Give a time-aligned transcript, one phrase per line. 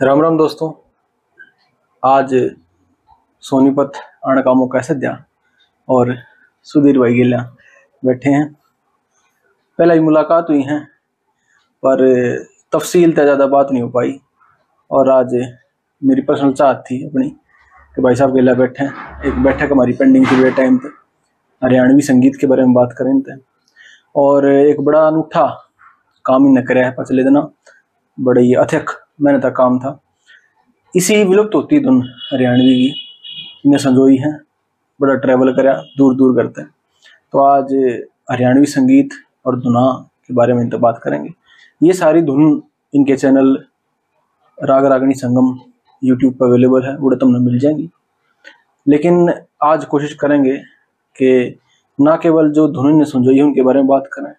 [0.00, 0.68] राम राम दोस्तों।
[2.02, 2.32] आज
[3.42, 3.92] सोनीपत
[4.28, 5.12] आने का मौका सद्या
[5.88, 6.14] और
[6.66, 7.38] सुधीर भाई गिल्ला
[8.02, 8.44] बैठे हैं।
[9.78, 10.78] पहले ही मुलाकात हुई है,
[11.82, 12.04] पर
[12.72, 14.12] तफसील तक ज़्यादा बात नहीं हो पाई।
[14.90, 15.34] और आज
[16.02, 17.28] मेरी पर्सनल चाहत थी अपनी
[17.96, 20.88] कि भाई साहब गिल्या बैठे हैं। एक बैठक हमारी पेंडिंग थी टाइम पे,
[21.62, 23.40] हरियाणवी संगीत के बारे में बात करें थे
[24.14, 25.46] और एक बड़ा अनूठा
[26.24, 27.42] काम ही न करे पिछले दिन।
[28.18, 30.00] बड़ा ही अथक मेहनत का काम था।
[30.96, 32.02] इसी विलुप्त होती धुन
[32.32, 32.94] हरियाणवी की
[33.66, 34.40] इन्हें संजोई है,
[35.00, 36.70] बड़ा ट्रैवल करा दूर दूर करते हैं।
[37.32, 37.74] तो आज
[38.30, 39.10] हरियाणवी संगीत
[39.46, 41.30] और धुना के बारे में तो बात करेंगे।
[41.82, 42.62] ये सारी धुन
[42.94, 43.64] इनके चैनल
[44.64, 45.58] राग रागनी संगम
[46.04, 47.90] यूट्यूब पर अवेलेबल है, वो तुमने मिल जाएँगी।
[48.88, 50.56] लेकिन आज कोशिश करेंगे
[51.16, 51.58] कि
[52.00, 54.32] ना केवल जो धुन ने संजोई है, उनके बारे में बात करें,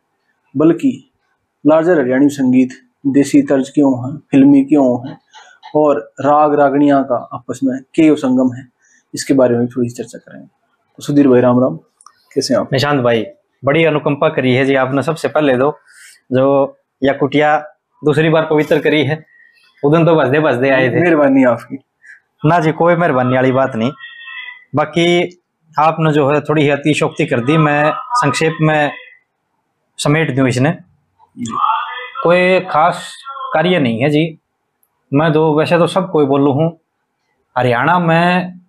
[0.57, 1.11] बल्कि
[1.65, 2.69] लार्जर हरियाणवी संगीत
[3.03, 5.17] देसी तर्ज क्यों है फिल्मी क्यों है
[5.75, 8.67] और राग रागनिया का आपस में के संगम है
[9.13, 11.75] इसके बारे में थोड़ी चर्चा करेंगे। तो सुधीर भाई राम राम
[12.35, 12.69] कैसे आप?
[12.73, 13.25] निशांत भाई
[13.63, 15.71] बड़ी अनुकंपा करी है जी आपने सबसे पहले दो
[16.31, 17.57] जो या कुटिया
[18.01, 19.23] दूसरी बार पवित्र करी है
[19.83, 21.77] उदन तो बसदे बसदे आए थे। मेहरबानी आपकी।
[22.45, 23.91] ना जी कोई मेहरबानी वाली बात नहीं।
[24.75, 25.07] बाकी
[25.71, 28.91] आपने जो है थोड़ी अतिशोक्ति कर दी मैं संक्षेप में
[29.99, 30.69] समेट दूँ इसने।
[32.27, 33.11] कोई खास
[33.53, 34.23] कार्य नहीं है जी।
[35.11, 36.69] मैं तो वैसे तो सब कोई बोलू हूँ।
[37.55, 38.59] हरियाणा में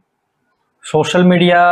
[0.85, 1.63] सोशल मीडिया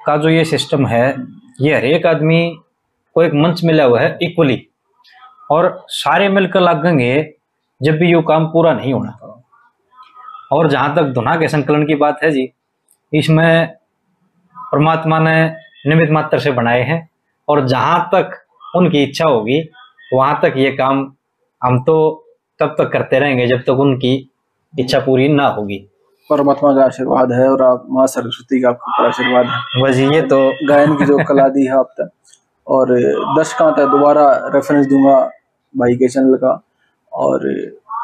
[0.00, 1.14] का जो ये सिस्टम है,
[1.60, 2.40] ये हर एक आदमी
[3.16, 4.60] को एक मंच मिला हुआ है इक्वली
[5.50, 7.14] और सारे मिलकर लगेंगे
[7.80, 9.16] जब भी ये काम पूरा नहीं होना।
[10.52, 12.48] और जहाँ तक धुना के संकलन की बात है जी,
[13.12, 13.66] इसमें
[14.56, 15.42] परमात्मा ने
[15.86, 17.08] निमित मात्र से बनाए हैं।
[17.48, 18.38] और जहाँ तक
[18.76, 19.60] उनकी इच्छा होगी
[20.12, 21.00] वहाँ तक ये काम
[21.62, 21.96] हम तो
[22.60, 24.14] तब तक करते रहेंगे जब तक उनकी
[24.74, 25.78] इच्छा पूरी ना होगी।
[26.30, 30.20] परमात्मा का आशीर्वाद है और आप माँ सरस्वती का आपके ऊपर आशीर्वाद है। बस ये
[30.22, 32.10] तो गायन की जो कला दी है आप तक
[32.66, 32.92] और
[33.36, 35.18] दर्शकों तक दोबारा रेफरेंस दूँगा
[35.74, 36.60] भाई के चैनल का।
[37.12, 37.48] और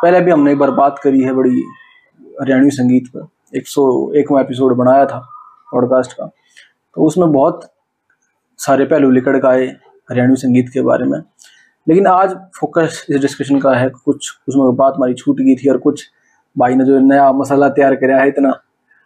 [0.03, 1.63] पहले भी हमने एक बार बात करी है बड़ी
[2.41, 3.27] हरियाणवी संगीत पर
[3.59, 3.85] एक सौ
[4.17, 5.19] एकवा एपिसोड बनाया था
[5.73, 7.71] पॉडकास्ट का। तो उसमें बहुत
[8.59, 9.67] सारे पहलू लिकड़ का आए
[10.11, 11.21] हरियाणवी संगीत के बारे में।
[11.87, 15.79] लेकिन आज फोकस इस डिस्कशन का है कुछ उसमें बात हमारी छूट गई थी और
[15.79, 16.05] कुछ
[16.57, 18.53] भाई ने जो नया मसाला तैयार कराया है इतना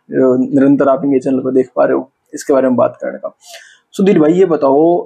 [0.08, 3.34] निरंतर आप इनके चैनल पर देख पा रहे हो इसके बारे में बात करने का।
[3.94, 4.98] सुधीर भाई ये बताओ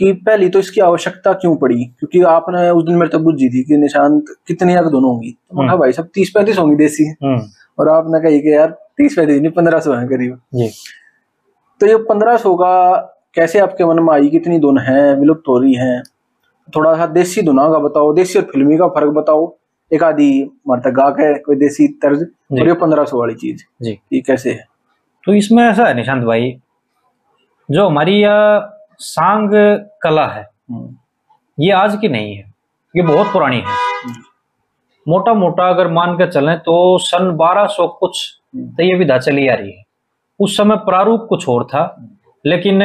[0.00, 1.84] कि पहली तो इसकी आवश्यकता क्यों पड़ी?
[1.84, 5.62] क्योंकि आपने उस दिन मेरे तक बुझी थी कि निशांत कितनी यार दोनों होंगी। तो
[5.62, 7.40] मैं भाई सब तीस पैंतीस होंगी देसी हम्म।
[7.78, 10.38] और आपने कही कि यार तीस पैंतीस नहीं पंद्रह सौ है करीब।
[11.80, 12.96] तो ये पंद्रह सौ का
[13.34, 16.02] कैसे आपके मन में आई कितनी दोनों है विलुप्त हो रही है?
[16.76, 19.54] थोड़ा सा देसी धुना का बताओ देसी और फिल्मी का फ़र्क बताओ।
[19.92, 20.28] एक आदि
[20.68, 22.22] मरता गा के कोई देसी तर्ज
[22.52, 24.64] और ये पंद्रह सौ वाली चीज़। जी। ये कैसे है?
[25.24, 26.56] तो इसमें ऐसा है निशांत भाई
[27.70, 28.68] जो हमारी यह
[28.98, 29.50] सांग
[30.02, 30.96] कला है हम्म।
[31.58, 32.44] ये आज की नहीं है
[32.96, 34.14] ये बहुत पुरानी है। हम्म।
[35.08, 38.24] मोटा मोटा अगर मान कर चले तो सन 1200 कुछ।
[38.56, 39.82] तो ये विधा चली आ रही है।
[40.40, 41.84] उस समय प्रारूप कुछ और था
[42.46, 42.78] लेकिन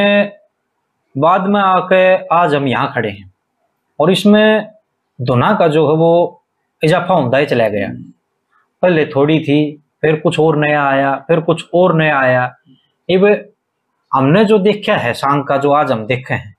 [1.17, 3.30] बाद में आके आज हम यहाँ खड़े हैं।
[4.01, 4.67] और इसमें
[5.19, 6.43] दुना का जो है वो
[6.81, 7.89] इजाफा होता ही चला गया।
[8.81, 9.59] पहले थोड़ी थी
[10.01, 12.45] फिर कुछ और नया आया फिर कुछ और नया आया।
[13.09, 13.51] अब
[14.13, 16.55] हमने जो देखा है सांग का जो आज हम देखे हैं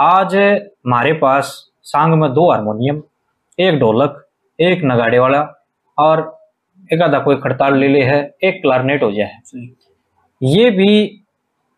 [0.00, 3.02] आज हमारे पास सांग में दो हारमोनियम
[3.58, 4.26] एक ढोलक
[4.60, 5.40] एक नगाड़े वाला
[5.98, 6.22] और
[6.92, 9.38] एक आधा कोई खड़ताल ले ले है एक क्लारनेट हो जाए
[10.42, 11.06] ये भी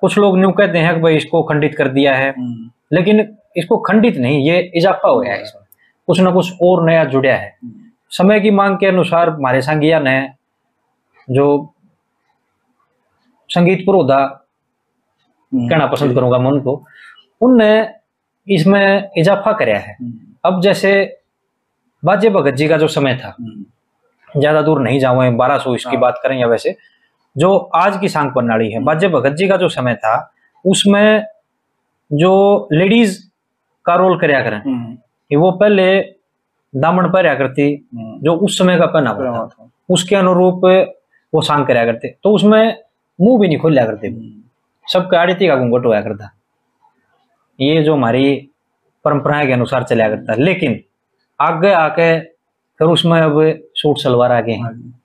[0.00, 3.77] कुछ लोग न्यू कहते हैं कि भाई इसको खंडित कर दिया है। हम्म। लेकिन इसको
[3.78, 5.65] खंडित नहीं ये इजाफा हो गया है इसमें।
[6.09, 7.55] कुछ ना कुछ और नया जुड़ा है।
[8.12, 10.21] समय की मांग के अनुसार हमारे संज्ञा ने
[11.28, 11.47] जो
[13.50, 14.19] संगीत पुरोधा
[15.53, 16.84] हम्म, कहना पसंद करूँगा मैं उनको
[17.41, 17.89] उनने
[18.47, 20.12] इसमें इजाफा कराया है। हम्म।
[20.45, 20.93] अब जैसे
[22.03, 25.91] बाजे भगत जी का जो समय था हम्म। ज़्यादा दूर नहीं जाऊँ बारह सौ इसकी
[25.91, 26.77] हाँ। बात करें या वैसे
[27.36, 30.33] जो आज की सांग प्रणाली है बाजे भगत जी का जो समय था
[30.65, 31.25] उसमें
[32.10, 33.26] जो लेडीज़
[33.86, 34.94] का रोल कराया करें। हम्म।
[35.30, 36.00] कि वो पहले
[36.77, 40.60] दामन पहरा करती हम्म। जो उस समय का पहना था उसके अनुरूप
[41.34, 42.78] वो सांग कराया करते। तो उसमें
[43.21, 44.42] मुँह भी नहीं खोलिया करते। हम्म।
[44.92, 46.30] सबका आड़ती का घूंघट होया करता।
[47.60, 48.48] ये जो हमारी
[49.04, 50.80] परंपराएँ के अनुसार चला करता। लेकिन
[51.41, 52.21] आगे आके
[52.78, 55.03] फिर उसमें अब सूट सलवार आ गए हैं हाँ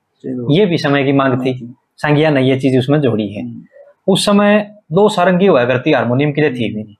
[0.50, 3.54] ये भी समय की मांग थी। हाँ संज्ञा ने ये चीज़ उसमें जोड़ी है।
[4.08, 6.94] उस समय दो सारंगी हुआ करती हारमोनियम के लिए थी भी नहीं।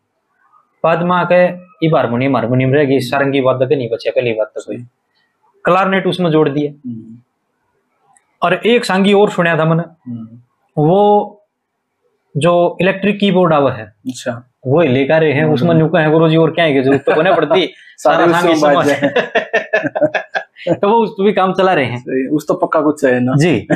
[0.85, 4.77] बाद में आके इब हारमोनियम हारमोनियम रहेगी सारंगी वादक नहीं बचा पहली बात तो कोई।
[5.65, 6.73] क्लारनेट उसमें जोड़ दिया।
[8.43, 10.29] और एक सांगी और सुना था मैंने। हम्म।
[10.83, 11.39] वो
[12.37, 16.29] जो इलेक्ट्रिक कीबोर्ड आवा है अच्छा। वो ही लेकर रहे हैं उसमें न्यू है गुरु
[16.29, 18.89] जी और क्या है ज़रूरत तो पड़ती। सारा सांगी समझ
[20.81, 23.33] तो वो उस पे भी काम चला रहे हैं। उस तो पक्का कुछ है ना।
[23.37, 23.69] जी।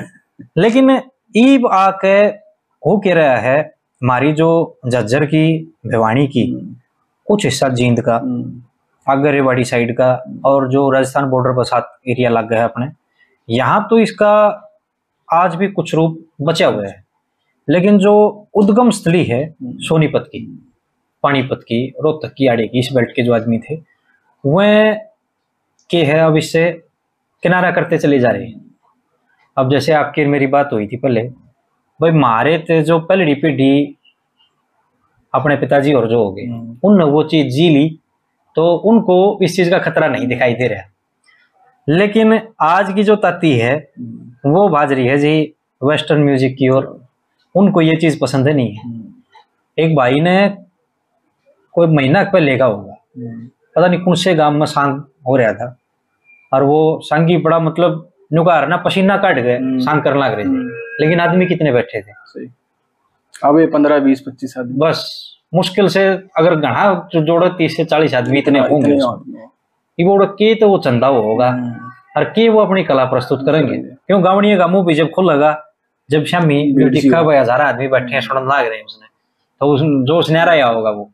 [0.57, 1.01] लेकिन
[1.37, 2.47] ईब आके
[2.87, 6.77] हो कह रहा है हमारी जो झज्जर की भिवानी की। हम्म,
[7.29, 8.63] कुछ हिस्सा जींद का हम्म,
[9.07, 10.13] आगर रेवाड़ी साइड का
[10.45, 12.87] और जो राजस्थान बॉर्डर पर सात एरिया लग गया है अपने
[13.49, 14.33] यहाँ तो इसका
[15.29, 17.05] आज भी कुछ रूप बचा हुआ है।
[17.69, 18.15] लेकिन जो
[18.55, 20.41] उद्गम स्थली है सोनीपत की
[21.25, 23.77] पानीपत की रोहतक की आड़े की इस बेल्ट के जो आदमी थे
[24.45, 24.93] वह
[25.91, 26.71] के है अब इससे
[27.43, 28.65] किनारा करते चले जा रहे हैं।
[29.57, 31.23] अब जैसे आपकी मेरी बात हुई थी पहले
[32.01, 33.97] भाई मारे थे जो पहली पीढ़ी
[35.35, 38.01] अपने पिताजी और जो हो गए। हम्म, उनने वो चीज़ जी ली
[38.55, 40.83] तो उनको इस चीज़ का खतरा नहीं दिखाई दे रहा।
[41.89, 46.69] लेकिन आज की जो ताती है हम्म, वो भाज रही है जी वेस्टर्न म्यूज़िक की
[46.69, 47.05] और
[47.55, 49.05] उनको ये चीज़ पसंद नहीं है। हम्म,
[49.79, 50.57] एक भाई ने
[51.73, 52.95] कोई महीना पहले का होगा।
[53.77, 55.77] पता नहीं कौन से गाँव में सांग हो रहा था।
[56.53, 60.49] और वो सांगी बड़ा मतलब नुकार ना पसीना काट गए। सांग करने लग रहे थे।
[61.01, 62.13] लेकिन आदमी कितने बैठे थे।
[63.45, 65.05] अब ये पंद्रह बीस पच्चीस आदमी। बस
[65.55, 66.07] मुश्किल से
[66.39, 69.49] अगर घना जो जोड़ो तीस से चालीस आदमी इतने होंगे। हैं।
[69.99, 73.45] कि वो के तो वो चंदा वो होगा। हम्म, और के वो अपनी कला प्रस्तुत
[73.47, 73.77] करेंगे?
[73.79, 75.53] क्यों गावड़िया का मुँह भी जब खुलेगा
[76.11, 79.07] जब शामी दिखा भाई हज़ार आदमी बैठे हैं सुनने लग रहे हैं उसने।
[79.61, 81.11] तो उस जो सुनहरा या होगा वो।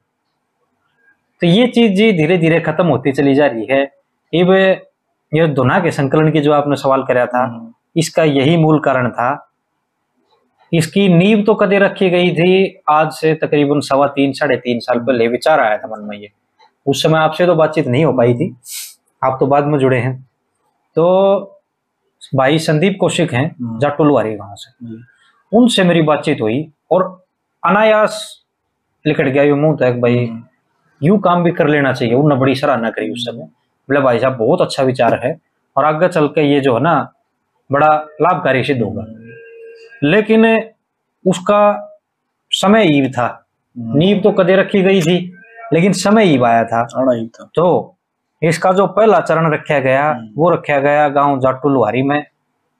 [1.40, 3.84] तो ये चीज़ जी धीरे धीरे खत्म होती चली जा रही है।
[4.32, 4.50] अब
[5.32, 9.10] ये धुना के संकलन की जो आपने सवाल कराया था हम्म, इसका यही मूल कारण
[9.10, 9.30] था
[10.72, 12.82] इसकी नींव तो कदे रखी गई थी?
[12.90, 16.28] आज से तकरीबन सवा तीन साढ़े तीन साल पहले विचार आया था मन में ये।
[16.86, 18.56] उस समय आपसे तो बातचीत नहीं हो पाई थी।
[19.24, 20.28] आप तो बाद में जुड़े हैं।
[20.96, 21.04] तो
[22.34, 24.96] भाई संदीप कौशिक हैं हम्म। जाटुलवारी गाँव से।
[25.52, 27.24] उनसे मेरी बातचीत हुई और
[27.66, 28.44] अनायास
[29.06, 30.42] लिकट गया यूँ मुँह तक भाई हम्म,
[31.02, 34.36] यूँ काम भी कर लेना चाहिए उन्होंने बड़ी सराहना करी उस समय। बोले भाई साहब
[34.36, 35.36] बहुत अच्छा विचार है
[35.76, 37.12] और आगे चल के ये जो है ना
[37.72, 37.88] बड़ा
[38.20, 39.02] लाभकारी सिद्ध होगा।
[40.02, 40.56] लेकिन
[41.26, 41.88] उसका
[42.50, 43.46] समय ईव था।
[43.78, 45.37] हम्म, नींव तो कदे रखी गई थी
[45.72, 46.87] लेकिन समय ईव आया था।
[47.26, 47.96] था। तो
[48.43, 52.26] इसका जो पहला चरण रखा गया हम्म। वो रखा गया गाँव जाटू लुहारी में।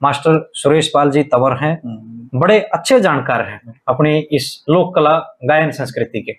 [0.03, 5.37] मास्टर सुरेश पाल जी तंवर हैं। हम्म, बड़े अच्छे जानकार हैं अपनी इस लोक कला
[5.45, 6.35] गायन संस्कृति के।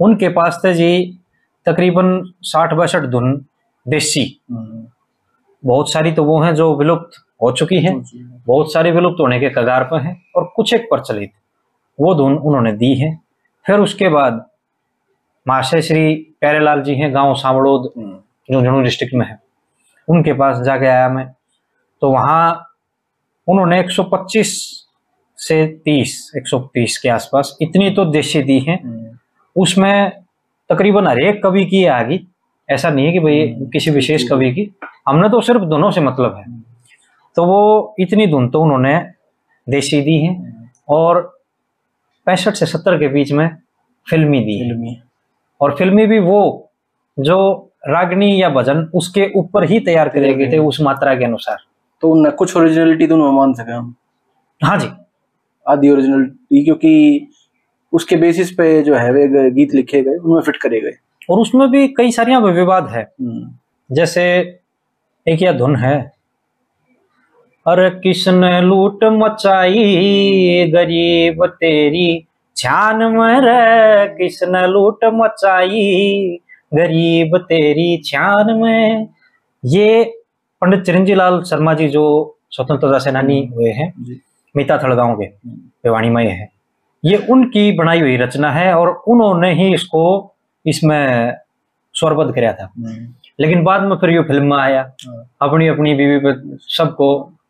[0.00, 1.18] उनके पास थे जी
[1.66, 3.44] तकरीबन साठ बासठ धुन
[3.88, 4.40] देसी।
[5.64, 8.02] बहुत सारी तो वो हैं जो विलुप्त हो चुकी हैं।
[8.48, 11.30] बहुत सारी विलुप्त होने के कगार पर हैं और कुछ एक प्रचलित
[12.00, 13.20] वो धुन उन्होंने दी है।
[13.66, 14.46] फिर उसके बाद
[15.48, 18.18] महाशय श्री प्यारेलाल जी हैं गाँव सावड़ोद हम्म,
[18.52, 19.38] झुंझुनू डिस्ट्रिक्ट में है।
[20.08, 21.30] उनके पास जाके आया मैं।
[22.00, 22.72] तो वहाँ
[23.48, 24.74] उन्होंने 125
[25.36, 29.18] से 30 130 के आसपास इतनी तो देशी दी हैं। हम्म,
[29.56, 30.12] उसमें
[30.68, 32.26] तकरीबन हर एक कवि की है आगी।
[32.70, 34.74] ऐसा नहीं है कि भाई किसी विशेष कवि की।
[35.08, 36.67] हमने तो सिर्फ़ दोनों से मतलब है।
[37.36, 38.98] तो वो इतनी धुन तो उन्होंने
[39.66, 41.20] देशी दी है और
[42.26, 43.48] पैंसठ से सत्तर के बीच में
[44.10, 45.00] फिल्मी दी फिल्मी।
[45.60, 46.70] और फिल्मी भी वो
[47.18, 51.56] जो रागनी या भजन उसके ऊपर ही तैयार करे गए थे उस मात्रा के अनुसार।
[52.00, 53.94] तो उनने कुछ ओरिजिनलिटी तो मान सके हम?
[54.64, 54.88] हाँ जी।
[55.66, 57.28] आधी ओरिजिनलिटी क्योंकि
[57.92, 60.92] उसके बेसिस पे जो है वे गीत लिखे गए उनमें फिट करे गए।
[61.30, 63.50] और उसमें भी कई सारियाँ विवाद है। हम्म,
[63.90, 64.22] जैसे
[65.26, 66.17] एक यह धुन है
[67.68, 76.38] अरे किसने लूट मचाई गरीब तेरी। छान में रे किसने लूट मचाई
[76.74, 79.08] गरीब तेरी छान में।
[79.62, 80.04] ये
[80.62, 82.04] पंडित चिरंजी लाल शर्मा जी जो
[82.50, 83.92] स्वतंत्रता सेनानी हुए हैं
[84.54, 86.48] मीता थड़गांव के भिवानी में है।
[87.04, 90.04] ये उनकी बनाई हुई रचना है और उन्होंने ही इसको
[90.64, 91.34] इसमें
[91.94, 93.06] स्वरबद्ध कराया था। हम्म,
[93.40, 96.34] लेकिन बाद में फिर ये फ़िल्म में आया। हाँ। अपनी अपनी बीवी
[96.76, 97.08] सबको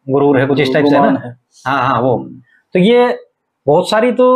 [0.09, 1.21] गुरूर है कुछ इस टाइप से है ना?
[1.25, 1.31] है।
[1.67, 2.17] हाँ हाँ वो।
[2.75, 3.19] तो ये
[3.67, 4.27] बहुत सारी तो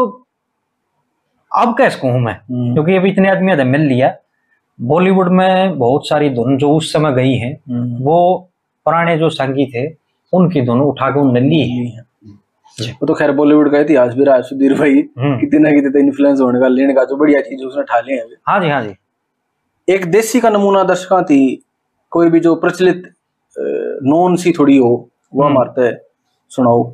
[1.53, 4.15] अब कैसे कहूँ मैं हम्म, क्योंकि अभी इतने आदमी ने मिल लिया।
[4.79, 8.49] बॉलीवुड में बहुत सारी धुन जो उस समय गई हैं हम्म, वो
[8.87, 9.87] पुराने जो संगीत थे
[10.33, 12.01] उनकी धुन उठा के उनने ली है।
[12.79, 16.01] वो तो खैर बॉलीवुड का इतिहास भी रहा है सुधीर भाई हम्म। कितने ना कितने
[16.01, 18.83] इन्फ्लुएंस होने का लेने का जो बढ़िया चीज़ उसने ठा लिया हैं हाँ जी हाँ
[18.85, 18.95] जी।
[19.89, 21.41] एक देसी का नमूना दर्शका थी
[22.13, 23.03] कोई भी जो प्रचलित
[24.05, 24.93] नॉन सी थोड़ी हो
[25.35, 25.99] वह। मारता
[26.49, 26.93] सुनाओ।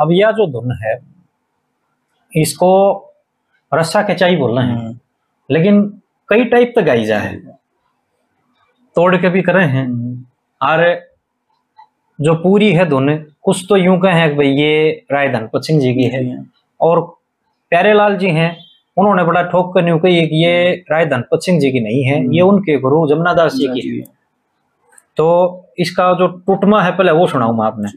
[0.00, 0.98] अब यह जो धुन है
[2.36, 2.96] इसको
[3.74, 4.98] रस्सा खिंचाई बोल रहे हैं। हम्म,
[5.50, 7.34] लेकिन कई टाइप तक गाई जाए
[8.96, 10.24] तोड़ के भी करे हैं। हम्म,
[10.62, 11.09] और
[12.20, 15.92] जो पूरी है धुन कुछ तो यूँ कहे कि भाई ये राय धनपत सिंह जी
[15.94, 16.22] की है।
[16.80, 17.00] और
[17.72, 18.56] प्यारेलाल जी हैं
[18.96, 22.22] उन्होंने बड़ा ठोक कर यूँ कही कि ये राय धनपत सिंह जी की नहीं है
[22.34, 24.04] ये उनके गुरु जमुनादास जी की है।
[25.16, 25.26] तो
[25.78, 27.88] इसका जो टुटमा है पहले वो सुनाऊ मैं आपने।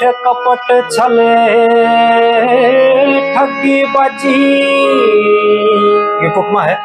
[0.00, 1.34] झूठ कपट छले,
[3.34, 4.32] ठगी बजी।
[6.22, 6.76] ये टुकमा है।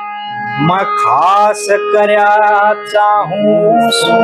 [0.61, 2.27] मैं खास करया
[2.85, 4.17] चाहूँ सो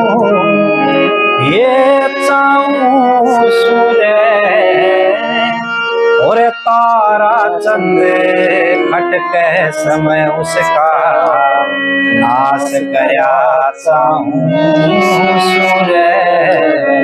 [1.45, 4.13] ये चाहूँ सुरे
[6.25, 8.01] और तारा चंद
[8.91, 10.89] खटके समय उसका
[12.19, 13.31] नाश करया
[13.85, 14.49] चाहूँ
[15.47, 16.94] सुरे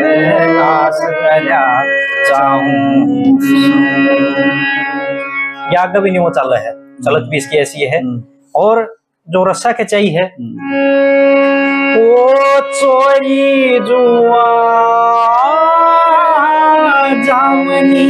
[0.61, 1.61] नाश करया
[2.29, 2.71] चाहूँ
[5.73, 6.71] ये भी नहीं वो चल रहा है।
[7.05, 8.01] चलत भी इसकी ऐसी है।
[8.55, 8.79] और
[9.27, 10.25] जो रस्सा खिंचाई है
[12.01, 12.27] ओ
[12.71, 14.45] चोरी जुआ
[17.25, 18.05] जामनी।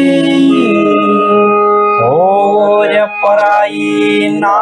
[2.10, 2.92] और
[3.24, 4.58] पराई ना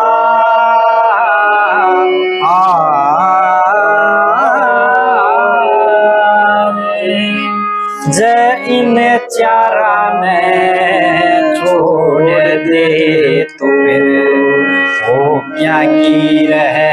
[8.11, 10.41] जय इन चारा ने
[11.55, 12.23] छोड़
[12.67, 14.03] दे तो फिर
[15.03, 16.89] वो क्या की रहे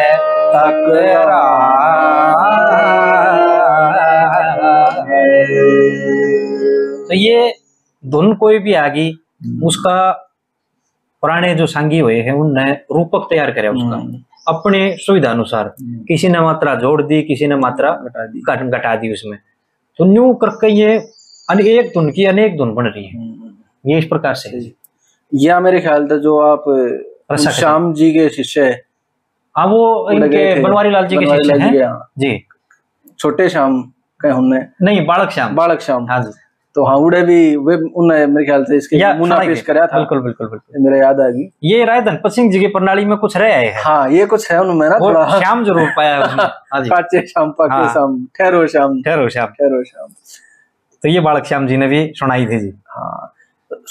[7.08, 7.54] तो ये
[8.06, 9.12] धुन कोई भी आ गई
[9.62, 10.12] उसका
[11.22, 16.28] पुराने जो सांगी हुए हैं उनने रूपक तैयार करे उसका। हम्म। अपने सुविधा अनुसार किसी
[16.28, 19.38] ने मात्रा जोड़ दी किसी ने मात्रा घटा दी। घटा दी उसमें।
[19.98, 20.98] तो न्यू करके ये
[21.50, 24.74] अनेक धुन की अनेक धुन बन रही है। हम्म। ये इस प्रकार से
[25.34, 26.64] यह मेरे ख्याल था जो आप
[27.40, 28.84] श्याम जी के शिष्य है
[29.56, 32.46] हाँ वो इनके बनवारी लाल जी के शिष्य हैं। जी।
[33.18, 33.82] छोटे श्याम
[34.20, 36.30] कहे हमने। नहीं बालक श्याम। बालक श्याम। हाँ जी।
[36.76, 40.18] तो हाँ उड़े भी वे उन्हें मेरे ख्याल से इसके नमूना पेश। कराया था। बिल्कुल
[40.22, 43.36] बिल्कुल बिल्कुल। मेरे याद आ गई। ये राय धनपत सिंह जी की प्रणाली में कुछ
[43.36, 46.20] रह आए हाँ। ये कुछ है उनमें ना थोड़ा। श्याम ज़रूर पाया
[46.74, 50.08] काचे श्याम पाके हाँ। श्याम। ठहरो श्याम। ठहरो श्याम। ठहरो श्याम।
[51.02, 53.32] तो ये बालक श्याम जी ने भी सुनाई थी जी। हाँ।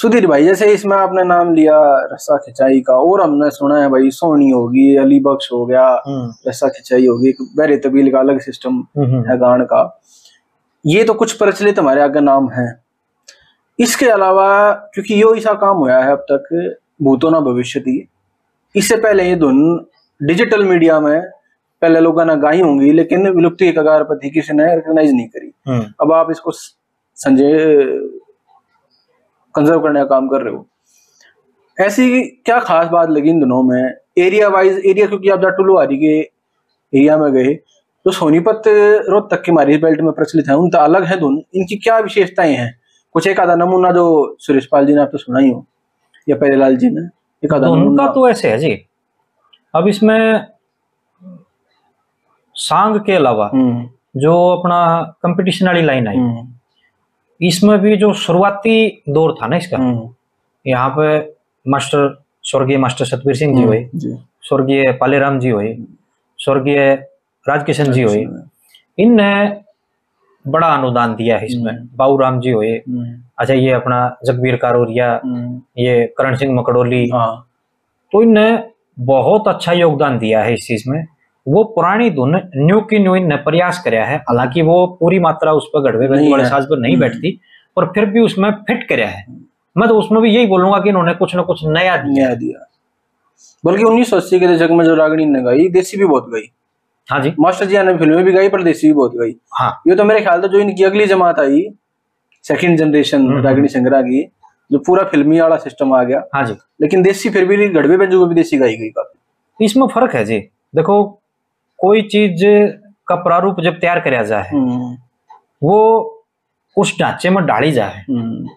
[0.01, 1.77] सुधीर भाई जैसे इसमें आपने नाम लिया
[2.13, 6.31] रस्सा खिंचाई का और हमने सुना है भाई सोनी होगी अली बख्श हो गया हम्म,
[6.47, 9.83] रस्सा खिंचाई होगी बहरे तबील का अलग सिस्टम हम्म, हम्म। है गान का।
[10.85, 12.67] ये तो कुछ प्रचलित हमारे आगे नाम है।
[13.79, 18.07] इसके अलावा क्योंकि यो ऐसा काम हुआ है अब तक भूतो ना भविष्य थी।
[18.75, 19.85] इससे पहले ये धुन
[20.21, 21.21] डिजिटल मीडिया में
[21.81, 25.27] पहले लोगों ने गाई होंगी लेकिन विलुप्ति के कगार पर थी किसी ने रिकॉग्नाइज नहीं
[25.27, 27.85] करी। हम्म, अब आप इसको संजय
[29.55, 30.67] कंजर्व करने का काम कर रहे हो।
[31.77, 33.93] ऐसी क्या खास बात लगी इन दिनों में?
[34.17, 37.53] एरिया वाइज एरिया क्योंकि आप जाटुलुहारी के एरिया में गए
[38.05, 38.61] जो सोनीपत
[39.09, 42.73] रोहतक की मारी बेल्ट में प्रचलित है उनका अलग है दोनों। इनकी क्या विशेषताएँ हैं?
[43.15, 44.03] कुछ एक आधा नमूना जो
[44.39, 45.65] सुरेश पाल जी ने आप तो सुना ही हो
[46.27, 47.01] या पेरेलाल जी ने
[47.43, 48.71] एक आधा उनका नमूना। तो ऐसे है जी।
[49.73, 50.45] अब इसमें
[52.55, 54.77] सांग के अलावा हम्म, जो अपना
[55.23, 56.47] कंपटीशन वाली लाइन आई हम्म,
[57.41, 60.09] इसमें भी जो शुरुआती दौर था ना इसका हम्म,
[60.65, 61.17] यहाँ पे
[61.65, 62.07] मास्टर
[62.43, 63.83] स्वर्गीय मास्टर सतबीर सिंह जी हुए
[64.47, 65.75] स्वर्गीय पालेराम जी हुए
[66.39, 66.95] स्वर्गीय
[67.49, 68.25] राजकिशन जी हुए।
[68.99, 69.57] इनने
[70.47, 74.55] बड़ा अनुदान दिया है इसमें। हम्म। बाबू राम जी हुए। हम्म, अच्छा ये अपना जगबीर
[74.55, 77.49] कारोरिया हम्म, ये करण सिंह मकड़ोली। हाँ।
[78.11, 78.63] तो इनने
[78.99, 81.05] बहुत अच्छा योगदान दिया है इस चीज़ में।
[81.47, 85.67] वो पुरानी धुन न्यू की न्यू इनने प्रयास कराया है। हालाँकि वो पूरी मात्रा उस
[85.73, 86.07] पर गढ़वे
[86.43, 87.39] है। साज पर नहीं। बैठती
[87.75, 89.25] पर फिर भी उसमें फिट कराया है।
[89.77, 92.67] मैं तो उसमें भी यही बोलूँगा कि इन्होंने कुछ ना कुछ नया दिया न्याय दिया।
[93.65, 96.51] बल्कि उन्नीस सौ अस्सी के दशक में जो रागणी ने गाई देसी भी बहुत गई।
[97.09, 99.95] हाँ जी। मास्टर जी ने फ़िल्में भी गाई पर देसी भी बहुत गई। हाँ। ये
[99.95, 101.61] तो मेरे ख्याल से जो इनकी अगली जमात आई
[102.45, 104.23] सेकंड जनरेशन हम्म। रागनी संग्रह की
[104.71, 108.19] जो पूरा फिल्मी वाला सिस्टम आ गया। हाँ जी। लेकिन देसी फिर भी गढ़वे बेंजू
[108.19, 110.39] में भी देसी गाई गई काफ़ी। इसमें फ़र्क है जी।
[110.73, 111.03] देखो
[111.79, 112.43] कोई चीज़
[113.07, 114.95] का प्रारूप जब तैयार कराया जाए हम्म,
[115.63, 116.23] वो
[116.77, 118.47] उस ढांचे में डाली जाए। हम्म,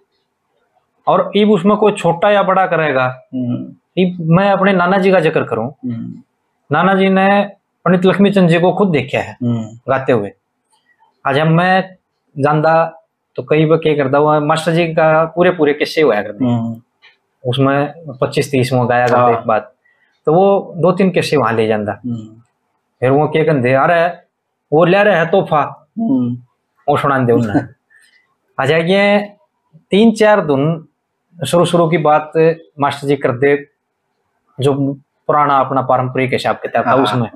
[1.07, 3.07] और ईब उसमें कोई छोटा या बड़ा करेगा
[3.99, 5.71] ईब मैं अपने नाना जी का ज़िक्र करूँ।
[6.71, 7.29] नाना जी ने
[7.85, 9.37] पंडित लक्ष्मी चंद जी को खुद देखा है
[9.89, 10.31] गाते हुए।
[11.27, 11.97] आज हम मैं
[12.37, 12.75] जानदा
[13.37, 16.45] तो कई बार क्या करता हुआ मास्टर जी का पूरे पूरे किस्से हुआ करते
[17.45, 19.75] उसमें पच्चीस तीस में गाया करते एक बात
[20.27, 21.93] तो वो दो तीन किस्से वहाँ ले जाता
[23.01, 24.03] फिर वो क्या कहते अरे
[24.73, 25.63] वो ले रहे है तोहफा।
[26.89, 27.63] वो सुना दे उन्हें।
[28.61, 29.19] आ जाइए
[29.91, 30.65] तीन चार धुन
[31.47, 32.33] शुरू शुरू की बात
[32.81, 33.57] मास्टर जी कर दे
[34.61, 34.75] जो
[35.29, 37.29] पुराना अपना पारंपरिक हिसाब किताब था हाँ, उसमें।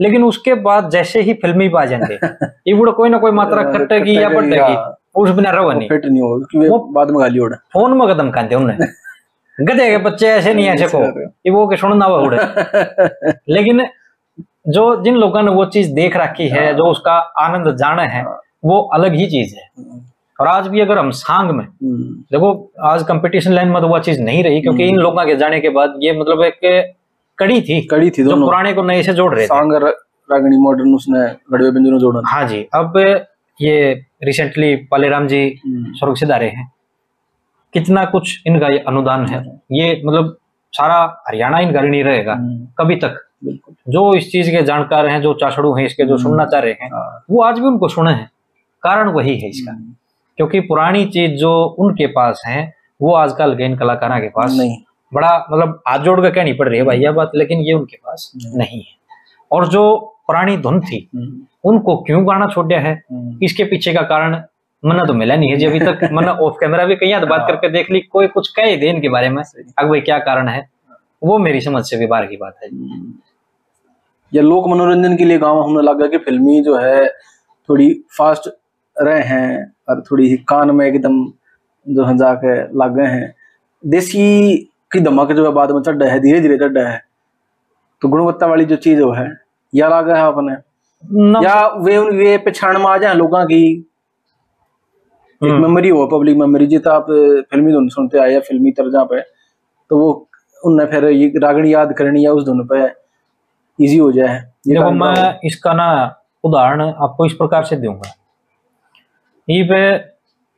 [0.00, 2.14] लेकिन उसके बाद जैसे ही फिल्मी पा जाएँगे
[2.70, 4.76] ये कोई ना कोई मात्रा कटेगी या बढ़ेगी
[5.14, 8.30] उस बिना रहो नहीं। फिट नहीं होगा वो बाद में गाली उड़ा। फ़ोन में कदम
[8.30, 8.78] कहते उन्हें
[9.58, 12.38] गधे के बच्चे ऐसे नहीं ऐसे को ये वो के सुनना हुआ उड़े।
[13.48, 13.86] लेकिन
[14.68, 17.12] जो जिन लोगों ने वो चीज़ देख रखी है हाँ। जो उसका
[17.44, 19.68] आनंद जाना है हाँ। वो अलग ही चीज़ है।
[20.40, 23.98] और आज भी अगर हम सांग में हम्म। देखो आज कंपटीशन लाइन में तो वो
[23.98, 26.92] चीज़ नहीं रही क्योंकि इन हम्म। लोगों के जाने के बाद ये मतलब एक
[27.38, 31.20] कड़ी थी। कड़ी थी जो पुराने को नए से जोड़ रहे सांग रागनी मॉडर्न उसने
[31.52, 32.96] गड़वे व्यंजनों जोड़ा। हाँ जी अब
[33.60, 33.92] ये
[34.24, 36.70] रिसेंटली पालेराम जी हम्म। स्वर्ग से दारे हैं।
[37.72, 40.36] कितना कुछ इनका ये अनुदान है। ये मतलब
[40.72, 40.98] सारा
[41.28, 42.34] हरियाणा इनका ऋणी रहेगा
[42.78, 43.18] कभी तक।
[43.88, 46.88] जो इस चीज़ के जानकार हैं जो चाशड़ू हैं इसके जो सुनना चाह रहे हैं
[46.94, 48.30] हाँ। वो आज भी उनको सुने हैं।
[48.82, 49.72] कारण वही है इसका।
[50.36, 54.76] क्योंकि पुरानी चीज़ जो उनके पास है वो आजकल के इन कलाकारों के पास नहीं।
[55.12, 57.96] बड़ा मतलब हाथ जोड़ कर कहनी पड़ रही है भाई यह बात लेकिन ये उनके
[57.96, 58.96] पास नहीं, नहीं है
[59.50, 59.82] और जो
[60.26, 64.42] पुरानी धुन थी हम्म। उनको क्यों गाना छोड़ दिया है हम्म। इसके पीछे का कारण
[64.82, 67.68] मना तो मिला नहीं है जी अभी तक मना ऑफ़ कैमरा भी कहीं बात। करके
[67.68, 70.68] देख ली कोई कुछ कहे दे इनके बारे में अब भाई क्या कारण है
[71.22, 73.12] वो मेरी समझ से भी बाहर की बात है हम्म।
[74.32, 77.06] या लोक मनोरंजन के लिए गाँव होने लगा कि फिल्मी जो है
[77.68, 78.48] थोड़ी फास्ट
[78.96, 81.24] रहे हैं और थोड़ी कान में एकदम
[81.86, 83.34] जो है जाके लग गए हैं
[83.84, 84.26] देसी
[84.92, 87.00] की धमक जो है बाद में चढ़ है धीरे धीरे चढ़ है।
[88.02, 89.28] तो गुणवत्ता वाली जो चीज़ वो है
[89.72, 90.52] या लगा है अपने
[91.44, 93.62] या वे वे पछाण में आ जाए लोगों की?
[95.40, 97.06] एक मेमोरी हम्म। हो पब्लिक मेमोरी जित आप
[97.50, 99.20] फिल्मी धुन सुनते आए या फिल्मी तर्जा पे
[99.90, 100.10] तो वो
[100.62, 101.04] उनने फिर
[101.42, 102.84] रागणी याद करनी या उस धुन पे
[103.78, 105.88] इजी हो जाए। देखो मैं इसका ना
[106.44, 108.12] उदाहरण आपको इस प्रकार से दूँगा।
[109.48, 109.80] ये पे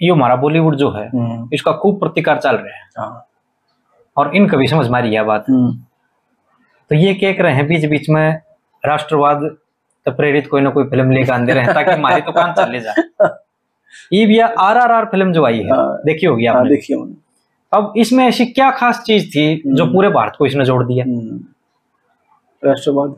[0.01, 3.27] ये हमारा बॉलीवुड जो है हम्म। इसका खूब प्रतिकार चल रहा है। हाँ।
[4.17, 5.73] और इन कभी समझ मारी है बात। हम्म।
[6.91, 8.41] तो ये कह रहे हैं बीच बीच में
[8.87, 9.57] राष्ट्रवाद
[10.07, 13.29] तो प्रेरित कोई ना कोई फ़िल्म लेकर आंदे रहे ताकि हमारी तो काम चले जाए।
[14.13, 16.61] ये भी आर आर आर फ़िल्म जो आई है हाँ। देखी होगी आपने?
[16.61, 16.95] हाँ, देखी
[17.73, 21.05] अब इसमें ऐसी क्या खास चीज़ थी जो हम्म। पूरे भारत को इसने जोड़ दिया
[22.65, 23.17] राष्ट्रवाद।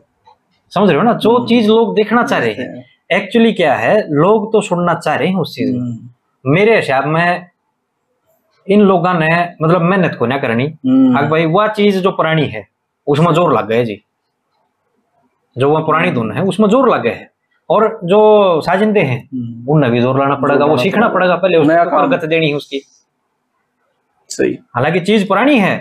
[0.71, 1.13] समझ रहे हो ना?
[1.13, 5.27] जो चीज़ लोग देखना चाह रहे हैं। एक्चुअली क्या है लोग तो सुनना चाह रहे
[5.27, 6.09] हैं उस चीज़ हम्म।
[6.45, 7.45] मेरे हिसाब में
[8.67, 9.27] इन लोगों ने
[9.61, 12.67] मतलब मेहनत को ना करनी। हम्म। भाई वह चीज़ जो पुरानी है
[13.07, 14.01] उसमें ज़ोर लग गए जी।
[15.55, 17.29] जो वह पुरानी धुन है उसमें ज़ोर लग गए है।
[17.69, 18.19] और जो
[18.61, 22.49] साजिंदे हैं हम्म। उनमें भी ज़ोर लाना पड़ेगा वो सीखना पड़ेगा। पहले उसको गत देनी
[22.49, 22.81] है उसकी।
[24.29, 25.75] सही। हालाँकि चीज़ पुरानी है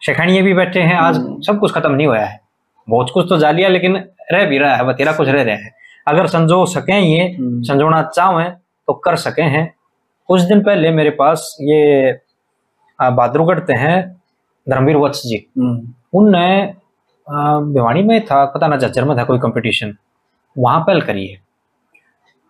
[0.00, 2.40] शेखानिये भी बैठे हैं आज सब कुछ खत्म नहीं हुआ है।
[2.88, 3.96] बहुत कुछ तो जा लिया लेकिन
[4.32, 5.70] रह भी रहा है बतेरा कुछ रह रहा है।
[6.06, 8.50] अगर संजो सके ये हम्म। संजोना चाहें
[8.88, 9.72] तो कर सके हैं।
[10.28, 12.12] कुछ दिन पहले मेरे पास ये
[13.00, 14.22] बहादुरगढ़ हैं
[14.68, 16.74] धर्मवीर वत्स जी। हम्म। उनने
[17.74, 19.94] भिवानी में था पता ना जज्जर में था कोई कंपटीशन
[20.58, 21.38] वहाँ पहल करी है।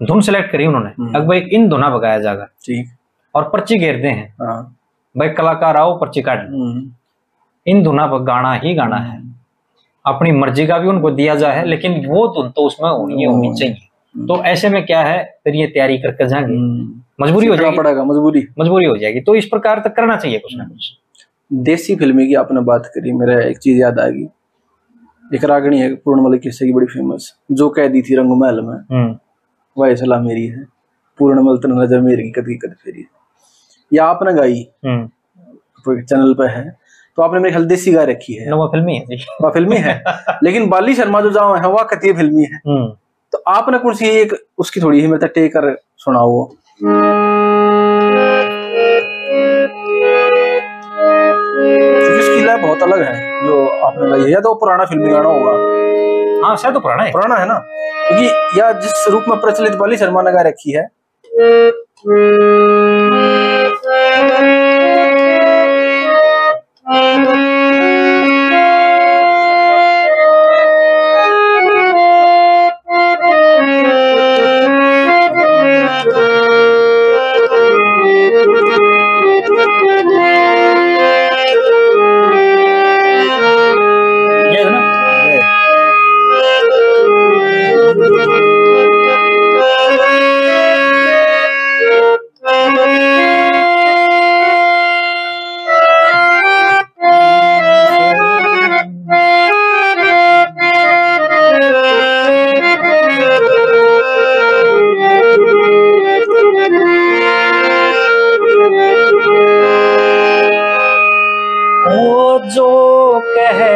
[0.02, 2.88] धुन सेलेक्ट करी उन्होंने। हम्म। अब भाई इन धुना बगाया जाएगा। ठीक।
[3.34, 4.76] और पर्ची घेरते हैं। हाँ।
[5.18, 6.40] भाई कलाकार आओ पर्ची काट
[7.66, 9.22] इन धुना पर गाना ही गाना है।
[10.06, 13.74] अपनी मर्ज़ी का भी उनको दिया जाए लेकिन वो धुन तो उसमें होनी होनी चाहिए।
[13.74, 15.38] हम्म। तो ऐसे में क्या है?
[15.44, 19.34] फिर ये तैयारी करके जाएँगे। हम्म। मजबूरी हो जाएगी। पड़ेगा मजबूरी। मजबूरी हो जाएगी। तो
[19.34, 20.92] इस प्रकार तक करना चाहिए कुछ ना कुछ।
[21.50, 24.26] देसी फ़िल्में की आपने बात करी मेरा एक चीज़ याद आ गई।
[25.34, 28.74] एक रागणी है पूर्णमल किस्से की बड़ी फ़ेमस जो कह दी थी रंग महल में
[28.74, 29.16] हम्म।
[29.76, 30.64] वह सलाह मेरी है।
[31.18, 33.04] पूर्णमल तन नज़र मेरी कद कद फेरी
[33.92, 34.62] या आपने गाई
[35.88, 36.64] चैनल पे है
[37.18, 40.02] तो आपने मेरे ख्याल देसी गाय रखी है। वो फिल्मी है वो फिल्मी है।
[40.44, 42.86] लेकिन बाली शर्मा जो जाओ है वह कतिय फिल्मी है। हम्म।
[43.32, 46.88] तो आपने कुछ सी एक उसकी थोड़ी ही मेरे टेक कर सुनाओ। इसकी
[52.62, 53.12] बहुत अलग है
[53.46, 55.52] जो आपने गाई है या तो पुराना फिल्मी गाना होगा।
[56.46, 57.58] हाँ शायद तो पुराना है। पुराना है ना?
[58.08, 60.88] क्योंकि या जिस रूप में प्रचलित बाली शर्मा ने गाय रखी है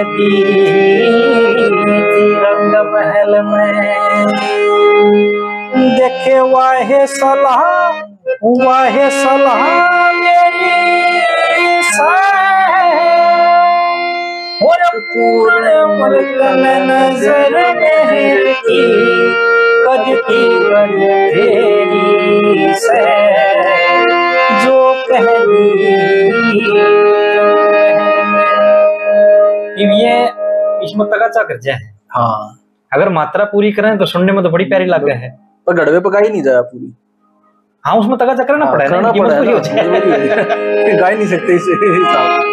[0.05, 0.43] की
[2.07, 4.27] थी रंग महल में।
[5.97, 7.63] देखे, वाहे सलाह
[8.45, 9.63] वाहे सलाह
[16.87, 18.83] नज़र मेहर की
[19.87, 20.99] करती गढ़
[21.33, 23.05] फेरी से
[24.65, 24.79] जो
[29.79, 30.25] ये
[30.85, 32.59] इसमें तगाचा कर जाए हाँ।
[32.93, 36.29] अगर मात्रा पूरी करें तो सुनने में तो बड़ी प्यारी लग है। पर गड़वे ही
[36.29, 36.95] नहीं जाए पूरी।
[37.85, 41.27] हाँ उसमें तगाचा करना हाँ, पड़ा है ना, पड़ा ना, होती है। मजबूरी गा नहीं
[41.27, 42.46] सकते इस हिसाब।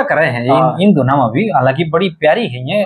[0.00, 2.84] तगाचा कर रहे हैं। हाँ। इन, इन दोनों में भी हालाँकि बड़ी प्यारी है ये।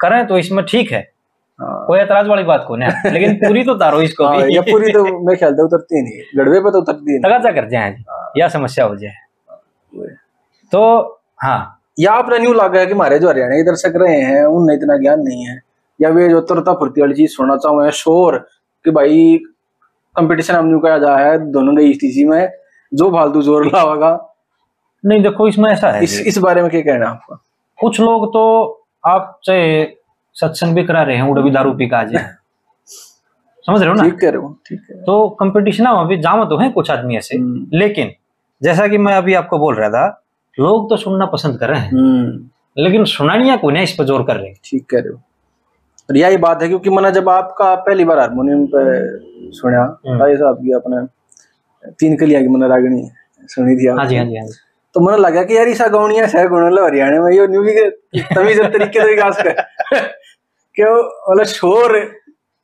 [0.00, 1.12] करें तो इसमें ठीक है।
[1.60, 4.60] हाँ। कोई एतराज़ वाली बात को नहीं लेकिन पूरी तो तारो इसको हाँ, भी। ये
[4.60, 7.96] पूरी तो मैं ख्याल से उतरती नहीं गड़वे पे तो उतरती नहीं। तगाचा कर जाए
[8.36, 9.14] या समस्या हो जाए।
[10.72, 14.44] तो हाँ। या आपने न्यू लगा है कि हमारे जो हरियाणा के दर्शक रहे हैं
[14.44, 15.60] उनने इतना ज्ञान नहीं है।
[16.00, 18.36] या वे जो तुरता फुर्ती वाली चीज़ सुनना चाहो है शोर
[18.84, 19.38] कि भाई
[20.16, 22.50] कंपटीशन हम न्यू कहा जा है दोनों के स्थिति में
[22.94, 24.27] जो फालतू ज़ोर लावागा
[25.04, 27.38] नहीं देखो इसमें ऐसा है इस इस बारे में क्या कहना है आपका?
[27.78, 28.42] कुछ लोग तो
[29.06, 29.84] आप चाहे
[30.36, 32.24] सत्संग भी करा रहे हैं उड़ा भी दारू पी का जाए
[33.66, 34.02] समझ रहे हो ना?
[34.02, 37.16] ठीक कह रहे हो ठीक है। तो कंपटीशन में भी जामा तो है कुछ आदमी
[37.16, 38.12] ऐसे। हम्म। लेकिन
[38.62, 40.06] जैसा कि मैं अभी आपको बोल रहा था
[40.58, 44.22] लोग तो सुनना पसंद कर रहे हैं। हम्म। लेकिन सुनानिया को नहीं इस पर ज़ोर
[44.22, 44.56] कर रहे हैं?
[44.64, 45.20] ठीक कह रहे हो।
[46.10, 50.36] और यही बात है क्योंकि मैंने जब आपका पहली बार हारमोनियम पे सुना हम्म। भाई
[50.36, 51.06] साहब की अपने
[52.00, 53.08] तीन कलिया की मैंने रागनी
[53.48, 54.58] सुनी थी हाँ जी हाँ जी हाँ जी।
[54.98, 57.72] तो मन लगा कि यार ईसा गौनिया सह गुण लो हरियाणा में ये न्यू भी
[57.74, 59.50] के तमीज और तरीके से विकास कर।
[60.76, 60.96] कि वो
[61.30, 61.94] मतलब शोर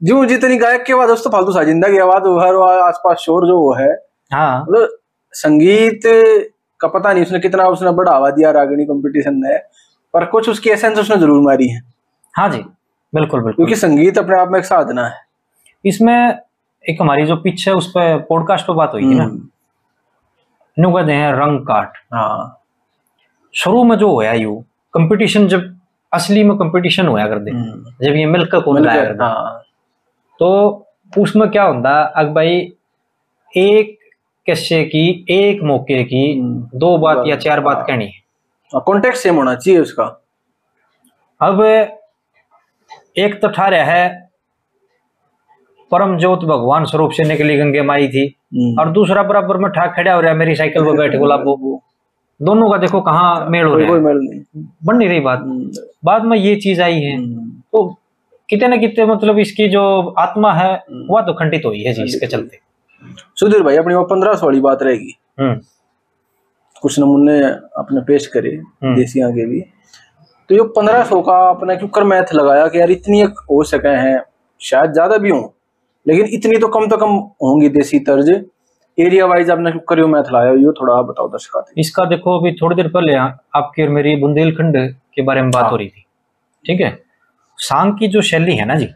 [0.01, 3.73] जो जितनी गायक के बाद दोस्तों फालतू साजिंदा की आवाज़ हर आसपास शोर जो वो
[3.75, 3.93] है।
[4.31, 4.97] हाँ। मतलब
[5.35, 6.01] संगीत
[6.81, 9.57] का पता नहीं उसने कितना उसने बढ़ावा दिया रागनी कंपटीशन ने
[10.15, 11.81] पर कुछ उसकी एसेंस उसने ज़रूर मारी है।
[12.35, 15.23] हाँ जी बिल्कुल बिल्कुल। क्योंकि संगीत अपने आप में एक साधना है।
[15.85, 16.17] इसमें
[16.85, 19.31] एक हमारी जो पिच है उस पर पॉडकास्ट पे बात हुई थी ना?
[20.79, 22.61] न्यू कहते हैं रंग काट। हाँ।
[23.55, 25.75] शुरू में जो होया यू कंपटीशन जब
[26.13, 29.25] असली में कंपटीशन होया कर दे हम्म, जब ये मिलकर कौन मिलकर, लाया कर दे
[29.25, 29.63] हाँ।
[30.39, 30.87] तो
[31.19, 32.73] उसमें क्या होता अग भाई
[33.57, 33.99] एक
[34.47, 38.11] किस्से की एक मौके की हम्म। दो बात या चार बात कहनी।
[38.75, 40.05] है कॉन्टेक्ट सेम होना चाहिए उसका।
[41.41, 41.63] अब
[43.19, 44.24] एक तो ठा रहा है
[45.95, 49.87] परम ज्योत भगवान स्वरूप से निकली गंगे माई थी। हम्म। और दूसरा बराबर में ठा
[49.97, 51.81] खड़ा हो रहा है मेरी साइकिल पर बैठे गुलाबो
[52.41, 55.71] दोनों का देखो कहाँ मेल हो रहा है। मेल नहीं। बन नहीं रही बात। हम्म,
[56.05, 57.85] बाद में ये चीज़ आई है। हम्म, तो
[58.49, 59.83] कितने न कितने मतलब इसकी जो
[60.19, 60.73] आत्मा है
[61.11, 62.59] वह तो खंडित हुई है जी इसके चलते।
[63.37, 65.15] सुधीर भाई अपनी वो पंद्रह सौ वाली बात रहेगी।
[66.83, 67.41] कुछ नमूने
[67.79, 68.51] अपने पेश करे
[68.85, 69.61] देसियाँ के भी।
[70.51, 73.89] तो ये पंद्रह सौ का अपने क्यों कर मैथ लगाया कि यार इतनी हो सके
[73.89, 74.21] हैं?
[74.61, 75.43] शायद ज़्यादा भी हों।
[76.07, 77.11] लेकिन इतनी तो कम तो कम
[77.43, 78.31] होंगी देसी तर्ज।
[78.99, 82.77] एरिया वाइज आपने करियो मैथ लाया ये थोड़ा आप बताओ दर्शक इसका देखो अभी थोड़ी
[82.77, 84.77] देर पहले आपकी और मेरी बुंदेलखंड
[85.15, 86.05] के बारे में बात हाँ। हो रही थी।
[86.65, 86.91] ठीक है?
[87.59, 88.89] सांग की जो शैली है ना जी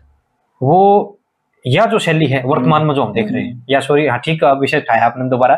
[0.61, 0.79] वो
[1.65, 4.45] या जो शैली है वर्तमान में जो हम देख रहे हैं या सॉरी हाँ ठीक
[4.45, 5.55] है विषय उठाया आपने दोबारा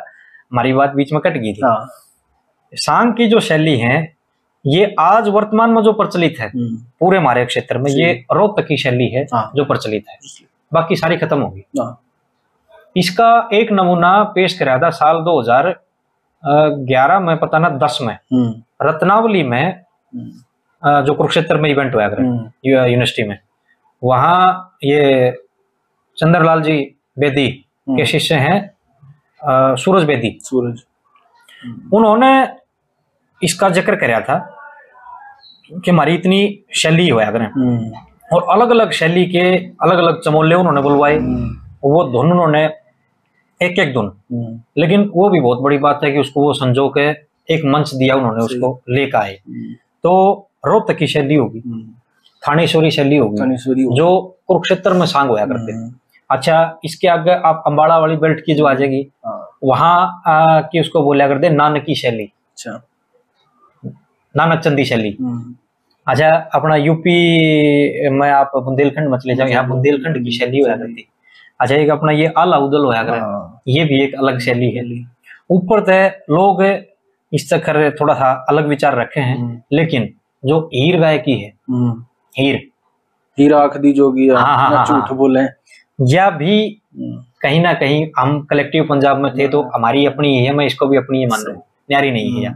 [0.53, 1.89] हमारी बात बीच में कट गई थी। हाँ।
[2.73, 3.97] सांग की जो शैली है
[4.65, 8.77] ये आज वर्तमान में जो प्रचलित है हम्म, पूरे हमारे क्षेत्र में ये रोहतक की
[8.77, 10.17] शैली है हाँ। जो प्रचलित है।
[10.73, 12.01] बाकी सारी खत्म होगी। हाँ,
[12.97, 19.43] इसका एक नमूना पेश कराया था साल 2011 में पता ना 10 में। हम्म, रत्नावली
[19.43, 23.39] में हम्म, जो कुरुक्षेत्र में इवेंट हुआ हम्म, यूनिवर्सिटी में
[24.03, 25.31] वहाँ ये
[26.19, 26.77] चंद्रलाल जी
[27.19, 27.49] बेदी
[27.89, 28.57] के शिष्य हैं
[29.77, 30.83] सूरज बेदी। सूरज।
[31.95, 32.31] उन्होंने
[33.41, 34.39] इसका ज़िक्र कराया था
[35.75, 36.41] कि हमारी इतनी
[36.75, 37.47] शैली हुआ करें
[38.33, 39.41] और अलग अलग शैली के
[39.83, 41.51] अलग अलग चमोले उन्होंने बुलवाए। हम्म,
[41.85, 42.65] वो धुन उन्होंने
[43.61, 46.89] एक एक धुन। हम्म, लेकिन वो भी बहुत बड़ी बात है कि उसको वो संजो
[46.89, 47.09] के
[47.55, 50.13] एक मंच दिया उन्होंने उसको लेकर आए। हम्म, तो
[50.67, 51.61] रोहतक की शैली होगी।
[52.49, 53.37] थानेश्वरी शैली होगी।
[53.97, 55.93] जो कुरुक्षेत्र में सांग होया करते थे।
[56.31, 60.23] अच्छा इसके आगे आप अंबाड़ा वाली बेल्ट की जो आ जाएगी हाँ, वहाँ
[60.73, 62.87] की उसको बोला करते नानकी शैली। अच्छा।
[64.37, 65.17] नानक चंदी शैली।
[66.07, 71.07] अच्छा अपना यूपी में आप बुंदेलखंड में चले जाओ यहाँ बुंदेलखंड की शैली होया करती
[71.61, 74.85] अच्छा एक अपना ये आला उदल होया करे हाँ, ये भी एक अलग शैली है।
[75.51, 76.63] ऊपर तय लोग
[77.33, 80.09] इस चक्कर थोड़ा सा अलग विचार रखे हैं हम्म, लेकिन
[80.43, 85.41] जो हीर गायकी है हम्म। हीर। आख दी जोगी हाँ, हाँ, हाँ, झूठ हाँ। बोले।
[86.15, 86.57] या भी
[86.99, 90.87] हम्म, कहीं ना कहीं हम कलेक्टिव पंजाब में थे तो हमारी अपनी है मैं इसको
[90.87, 92.53] भी अपनी ही मान रहा हूँ। न्यारी नहीं है।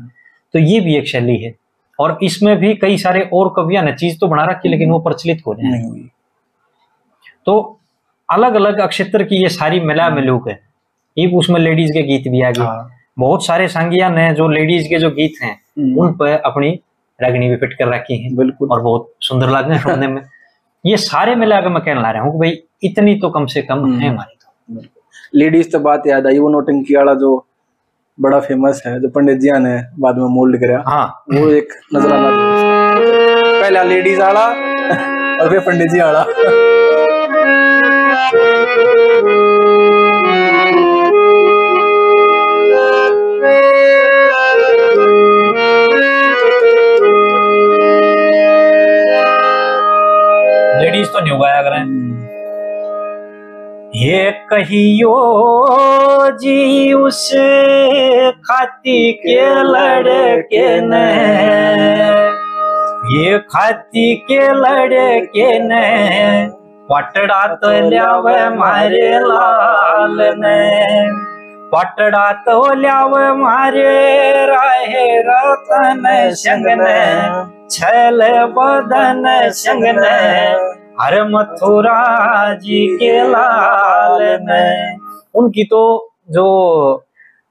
[0.55, 1.55] तो ये भी एक शैली है।
[1.99, 5.43] और इसमें भी कई सारे और कवियाँ ने चीज़ तो बना रखी लेकिन वो प्रचलित
[5.47, 6.09] हो रहे हैं। हुई।
[7.47, 7.81] तो
[8.29, 10.59] अलग अलग अक्षेत्र की ये सारी मिला मिलूक है।
[11.17, 14.89] ये उसमें लेडीज़ के गीत भी आ गए। हाँ, बहुत सारे सांगिया ने जो लेडीज़
[14.89, 16.71] के जो गीत हैं हम्म, उन पर अपनी
[17.21, 20.23] रागनी भी फिट कर रखी है। बिल्कुल। और बहुत सुंदर लग रहे हैं सुनने में।
[20.85, 23.93] ये सारे मिला के मैं कहने ला रहा हूँ भाई इतनी तो कम से कम
[23.93, 24.83] है हमारी तो।
[25.35, 27.37] लेडीज़ तो बात याद आई वो नोटंकी वाला जो
[28.21, 32.31] बड़ा फ़ेमस है जो पंडित जी ने बाद में मोल्ड करा। हाँ। वो एक नजराना।
[33.61, 34.47] पहला लेडीज़ आला
[35.43, 36.25] और फिर पंडित जी आला।
[50.81, 52.04] लेडीज़ तो नहीं उगाया करें।
[53.97, 55.17] ये कहियो
[56.31, 57.31] जी, उस
[58.45, 61.05] खाती के लड़के ने।
[63.15, 65.87] ये खाती के लड़के ने,
[66.91, 70.61] पटड़ा तो ल्यावे मारे लाल ने।
[71.69, 76.03] पटड़ा तो ल्यावे मारे राहे रतन
[76.35, 77.03] संग ने,
[77.71, 78.21] छल
[78.59, 82.03] बदन संग ने। हर मथुरा
[82.55, 84.97] जी के लाल में।
[85.35, 85.81] उनकी तो
[86.31, 86.47] जो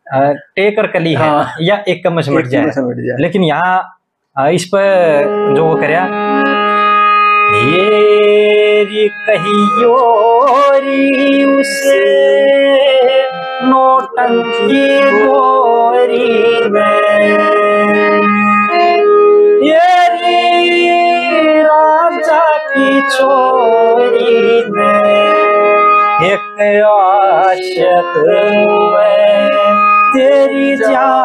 [0.08, 5.66] टेकर कली है हाँ। या एक कम एक जाए। जाए। लेकिन यहाँ इस पर जो
[5.66, 6.04] वो करया
[7.56, 9.98] ये कहियो
[10.80, 12.00] री उसे
[13.66, 14.88] नोटंकी
[15.20, 17.00] गोरी में।
[19.68, 20.08] ये
[24.70, 25.04] में
[26.26, 28.14] एक आशक
[28.94, 29.50] में
[30.14, 31.24] तेरी जान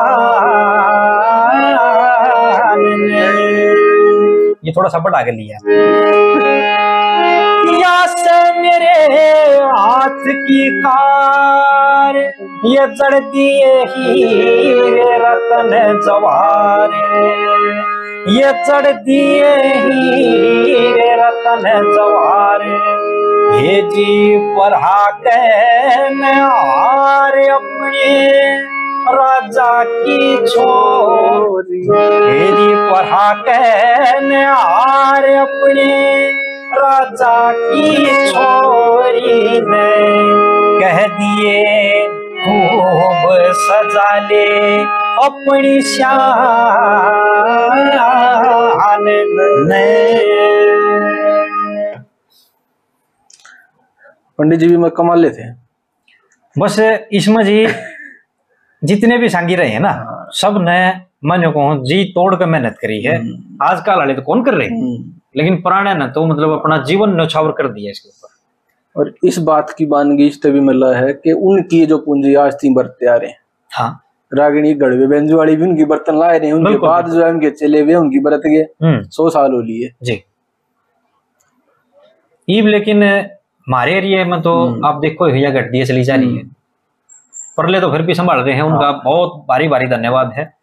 [4.65, 5.59] ये थोड़ा सा बड़ा के लिया
[7.81, 8.97] या से मेरे
[9.79, 12.17] हाथ की कार,
[12.65, 13.15] ये चढ़
[13.87, 16.89] हीरे रतन जवार।
[18.29, 21.63] ये चढ़ दिए हीरे रतन
[21.95, 22.63] जवार।
[23.55, 25.11] हे जी पढ़ा
[26.43, 28.59] हार अपने,
[29.13, 33.33] राजा की छोरी। मेरी पढ़ा
[34.45, 36.31] हार अपने,
[36.73, 39.97] राजा की छोरी ने
[40.81, 42.07] कह दिए,
[42.45, 46.25] खूब सजा ले। अपनी शान
[49.69, 49.87] ने
[54.39, 55.51] पंडित जी भी मैं कमाल थे
[56.57, 56.79] बस
[57.13, 57.67] इसमें जी
[58.83, 59.93] जितने भी सांगी रहे हैं ना
[60.35, 60.79] सबने
[61.25, 63.15] मन को जी तोड़ कर मेहनत करी है।
[63.63, 64.77] आजकल वाले तो कौन कर रहे हैं?
[64.77, 69.39] हम्म, लेकिन पुराने ने तो मतलब अपना जीवन न्यौछावर कर दिया इसके ऊपर। और इस
[69.49, 73.17] बात की बानगी इस तभी मिला है कि उनकी जो पूंजी आज तीन बरतते आ
[73.17, 73.39] रहे हैं।
[73.71, 73.91] हाँ।
[74.35, 77.81] रागिणी गढ़वे बेंजू वाली भी उनकी बर्तन लाए रहे उनके बाद जो है उनके चले
[77.81, 80.23] हुए उनकी बरत गए। हम्म। सौ साल हो लिए। जी।
[82.51, 86.45] ईब लेकिन हमारे एरिया में तो आप देखो भैया घटती चली जा रही है।
[87.57, 90.55] परले तो फिर भी संभाल रहे हैं उनका हाँ। बहुत भारी भारी धन्यवाद है।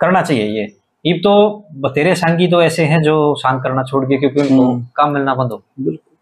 [0.00, 4.16] करना चाहिए ये। ईब तो बतेरे सांगी तो ऐसे हैं जो सांग करना छोड़ के
[4.16, 6.16] क्योंकि उनको काम मिलना बंद हो। बिल्कुल।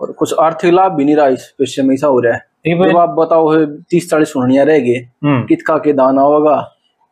[0.00, 2.96] और कुछ आर्थिक लाभ भी नहीं रहा इस पेशे में ऐसा हो रहा है। जब
[2.98, 3.54] आप बताओ
[3.90, 6.56] तीस चालीस सुनिया रह गए। हम्म, कितका के दाना होगा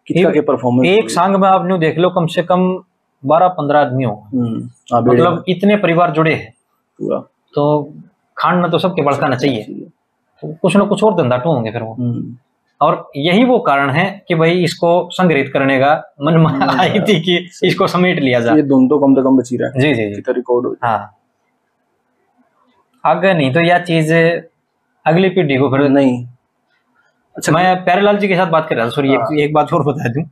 [0.09, 2.63] कितका के परफॉर्मेंस एक सांग में आप न्यू देख लो कम से कम
[3.23, 6.53] बारह पंद्रह आदमी हो मतलब इतने परिवार जुड़े हैं।
[6.99, 7.19] पूरा।
[7.55, 7.93] तो
[8.37, 9.63] खान में तो सबके बड़काना चाहिए।
[10.43, 12.37] तो कुछ ना कुछ और धंधा होंगे फिर वो। हम्म,
[12.81, 17.37] और यही वो कारण है कि भाई इसको संग्रहित करने का मन आई थी कि
[17.67, 20.15] इसको समेट लिया जाए ये धुन तो कम से कम बची रहा। है जी जी।
[20.15, 21.17] जी रिकॉर्ड हाँ।
[23.05, 24.13] आगे नहीं तो यह चीज़
[25.07, 26.25] अगली पीढ़ी को फिर नहीं।
[27.37, 29.85] अच्छा मैं प्यारेलाल जी के साथ बात कर रहा था सॉरी एक, एक बात और
[29.85, 30.23] बता दूँ।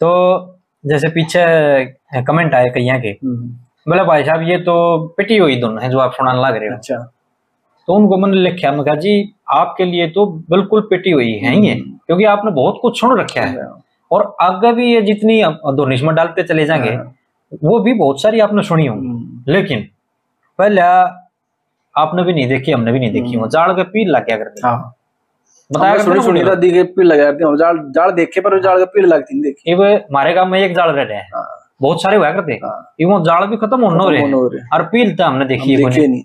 [0.00, 3.48] तो जैसे पीछे कमेंट आए कईया के हम्म,
[3.86, 4.74] बोले भाई साहब ये तो
[5.16, 6.96] पिटी हुई धुन है जो आप सुनाने लग रहे हो। अच्छा।
[7.88, 9.12] तो उनको मैंने लिखा मैं कहा जी
[9.50, 13.40] आपके लिए तो बिल्कुल पिटी हुई है ये हम्म। क्योंकि आपने बहुत कुछ सुन रखा
[13.40, 13.66] है।
[14.10, 15.42] और आगे भी ये जितनी
[15.76, 17.14] धोनिश में डालते चले जाएँगे हाँ।
[17.64, 19.86] वो भी बहुत सारी आपने सुनी होंगी। हम्म, लेकिन
[20.58, 20.80] पहले
[21.96, 24.66] आपने भी नहीं देखी हमने भी नहीं देखी। वो जाल के पील लग गया करते
[24.66, 24.94] हाँ।
[25.72, 26.42] बताया सुनी सुनी
[26.82, 29.70] पील लगा करते हैं जाल जाल देखे पर वो जाल के पील लगती नहीं देखी।
[29.70, 31.46] ये हमारे गाँव में एक जाल रह रहे हैं। हाँ।
[31.82, 35.16] बहुत सारे हुआ करते। हाँ। ये वो जाल भी खत्म होने हो। रहे। और पील
[35.16, 36.22] तो हमने देखी है नहीं।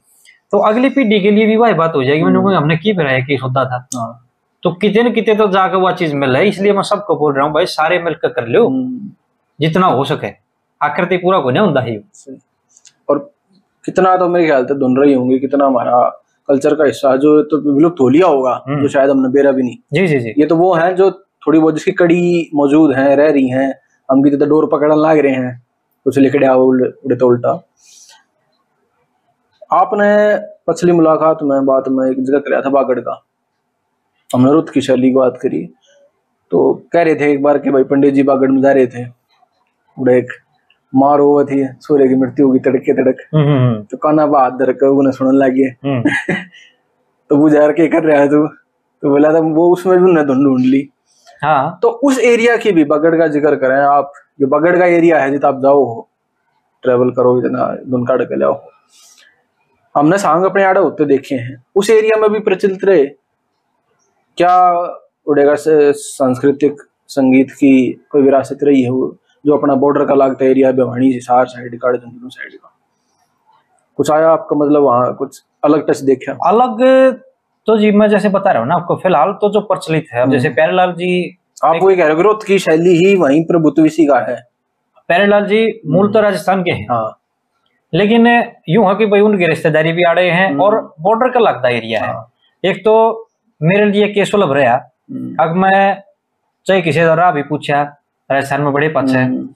[0.52, 3.22] तो अगली पीढ़ी के लिए भी वही बात हो जाएगी। मैंने कहा, हमने की फिर
[3.22, 4.28] की होता था। हाँ।
[4.64, 7.46] तो कितने न कितने तो जाकर वह चीज़ मिल है। इसलिए मैं सबको बोल रहा
[7.46, 9.12] हूँ भाई सारे मिलकर कर लो। हम्म,
[9.60, 10.28] जितना हो सके।
[10.82, 11.98] आकृति पूरा को नहीं होता ही।
[13.10, 13.32] और
[13.88, 16.00] कितना तो मेरे ख्याल से धुन रही होंगी कितना हमारा
[16.50, 19.64] कल्चर का हिस्सा जो तो विलुप्त हो लिया होगा हम्म। जो शायद हमने बेरा भी
[19.64, 21.10] नहीं। जी जी जी। ये तो वो है जो
[21.44, 23.70] थोड़ी बहुत जिसकी कड़ी मौजूद है रह रही हैं
[24.10, 25.56] हम भी तो डोर पकड़ने लाग रहे हैं
[26.06, 27.52] कुछ लिख दिया उड़े तो उल्टा।
[29.72, 30.10] आपने
[30.68, 33.22] पिछली मुलाकात में बात में एक जगह कराया था बागड़ का।
[34.30, 35.66] हमने रुत की शैली की बात करी
[36.52, 39.06] तो कह रहे थे एक बार कि भाई पंडित जी बागड़ में जा रहे थे
[39.98, 40.32] उड़े एक
[40.96, 44.72] मार हुआ थी सूर्य की मृत्यु होगी तड़के तड़क। हम्म, हम्म, तो काना बात धर
[44.72, 46.04] के उन्हें सुनने लगे। हम्म,
[47.30, 48.48] तो वो जा के कर रहा है तू।
[49.02, 50.90] तो बोला था वो उसमें भी उन्हें धुन ढूंढ ली।
[51.44, 55.20] हाँ। तो उस एरिया की भी बगड़ का ज़िक्र करें आप। जो बगड़ का एरिया
[55.20, 56.10] है जितना आप जाओ हो
[56.84, 58.62] ट्रेवल करो इतना धुन काट के लाओ।
[59.96, 63.06] हमने सांग अपने आड़े होते देखे हैं। उस एरिया में भी प्रचलित रहे।
[64.38, 64.72] क्या
[65.28, 69.18] उड़ेगा से सांस्कृतिक संगीत की कोई विरासत रही है वो?
[69.48, 72.74] जो अपना बॉर्डर का लागता एरिया भिवानी से सार साइड का झुंझुनू साइड का।
[74.00, 76.82] कुछ आया आपका मतलब वहाँ कुछ अलग टच देखा अलग
[77.68, 80.32] तो जी मैं जैसे बता रहा हूँ ना आपको फ़िलहाल तो जो प्रचलित है अब
[80.32, 81.10] जैसे प्यारेलाल जी
[81.66, 84.36] आप वो कह रहे हो ग्रोथ की शैली ही वहीं प्रभुत्वसी का है।
[85.10, 87.20] प्यारेलाल जी मूल तो राजस्थान के हैं। हाँ।
[87.94, 88.28] लेकिन
[88.70, 92.02] यूँ है कि भाई उनकी रिश्तेदारी भी आ रहे हैं और बॉर्डर का लगता एरिया
[92.02, 92.32] है। हाँ।
[92.64, 92.96] एक तो
[93.62, 96.02] मेरे लिए केस सुलभ रहा। हम्म, अब मैं
[96.68, 97.84] चाहे किसी तरह भी पूछा
[98.30, 99.48] राजस्थान में बड़े पक्ष है। हम्म,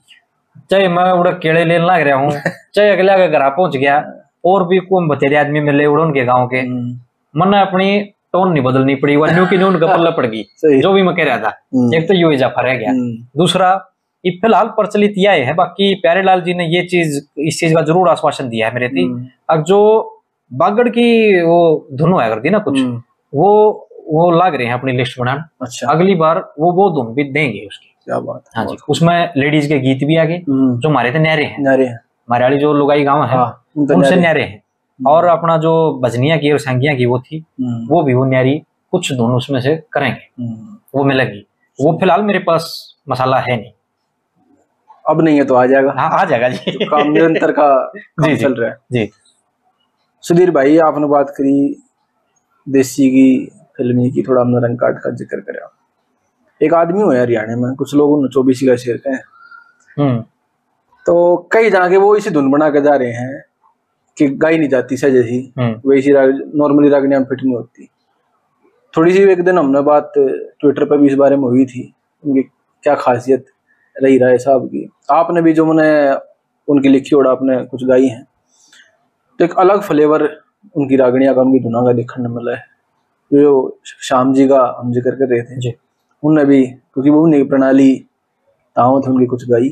[0.70, 2.30] चाहे मैं उड़क केड़े लेने लग रहा हूँ
[2.74, 3.98] चाहे अगले अगर घर पहुँच गया
[4.44, 6.98] और भी कोई बतेरे आदमी मिले उड़ उनके गाँव के। हम्म,
[7.34, 8.00] मन अपनी
[8.32, 10.42] टोन नहीं बदलनी पड़ी वो न्यू की न्यू उनका पल्ला पड़ गई
[10.80, 12.92] जो भी मैं कह रहा था। हम्म, एक तो यू इजाफा रह गया।
[13.36, 13.70] दूसरा
[14.24, 18.08] ये फ़िलहाल प्रचलित यह है बाकी प्यारेलाल जी ने ये चीज़ इस चीज़ का ज़रूर
[18.08, 19.06] आश्वासन दिया है मेरे थी
[19.50, 19.78] अब जो
[20.50, 21.06] बागड़ की
[21.42, 22.80] वो धुन हुआ करती ना कुछ
[23.32, 27.24] वो वो लाग रहे हैं अपनी लिस्ट बनाना। अच्छा। अगली बार वो वो धुन भी
[27.24, 30.88] देंगे उसकी। क्या बात हाँ जी उसमें लेडीज़ के गीत भी आ गए हम्म, जो
[30.88, 34.62] हमारे थे न्यारे हैं। नारे हैं। वाली जो लुगाई गाँव है हाँ उनसे। न्यारे। हैं।
[35.00, 38.62] और अपना जो भजनिया की और संगिया की वो थी हम्म, वो भी वो न्यारी
[38.92, 41.46] कुछ धुन उसमें से करेंगे। हम्म, वो मिलेगी
[41.78, 43.72] वो फ़िलहाल मेरे पास मसाला है नहीं।
[45.10, 48.36] अब नहीं है तो आ जाएगा। हाँ आ जाएगा जी। काम निरंतर का काम जी,
[48.36, 49.10] जी। चल रहा है। जी।
[50.24, 51.82] सुधीर भाई आपने बात करी
[52.68, 55.66] देसी की फिल्मी की थोड़ा हमने रंग काट का ज़िक्र करा।
[56.62, 59.20] एक आदमी हुआ हरियाणा में कुछ लोग चौबीसी का शेर हैं
[59.96, 60.20] हम्म।
[61.06, 63.42] तो कई जाके वो इसी धुन बना के जा रहे हैं
[64.16, 67.88] कि गाई नहीं जाती सह जैसी हम्म। वैसी राग नॉर्मली रागनियाँ फिट नहीं होती।
[68.94, 71.92] थोड़ी सी एक दिन हमने बात ट्विटर पर भी इस बारे में हुई थी
[72.24, 72.42] उनकी
[72.84, 73.44] क्या खासियत
[73.96, 76.14] रही राय साहब की। आपने भी जो मैंने
[76.68, 78.26] उनकी लिखी और आपने कुछ गाई हैं
[79.38, 80.28] तो एक अलग फ्लेवर
[80.74, 82.64] उनकी रागनियाँ का उनकी धुना का देखने मिला है।
[83.30, 85.74] जो श्याम जी का हम ज़िक्र कर रहे थे। जी।
[86.22, 87.94] उनने भी क्योंकि वो उन्हीं की प्रणाली
[88.76, 89.68] तावत उनकी कुछ गाई।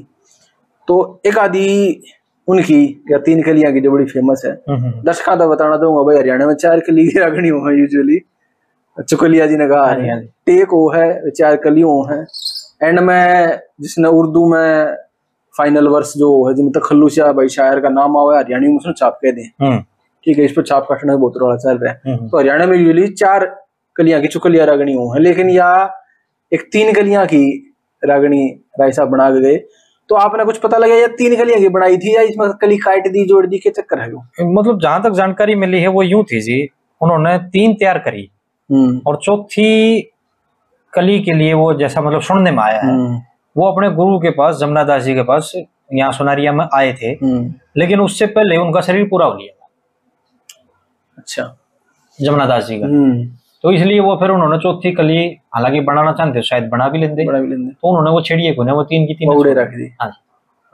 [0.89, 2.03] तो एक आदि
[2.49, 6.03] उनकी या तीन कलियाँ की जो बड़ी फ़ेमस है। हम्म, हम्म, दर्शकों का बताना चाहूँगा
[6.03, 8.19] भाई हरियाणा में चार कली की रागनी हो है यूजुअली
[9.09, 12.25] चुकलिया जी ने कहा हाँ। है। टेक वो है चार कलियों है।
[12.83, 14.97] एंड में जिसने उर्दू में
[15.55, 18.93] फाइनल वर्ष जो है जिसमें तखल्लुसिया भाई शायर का नाम आवा है हरियाणी में उसने
[18.93, 19.79] छाप कह दें। हम्म,
[20.25, 23.09] ठीक है इस पर छाप काटना बहुत रौला चल रहा है। तो हरियाणा में यूजली
[23.09, 23.47] चार
[23.97, 25.87] कलियाँ की चुकलिया रागनी हो। है लेकिन यहाँ
[26.55, 27.73] एक तीन कलियाँ की
[28.05, 29.57] रागनी राय साहब बना के गए
[30.09, 33.09] तो आपने कुछ पता लगा या तीन कलियाँ की बनाई थी या इसमें कली काट
[33.09, 34.13] दी जोड़ दी के चक्कर है
[34.55, 36.69] मतलब जहाँ तक जानकारी मिली है वो यूँ थी जी।
[37.03, 38.31] उन्होंने तीन तैयार करी।
[38.71, 40.01] हम्म। और चौथी
[40.95, 43.21] कली के लिए वो जैसा मतलब सुनने में आया है। हम्म।
[43.57, 45.53] वो अपने गुरु के पास जमुना दास जी के पास
[45.95, 49.69] यहाँ सोनारिया में आए थे। हम्म। लेकिन उससे पहले उनका शरीर पूरा हो लिया
[51.19, 51.57] अच्छा।
[52.23, 52.87] जमुना दास जी का।
[53.65, 55.17] तो इसलिए वो फिर उन्होंने चौथी कली
[55.55, 58.83] हालाँकि बनाना चाहते शायद बना भी लेते भी तो उन्होंने वो छेड़िए को ना वो
[58.83, 60.21] तीन की तीन उड़े रख दी। हाँ जी।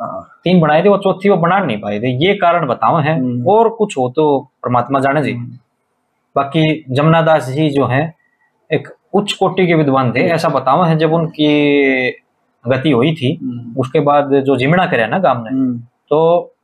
[0.01, 3.18] हाँ। तीन बनाए थे वो चौथी वो बना नहीं पाए थे। ये कारण बताओ है
[3.18, 4.26] हम्म। और कुछ हो तो
[4.62, 5.32] परमात्मा जाने जी।
[6.37, 8.03] बाकी जमुना दास जी जो है
[8.70, 12.11] एक उच्च कोटि के विद्वान थे ऐसा बताओ है जब उनकी
[12.64, 15.78] गति हुई थी हम्म, उसके बाद जो जिमना करे ना गाँव ने हम्म,
[16.11, 16.55] तो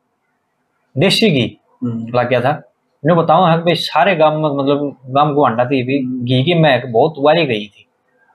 [0.97, 1.47] देसी घी
[1.85, 2.61] हम्म, लग गया था।
[3.03, 6.55] मैं बताऊँ है भाई सारे गाँव में मतलब गाँव को अंडा थी भी घी की
[6.55, 7.86] महक बहुत वारी गई थी।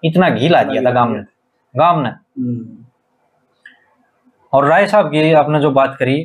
[0.04, 1.22] इतना घी ला दिया था गाँव ने
[1.76, 2.66] गाँव ने। हम्म,
[4.54, 6.18] और राय साहब की आपने जो बात करी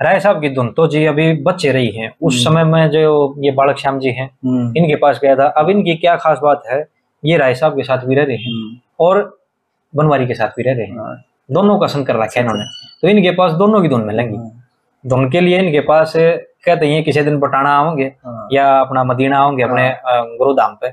[0.00, 3.50] राय साहब की धुन तो जी अभी बच्चे रही हैं। उस समय में जो ये
[3.52, 6.82] बालक श्याम जी हैं हम्म, इनके पास गया था। अब इनकी क्या खास बात है
[7.22, 9.38] ये राय साहब के साथ भी रह रहे हैं हम्म, और
[9.94, 11.16] बनवारी के साथ भी रह रहे हैं। हाँ,
[11.50, 12.64] दोनों का संग कर रखा है इन्होंने।
[13.02, 14.50] तो इनके पास दोनों की धुन मिलेंगी। हाँ,
[15.04, 16.12] धुन के लिए इनके पास
[16.66, 19.88] कहते हैं किसी दिन पटाना आओगे हाँ, या अपना मदीना आओगे अपने
[20.38, 20.92] गुरुधाम पे।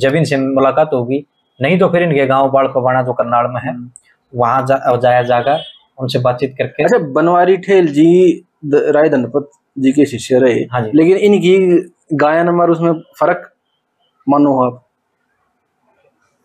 [0.00, 1.24] जब इनसे मुलाकात होगी
[1.60, 3.90] नहीं तो फिर इनके गाँव बाल पवाना जो करनाल में है हम्म।
[4.32, 5.62] वहाँ जा, जाया जाकर
[5.98, 8.08] उनसे बातचीत करके। अच्छा बनवारी ठेल जी
[8.74, 11.56] राय धनपत जी के शिष्य रहे हाँ जी। लेकिन इनकी
[12.16, 13.50] गायन और उसमें फ़र्क
[14.26, 14.82] मानो आप?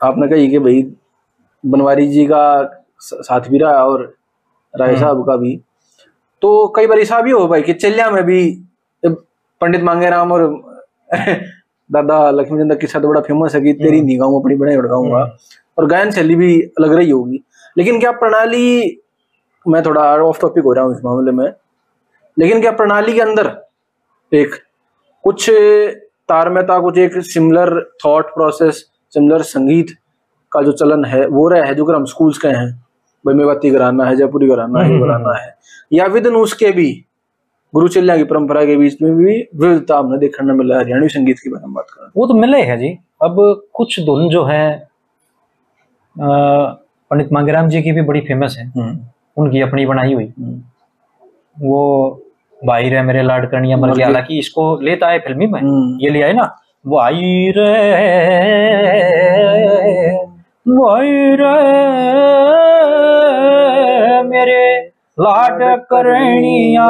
[0.01, 0.81] आपने कही कि भाई
[1.63, 2.43] बनवारी जी का
[3.01, 4.01] साथ भी रहा और
[4.73, 5.55] राय हम्म। साहब का भी।
[6.41, 8.63] तो कई बार ऐसा भी हो भाई कि चल्या में भी
[9.05, 10.47] पंडित मांगेराम और
[11.91, 15.37] दादा लक्ष्मीचंद का किस्सा तो बड़ा फ़ेमस है कि तेरी। नहीं गाऊँगा अपनी बड़े गाऊँगा
[15.77, 17.43] और गायन शैली भी अलग रही होगी।
[17.77, 19.01] लेकिन क्या प्रणाली
[19.67, 21.53] मैं थोड़ा ऑफ़ टॉपिक हो रहा हूँ इस मामले में
[22.39, 23.51] लेकिन क्या प्रणाली के अंदर
[24.33, 24.55] एक
[25.23, 25.49] कुछ
[26.29, 29.87] तारमयता कुछ एक सिमिलर थॉट प्रोसेस सिमिलर संगीत
[30.51, 32.80] का जो चलन है वो रहा है जो अगर हम स्कूल्स के हैं।
[33.25, 35.55] भाई मेवाती कराना है जयपुरी कराना है ये हम्म, कराना है।
[35.93, 37.05] या विद इन उसके भी
[37.73, 41.49] गुरुचल्या की परंपरा के बीच में भी विविधता हमने देखने मिला है हरियाणवी संगीत की
[41.49, 42.89] बारे में बात करें। वो तो मिले है जी।
[43.23, 44.87] अब कुछ धुन जो है
[46.19, 48.71] पंडित मांगेराम जी की भी बड़ी फ़ेमस है।
[49.37, 50.33] उनकी अपनी बनाई हुई।
[51.59, 51.81] वो
[52.65, 56.09] भाई रे मेरे लाड करनिया मर गया। हालाँकि इसको लेता है फिल्मी में। हम्म। ये
[56.09, 56.43] लिया है ना?
[56.87, 57.71] भाई रे
[59.67, 60.30] भाई
[60.67, 61.53] रे
[64.23, 64.87] मेरे
[65.19, 65.59] लाड
[65.89, 66.85] करनिया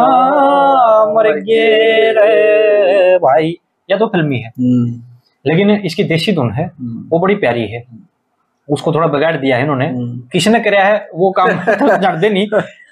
[1.14, 3.54] मर गए रे भाई।
[3.90, 5.02] या तो फिल्मी है। हम्म,
[5.46, 7.84] लेकिन इसकी देसी धुन है हम्म, वो बड़ी प्यारी है।
[8.70, 11.48] उसको थोड़ा बिगाड़ दिया है इन्होंने। हम्म, किसने कराया है वो काम
[11.80, 12.48] तो जानते नहीं।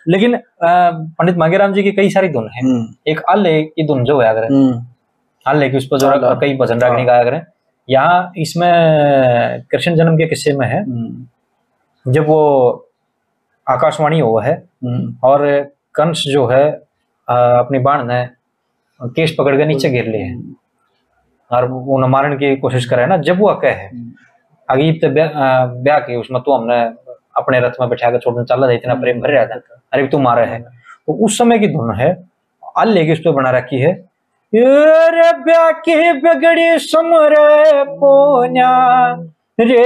[0.08, 4.18] लेकिन पंडित मांगेराम जी की कई सारी धुन है। हम्म, एक आल्हे की धुन जो
[4.18, 4.86] गाया करें हम्म,
[5.48, 6.12] आल्हे की उस पर जो
[6.42, 7.42] कई भजन रागनी गाया करें।
[7.90, 12.42] यहाँ इसमें कृष्ण जन्म के किस्से में है। हम्म, जब वो
[13.68, 15.48] आकाशवाणी हुआ है हम्म, और
[15.96, 16.70] कंस जो है
[17.28, 18.28] अपनी बाण ने
[19.00, 20.56] केस पकड़ के नीचे गिर लिए हैं।
[21.52, 23.90] और वो उन्हें मारने की कोशिश करे ना जब वो अकह है
[24.70, 26.82] अगीब तो ब्याह की उसमें तो हमने
[27.38, 30.20] अपने रथ में बैठा के छोड़ने चला था इतना प्रेम भर रहा था। अरे तू
[30.20, 32.12] मारे है। तो उस समय की धुन है
[32.78, 33.94] अल्ले की उस पर बना रखी है।
[34.54, 37.34] रे ब्याह की बिगड़ी सुमर
[37.90, 38.72] पोन्या
[39.60, 39.84] रे।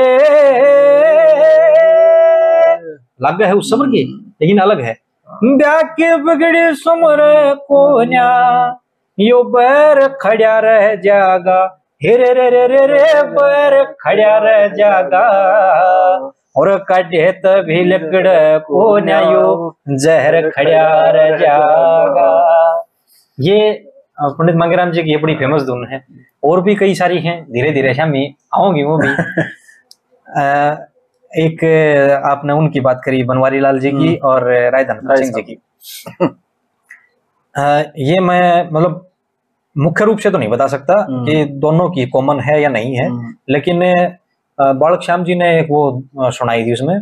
[3.22, 4.04] लग है उस समर की
[4.42, 4.96] लेकिन अलग है।
[5.44, 7.22] ब्याह की बिगड़ी सुमर
[7.64, 8.30] पोन्या
[9.18, 11.62] यो बैर खड़ा रह जागा।
[12.04, 15.28] हे रे रे रे रे बैर खड़ा रह जागा।
[16.58, 18.28] और कटे तभी लकड़
[18.60, 22.32] को न्यायो जहर खड़ा रह जागा।
[23.38, 23.90] ये
[24.22, 26.06] पंडित मांगेराम जी की ये बड़ी फ़ेमस धुन है।
[26.44, 29.08] और भी कई सारी हैं धीरे धीरे शामी आऊँगी वो भी।
[31.34, 31.64] एक
[32.26, 35.58] आपने उनकी बात करी बनवारी लाल जी की और राय सिंह जी की।
[38.12, 39.10] ये मैं मतलब
[39.78, 42.96] मुख्य रूप से तो नहीं बता सकता हम्म। कि दोनों की कॉमन है या नहीं
[42.96, 43.80] है हम्म, लेकिन
[44.60, 46.98] बालक श्याम जी ने एक वो सुनाई थी उसमें।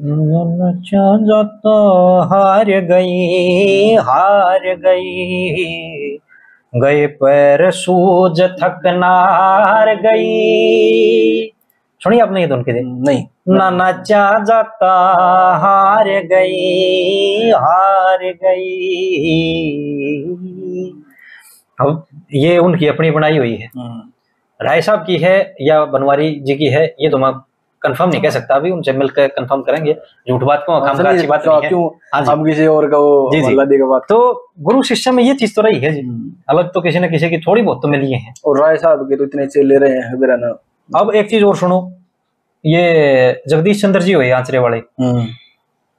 [0.00, 1.72] नचा जाता
[2.32, 6.18] हार गई हार गई।
[6.76, 11.50] गए पैर सूज थकनार गई।
[12.00, 14.92] सुनिए आपने ये धुन के दिन नहीं। ना नचा जाता
[15.62, 18.84] हार गई हार गई।
[21.80, 24.02] अब ये उनकी अपनी बनाई हुई है। हम्म,
[24.62, 27.32] राय साहब की है या बनवारी जी की है ये तो मैं
[27.82, 29.92] कंफर्म नहीं कह सकता अभी उनसे मिलकर कंफर्म करेंगे।
[30.28, 32.98] झूठ बात को नहीं, अच्छी बात तो नहीं है क्यों हाँ हम किसी और का
[32.98, 33.54] वो जी, जी।
[33.84, 34.02] बात?
[34.08, 34.18] तो
[34.60, 37.30] गुरु शिष्य में ये चीज़ तो रही है जी। हम्म, अलग तो किसी न किसी
[37.30, 40.52] की थोड़ी बहुत तो मिली है। और राय साहब के तो इतने चेले रहे हैं
[40.90, 41.80] अब एक चीज़ और सुनो
[42.64, 45.26] ये जगदीश चंद्र जी हुए आंचरे वाले। हम्म,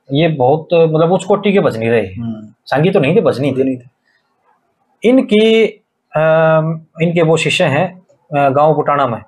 [0.10, 3.64] ये बहुत मतलब उस कोटि के भजनी रहे। हम्म, संगीत तो नहीं थे बजनी थे।
[3.64, 3.88] नहीं थे।
[5.04, 5.64] इनकी
[7.04, 7.88] इनके वो शिष्य हैं
[8.32, 9.22] गाँव बुटाना में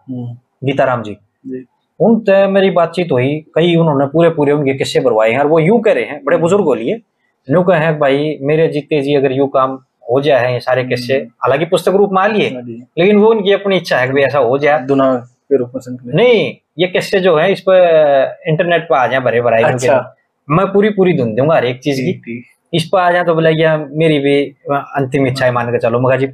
[0.63, 1.65] गीताराम जी। जी।
[2.01, 5.79] उनसे मेरी बातचीत हुई कई उन्होंने पूरे पूरे उनके किस्से भरवाए हैं और वो यूँ
[5.81, 6.99] कह रहे हैं बड़े बुज़ुर्ग हो लिए
[7.47, 9.77] यूँ कहे हैं भाई मेरे जीते जी अगर यूँ काम
[10.11, 12.61] हो जाए ये सारे किस्से हालाँकि पुस्तक रूप में आ लिए हाँ
[12.99, 16.53] लेकिन वो उनकी अपनी इच्छा है कि ऐसा हो जाए। दुना के रूप में नहीं
[16.79, 20.15] ये किस्से जो है इस पर इंटरनेट पर आ जाए भरे भराए अच्छा।
[20.47, 22.43] मैं पूरी पूरी धुन दूँगा हर एक चीज़ की।
[22.73, 24.35] इस पर आ जाए तो बोला गया मेरी भी
[24.71, 26.27] अंतिम इच्छा है मान के चलो। मगा जी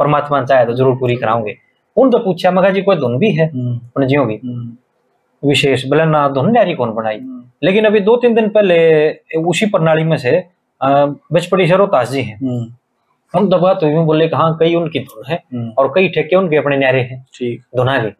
[0.00, 1.56] परमात्मा चाहे तो ज़रूर पूरी कराऊँगे।
[1.96, 3.48] उन तो पूछा मगा जी कोई धुन भी है?
[3.48, 4.40] उन जियो की
[5.42, 7.20] विशेष बोले ना धुन न्यारी कौन बनाई।
[7.62, 10.32] लेकिन अभी दो तीन दिन पहले उसी प्रणाली में से
[10.80, 12.38] बचपड़ी सरोतास जी हैं।
[13.34, 15.42] हम दबा तो यूँ बोले हाँ कई उनकी धुन है
[15.78, 18.10] और कई ठेके उनके अपने न्यारे हैं ठीक। धुना के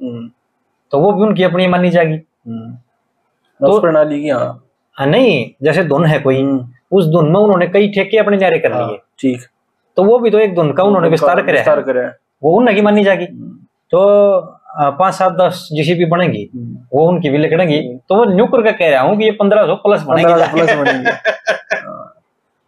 [0.92, 2.16] तो वो भी उनकी अपनी मानी जाएगी।
[3.60, 4.66] तो प्रणाली की हाँ।
[4.96, 6.42] हाँ नहीं जैसे धुन है कोई
[6.92, 9.42] उस धुन में उन्होंने कई ठेके अपने न्यारे कर लिए। ठीक।
[9.96, 12.06] तो वो भी तो एक धुन का उन्होंने विस्तार करे विस्तार करे
[12.42, 13.26] वो उनकी मानी जाएगी।
[13.92, 14.00] तो
[14.78, 16.44] पाँच सात दस जीसीपी बनेगी
[16.94, 19.74] वो उनकी भी लिखनेगी तो वो न्यू करके कह रहा हूँ कि ये पंद्रह सौ
[19.76, 21.10] प्लस बनेगी। प्लस बनेगी।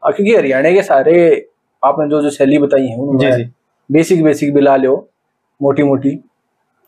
[0.03, 1.15] क्योंकि हरियाणा के सारे
[1.83, 3.51] आपने जो जो शैली बताई है उनमें
[3.91, 4.97] बेसिक बेसिक भी ला लो
[5.61, 6.11] मोटी मोटी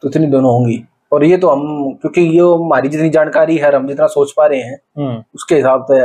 [0.03, 3.87] तो इतनी दोनों होंगी। और ये तो हम क्योंकि ये हमारी जितनी जानकारी है हम
[3.89, 5.99] जितना सोच पा रहे हैं हम्म। उसके हिसाब से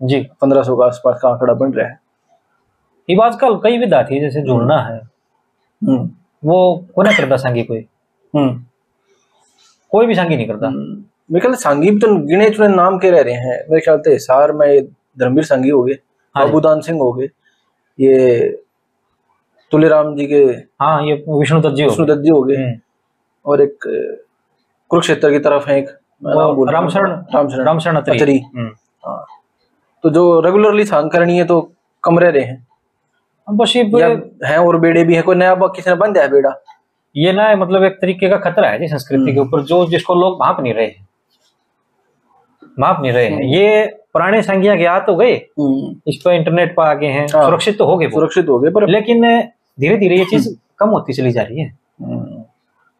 [0.00, 1.98] जी। पंद्रह सौ का आसपास का आंकड़ा बन रहा है।
[3.08, 6.10] ये आजकल कई विधा थी जैसे जुड़ना है हम्म।
[6.42, 7.86] वो को नहीं करता सांगी कोई। हम्म।
[8.34, 13.20] कोई भी सांगी नहीं करता। मेरे ख्याल सांगी भी तो गिने चुने नाम के रह
[13.20, 14.84] रहे हैं। मेरे ख्याल से हिसार में
[15.16, 15.98] धर्मवीर सांगी हो गए
[16.34, 17.28] हाँ बाबूदान सिंह हो गए
[17.98, 18.48] ये
[19.72, 20.42] तुलेराम जी के
[20.82, 22.78] हाँ ये विष्णु दत्त जी विष्णु दत्त जी हो गए। हम्म।
[23.46, 23.78] और एक
[24.90, 25.88] कुरुक्षेत्र की तरफ़ है एक
[26.22, 28.70] रामशरण रामशरण रामशरण अतरी। हम्म।
[29.04, 29.24] हाँ।
[30.04, 31.60] तो जो रेगुलरली सांग करनी है तो
[32.04, 32.66] कम रह रहे हैं।
[33.48, 33.82] बस ये
[34.44, 36.50] है और बेड़े भी है कोई नया किसी ने बन जाए बेड़ा?
[37.16, 40.14] ये ना मतलब एक तरीके का खतरा है जी संस्कृति के हम्म। ऊपर जो जिसको
[40.14, 41.06] लोग भाप नहीं रहे हैं।
[42.80, 45.34] भाप नहीं रहे हैं। ये पुराने संज्ञा के आ तो गए
[46.08, 48.88] इस पर इंटरनेट पर आगे हैं हाँ। सुरक्षित तो हो गए सुरक्षित हो गए पर
[48.88, 49.22] लेकिन
[49.78, 50.48] धीरे धीरे ये चीज़
[50.78, 51.66] कम होती चली जा रही है।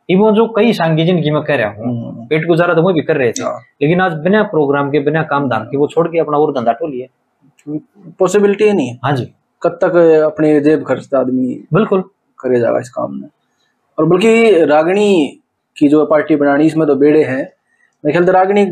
[0.08, 2.92] इवन हम्म। जो कई सांगी जिनकी मैं कह रहा हूँ हम्म। पेट गुजारा तो वो
[2.92, 5.86] भी कर रहे थे हाँ। लेकिन आज बिना प्रोग्राम के बिना काम धाम के वो
[5.88, 7.08] छोड़ के अपना और धंधा टो टोलिए।
[8.18, 9.32] पॉसिबिलिटी है नहीं हाँ। जी।
[9.62, 9.96] कब तक
[10.26, 12.02] अपने जेब खर्चता आदमी बिल्कुल।
[12.38, 13.28] करे जाएगा इस काम में?
[14.03, 15.40] और बल्कि रागिणी
[15.76, 17.42] की जो पार्टी बनानी इसमें तो बेड़े हैं।
[18.05, 18.64] मेरे ख्याल रागनी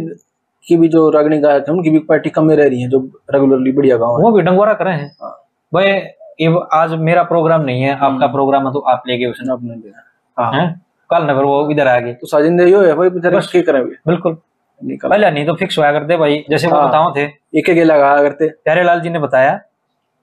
[0.67, 2.99] की भी जो रागनी गायक है उनकी भी पार्टी कम में रह रही है जो
[3.35, 5.31] रेगुलरली बढ़िया गाँव वो भी डंगोरा करे हैं। हाँ।
[5.73, 9.93] भाई आज मेरा प्रोग्राम नहीं है आपका प्रोग्राम है तो आप ले गए उसने आपने
[10.37, 10.67] हाँ।
[11.11, 13.83] कल न फिर वो इधर आ गए। तो साजिंदे यो है भाई बेचारे ठीक करें
[14.07, 14.37] बिल्कुल।
[14.81, 17.25] पहले नहीं तो फिक्स हुआ करते भाई जैसे वो हाँ। बताओ थे।
[17.59, 19.53] एक एक लगा करते। प्यारे लाल जी ने बताया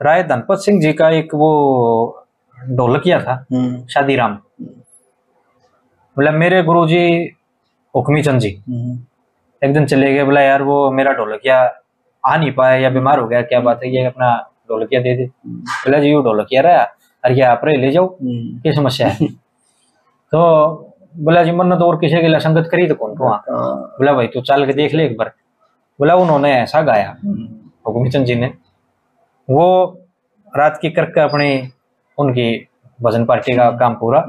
[0.01, 1.49] राय धनपत सिंह जी का एक वो
[2.57, 4.37] ढोलकिया था हम्म। शादी राम
[6.17, 7.03] मतलब मेरे गुरु जी
[7.93, 8.97] हुक्मी चंद जी हम्म।
[9.61, 11.59] एक दिन चले गए बोला यार वो मेरा ढोलकिया
[12.23, 14.35] आ नहीं पाया या बीमार हो गया क्या बात है ये अपना
[14.69, 16.83] ढोलकिया दे दे बोला जी वो ढोलकिया रहा
[17.23, 19.27] अरे आप रहे ले जाओ हम्म। क्या समस्या है
[20.31, 20.41] तो
[21.19, 23.41] बोला जी मन तो और किसी के लिए संगत करी तो कौन को हाँ।
[23.97, 25.31] बोला भाई तू चल के देख ले एक बार
[25.99, 27.47] बोला उन्होंने ऐसा गाया हम्म।
[27.87, 28.53] हुकुमी चंद जी ने
[29.47, 29.65] वो
[30.53, 31.49] रात की करके अपनी
[32.17, 32.53] उनकी
[32.99, 34.25] भजन पार्टी का हम्म। काम पूरा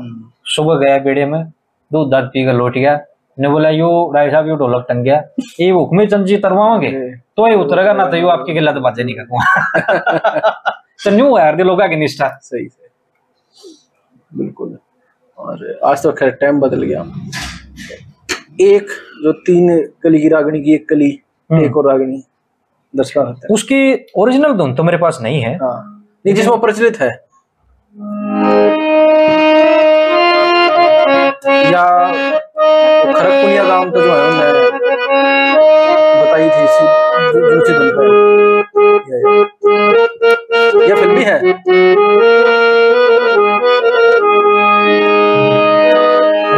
[0.47, 1.45] सुबह गया बेड़े में
[1.93, 3.01] दूध दाद पी कर लौट गया।
[3.41, 5.25] ने बोला यो राय साहब यो ढोलक टंग गया
[5.61, 9.15] ये हुक्मी जी तरवाओगे। तो ये उतरेगा ना तो यो आपकी गिला तो बाजे नहीं
[9.15, 10.51] करूँगा।
[11.05, 12.89] तो न्यू है यार दिलों की निष्ठा। सही सही।
[14.39, 14.79] बिल्कुल।
[15.39, 17.01] और आज तो खैर टाइम बदल गया।
[18.61, 18.87] एक
[19.23, 21.21] जो तीन कली की रागनी की एक कली
[21.53, 22.23] हम्म। एक और रागनी
[22.97, 27.28] दर्शका उसकी ओरिजिनल धुन तो मेरे पास नहीं है। हाँ। जिसमें प्रचलित है।
[31.47, 32.13] या
[33.13, 34.97] खड़गपुनिया गाँव का जो है उन्होंने
[36.23, 36.67] बताई थी
[37.51, 38.07] दूसरी धुन पर।
[40.89, 41.39] यह फ़िल्म भी है।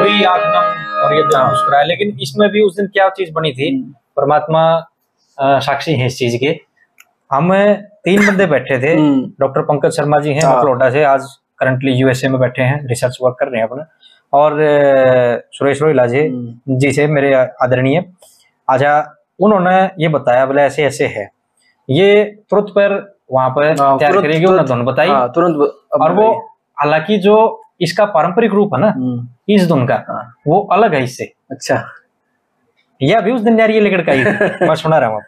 [0.00, 0.40] वही आठ
[1.04, 3.76] और ये मुस्कुराए लेकिन इसमें भी उस दिन क्या चीज़ बनी थी?
[3.76, 4.86] हम्म। परमात्मा
[5.42, 6.60] साक्षी है इस चीज़ के।
[7.32, 7.74] हम
[8.04, 11.24] तीन बंदे बैठे थे। हम्म। डॉक्टर पंकज शर्मा जी हैं मकलोडा हाँ। से। आज
[11.58, 13.86] करंटली यूएसए में बैठे हैं। रिसर्च वर्क कर रहे हैं अपना।
[14.32, 14.56] और
[15.52, 18.04] सुरेश रोहिला जी हम्म। जी से मेरे आदरणीय।
[18.68, 18.92] अच्छा
[19.40, 21.28] उन्होंने ये बताया बोले ऐसे ऐसे है।
[21.88, 22.94] ये तुरंत पर
[23.32, 25.56] वहाँ पर हाँ, तैयार करेगी उन्होंने धुन बताई। हाँ, तुरंत
[26.02, 26.30] और वो
[26.78, 27.36] हालाँकि जो
[27.80, 31.82] इसका पारंपरिक रूप है ना हम्म। इस धुन का हाँ। वो अलग है इससे। अच्छा।
[33.00, 34.12] यह अभी उस दिन यार ये लेकर का
[34.66, 35.20] मैं सुना रहा हूँ।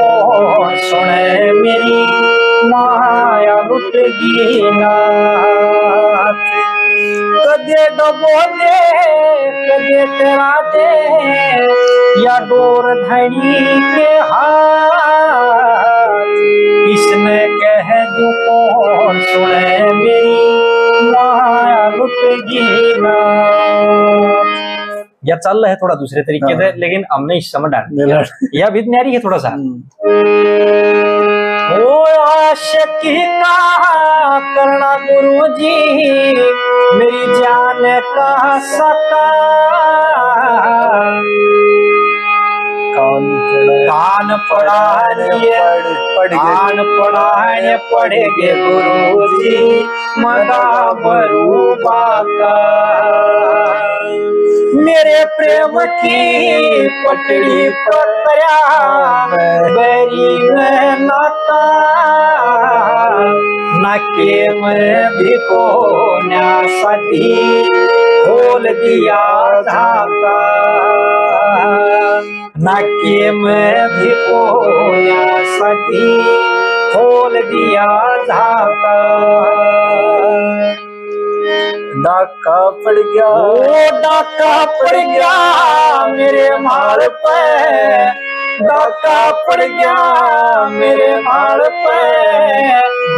[0.00, 2.04] कौन सुने मेरी
[2.68, 6.44] माया लुटगी नाथ।
[7.46, 8.80] कदे डबो दे
[9.68, 10.90] कदे तेरा दे
[12.24, 15.17] या डोर धनी के हाथ।
[16.98, 21.88] किसने कह जो कौन सुने मेरी माया
[25.28, 27.84] या चल रहा है थोड़ा दूसरे तरीके से लेकिन हमने इस समय डाल
[28.54, 29.50] यह भी न्यारी है थोड़ा सा?
[31.76, 35.74] ओ आशिकी का करना गुरु जी
[36.98, 37.82] मेरी जान
[38.16, 39.26] का सका
[42.98, 43.26] कान
[43.88, 45.58] कान पढ़ानिए
[46.16, 49.58] पढ़ गए। कान पढ़ाने पढ़े गे गुरु जी
[50.18, 50.64] मगा
[51.04, 52.54] बरूबा का
[54.84, 57.68] मेरे प्रेम की पटड़ी
[59.76, 61.62] बैरी में नाता।
[63.82, 65.64] नाके में भी को
[66.72, 67.64] सदी
[68.24, 69.24] खोल दिया
[69.62, 70.38] धागा
[72.58, 74.64] नाके में भी को
[75.58, 76.22] सदी
[76.92, 79.18] खोल दिया धागा
[81.96, 83.62] डाका पड़ गया। ओ,
[84.00, 88.04] डाका पड़ गया मेरे मार पे।
[88.64, 92.18] डाका पड़ गया मेरे मार पे।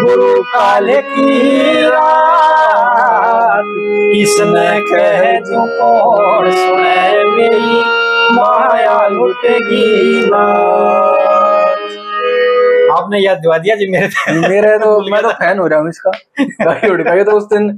[0.01, 3.65] गुरु काले की रात,
[4.15, 8.00] किसने कह जो कौन सुने मेरी?
[8.35, 10.43] माया लुटेगी ना
[12.97, 16.11] आपने याद दिवा दिया जी मेरे मेरे तो मैं तो फ़ैन हो रहा हूँ इसका।
[16.65, 17.69] गाड़ी उड़ का तो उस दिन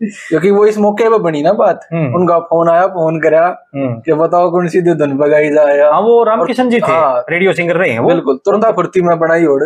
[0.00, 3.94] क्योंकि वो इस मौके पे बनी ना बात। हम्म। उनका फ़ोन आया फ़ोन करा हम्म।
[4.06, 7.76] कि बताओ कौन सी धुन बगाई जाए हाँ। वो रामकिशन जी थे हाँ। रेडियो सिंगर
[7.76, 9.64] रहे हैं बिल्कुल तुरंत फुर्ती में बनाई ओढ़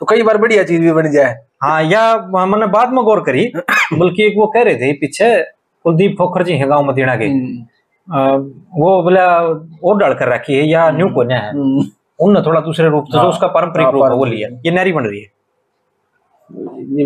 [0.00, 2.00] तो कई बार बढ़िया चीज़ भी बन जाए। हाँ या
[2.46, 3.44] मैंने बाद में गौर करी
[3.92, 5.28] बल्कि एक वो कह रहे थे पीछे
[5.84, 7.64] कुलदीप खोखर जी हैं गाँव मदीना के। अ,
[8.08, 9.38] वो बोला
[9.84, 11.84] और डाल कर रखी है या न्यू कोन्या है। हम्म।
[12.20, 14.70] उनने थोड़ा दूसरे रूप से जो हाँ, उसका पारंपरिक हाँ, रूप है वो लिया। ये
[14.70, 15.26] नारी बन रही है।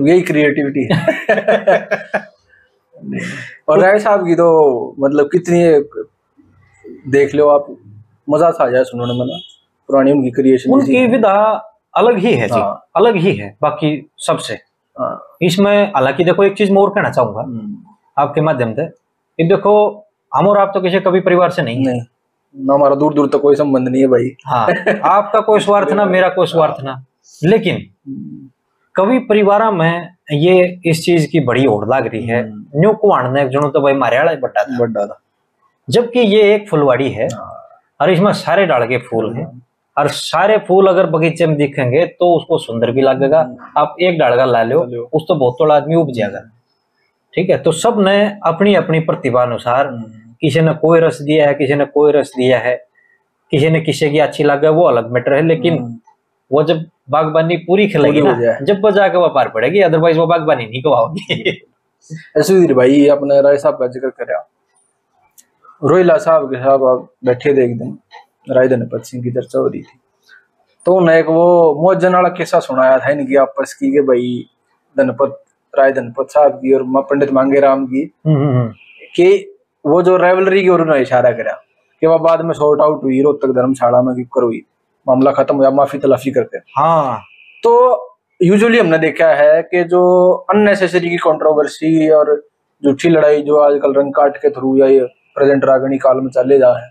[0.09, 0.99] यही क्रिएटिविटी है।
[3.69, 5.85] और राय साहब की तो मतलब कितनी
[7.11, 7.77] देख लो आप
[8.31, 9.41] मज़ा था जाए सुनने में
[9.89, 14.59] पुरानी उनकी क्रिएशन उनकी विधा अलग ही है जी हाँ। अलग ही है बाकी सबसे।
[15.47, 17.77] इसमें हालाँकि देखो एक चीज़ मैं और कहना चाहूँगा हम्म,
[18.19, 18.87] आपके माध्यम से।
[19.39, 22.03] देखो हम और आप तो किसी कभी परिवार से नहीं है। नहीं
[22.55, 24.67] ना हमारा दूर दूर तक कोई संबंध नहीं है भाई। हाँ
[25.17, 27.05] आपका कोई स्वार्थ ना मेरा कोई स्वार्थ ना।
[27.45, 27.79] लेकिन
[28.95, 33.31] कवि परिवार में ये इस चीज़ की बड़ी होड़ लाग रही है। हम्म। न्यू कुआण
[33.33, 35.21] ने जनो तो भाई मारियाला ही बट्टा था। बड़ा था।
[35.89, 39.47] जबकि ये एक फुलवाड़ी है हाँ। और इसमें सारे डाल के फूल हैं।
[39.99, 43.39] और सारे फूल अगर बगीचे में दिखेंगे तो उसको सुंदर भी लगेगा।
[43.77, 44.81] आप एक डालगा ला लो।
[45.13, 46.41] उस तो बहुत थोड़ा आदमी उग जाएगा
[47.35, 48.17] ठीक है तो सबने
[48.47, 49.89] अपनी अपनी प्रतिभा अनुसार।
[50.43, 52.77] किसी ने कोई रस दिया है किसी ने कोई रस दिया है
[53.53, 55.99] किसी ने किसी की अच्छी लगे वो अलग मैटर है लेकिन हम्म।
[56.51, 60.67] वो जब बागबानी पूरी खिलेगी ना जब वो जाके वो पार पड़ेगी अदरवाइज़ वो बागबानी
[60.67, 61.61] नहीं कवाओगी
[62.39, 64.33] सुधीर भाई अपने राय साहब का ज़िक्र कर
[65.83, 67.99] रोहिला साहब के साहब आप बैठे थे एक दिन
[68.51, 69.99] राय धनपत सिंह की चर्चा हो रही थी
[70.87, 71.47] तो उन्हें एक वो
[71.83, 74.29] मौजन वाला किस्सा सुनाया था इनकी आपस की कि भाई
[74.97, 75.43] धनपत
[75.79, 78.05] राय धनपत साहब की और पंडित मांगे राम की
[79.17, 79.57] कि
[79.87, 81.53] वो जो रेवलरी की ओर उन्होंने इशारा करा
[82.01, 84.63] कि वह बाद में सॉर्ट आउट हुई रोहतक धर्मशाला में किकर हुई
[85.09, 87.21] मामला खत्म हुआ माफ़ी तलाफी करके हाँ।
[87.63, 87.73] तो
[88.43, 92.35] यूजुअली हमने देखा है कि जो अननेसेसरी की कंट्रोवर्सी और
[92.85, 95.01] झूठी लड़ाई जो आजकल रंग काट के थ्रू या ये
[95.35, 96.91] प्रेजेंट रागणी काल में चले जा है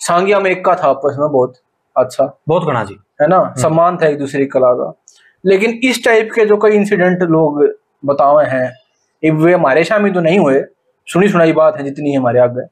[0.00, 1.54] सांगिया में एक का था आपस में बहुत
[1.96, 3.54] अच्छा। बहुत घना जी है ना?
[3.58, 4.92] सम्मान था एक दूसरे कला का।
[5.46, 7.64] लेकिन इस टाइप के जो कई इंसिडेंट लोग
[8.04, 10.62] बताए हैं। वे हमारे शामिल तो नहीं हुए।
[11.08, 12.66] सुनी सुनाई बात है जितनी है हमारे आगे।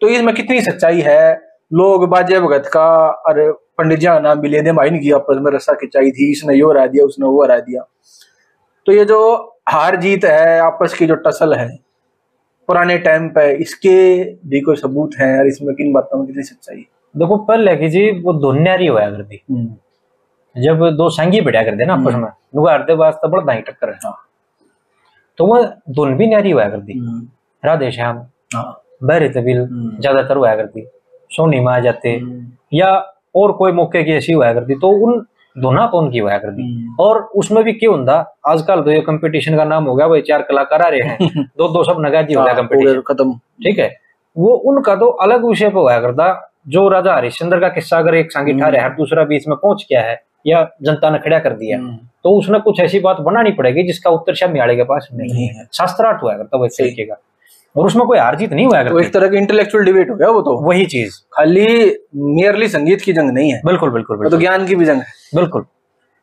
[0.00, 1.40] तो इसमें कितनी सच्चाई है?
[1.72, 2.86] लोग बाजे भगत का
[3.28, 3.40] और
[3.78, 6.54] पंडित जी का नाम भी ले दे भाई की आपस में रस्सा खिंचाई थी इसने
[6.54, 7.82] यो हरा दिया उसने वो हरा दिया।
[8.86, 9.20] तो ये जो
[9.68, 11.68] हार जीत है आपस की जो टसल है
[12.68, 13.96] पुराने टाइम पे इसके
[14.48, 15.38] भी कोई सबूत है?
[15.38, 16.84] और इसमें किन बातों में कितनी सच्चाई है?
[17.14, 19.42] देखो पहले की जी वो दुनियारी होया करती।
[20.56, 23.94] जब दो संगी बढ़िया करते ना आपस में नुगा हरदे वास्ते बड़ा दाई टक्कर है।
[24.04, 24.16] हाँ।
[25.38, 27.26] तो वह धुन भी न्यारी हुआ करती। हम्म,
[27.62, 28.16] राधे श्याम
[28.54, 30.86] हाँ। बहरे तबील हम्म। ज़्यादातर हुआ करती।
[31.30, 32.90] सोनी में आ जाते हम्म, या
[33.36, 35.24] और कोई मौके की ऐसी हुआ करती तो उन
[35.56, 38.14] दोनों कौन की हुआ करती। और उसमें भी क्यों होता
[38.48, 41.18] आजकल तो ये कंपटीशन का नाम हो गया भाई चार कलाकार आ रहे हैं।
[41.58, 43.32] दो दो सब नगाजी हो गया हाँ, कंपटीशन खत्म।
[43.64, 43.88] ठीक है?
[44.36, 46.26] वो उनका तो अलग विषय पर हुआ करता
[46.68, 50.02] जो राजा हरिश्चंद्र का किस्सा अगर एक संगी ठारे हर दूसरा बीच में पहुँच गया
[50.02, 50.14] है
[50.44, 54.10] या जनता ने खड़ा कर दिया। हम्म, तो उसने कुछ ऐसी बात बनानी पड़ेगी जिसका
[54.10, 57.16] उत्तर शमियाड़े के पास नहीं नहीं है। शास्त्रार्थ हुआ करता वो तरीके का
[57.76, 60.28] और उसमें कोई हार जीत नहीं हुआ तो एक तरह की इंटेलेक्चुअल डिबेट हो गया
[60.28, 61.66] वो तो। वही चीज़। खाली
[62.16, 65.12] मियरली संगीत की जंग नहीं है। बिल्कुल बिल्कुल बिल्कुल तो ज्ञान की भी जंग है।
[65.34, 65.64] बिल्कुल।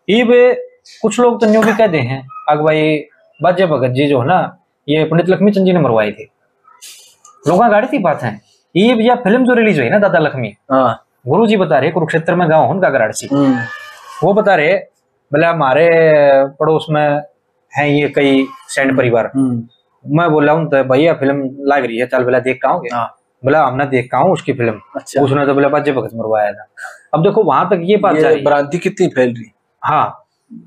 [0.08, 0.54] ये
[1.02, 2.98] कुछ लोग तो न्यू भी कहते हैं अग भाई
[3.40, 4.40] बाजे भगत जी जो है ना
[4.88, 6.24] ये पंडित लक्ष्मी चंद जी ने मरवाए थे।
[7.48, 8.40] लोग गाड़ी थी बात है।
[8.76, 12.36] ये भैया फ़िल्म जो रिलीज़ हुई ना दादा लक्ष्मी हाँ। गुरु जी बता रहे कुरुक्षेत्र
[12.36, 13.58] में गाँव उनका हम्म,
[14.24, 14.74] वो बता रहे
[15.32, 15.88] बोले हमारे
[16.60, 17.22] पड़ोस में
[17.72, 19.64] हैं ये कई सैन्य परिवार। हम्म,
[20.06, 22.90] मैं बोला हूँ तो भैया फ़िल्म लग रही है चल बोला देख का आओगे?
[22.94, 23.08] हाँ।
[23.44, 26.68] बोला हमने देख हूँ उसकी फ़िल्म। अच्छा। उसने तो बोला बाजे भगत मरवाया था।
[27.14, 29.52] अब देखो वहाँ तक ये बात है। भ्रांति कितनी फैल रही?
[29.82, 30.18] हाँ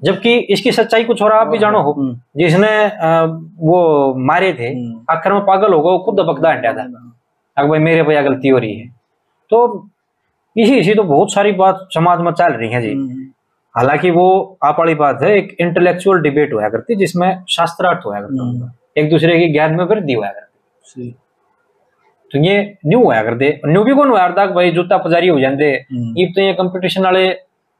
[0.05, 2.69] जबकि इसकी सच्चाई कुछ और आप भी जानो हो। हम्म, जिसने
[3.61, 6.83] वो मारे थे हम्म। आखिर में पागल हो गया वो खुद दबकदा हटा था
[7.57, 8.89] अगर भाई मेरे भैया गलती हो रही है।
[9.51, 9.89] तो
[10.57, 13.27] इसी इसी तो बहुत सारी बात समाज में चल रही है जी। हम्म,
[13.77, 18.43] हालाँकि वो आप वाली बात है एक इंटेलेक्चुअल डिबेट हुआ करती जिसमें शास्त्रार्थ हुआ करता
[18.43, 21.11] हम्म, एक दूसरे के ज्ञान में वृद्धि हुआ करती।
[22.31, 24.47] तो ये न्यू हुआ करते। न्यू भी कौन हुआ करता?
[24.47, 27.29] भाई जूता पजारी हो जाते। हम्म, ये तो ये कंपटीशन वाले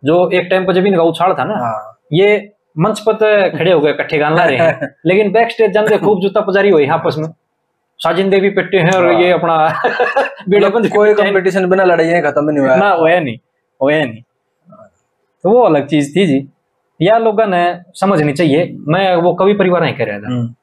[0.05, 3.73] जो एक टाइम पर जब इनका उछाल था ना हाँ। ये मंच पर तो खड़े
[3.73, 6.87] हो गए इकट्ठे गान ला रहे हैं। लेकिन बैक स्टेज जानते खूब जूता पजारी हुई
[6.87, 7.29] आपस में।
[7.99, 9.57] साजिंदे भी पिट्टे हैं और हाँ। ये अपना
[10.69, 13.39] बंद कोई कंपटीशन बिना लड़ाई खत्म नहीं हुआ। ना होया नहीं
[13.83, 14.24] होया नहीं।
[15.45, 16.49] तो वो अलग चीज़ थी जी।
[17.03, 20.55] या लोगों ने समझनी चाहिए। मैं वो कवि परिवार नहीं कह रहा था। हम्म,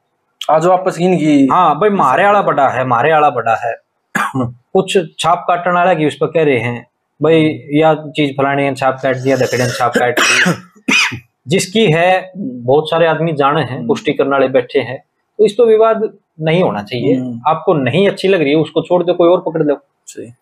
[0.50, 3.76] आज वापस इनकी हाँ भाई मारे वाला बड़ा है मारे वाला बड़ा है।
[4.72, 6.86] कुछ छाप काटने वाला की उस पर कह रहे हैं।
[7.22, 10.52] भाई या चीज़ फलानी है छाप काट दिया दकड़े ने छाप काट दी।
[11.48, 15.04] जिसकी है बहुत सारे आदमी जाने हैं पुष्टि करने वाले बैठे हैं।
[15.38, 18.82] तो इस तो विवाद नहीं होना चाहिए। हम्म। आपको नहीं अच्छी लग रही है उसको
[18.82, 20.32] छोड़ दो कोई और पकड़ लो। सही।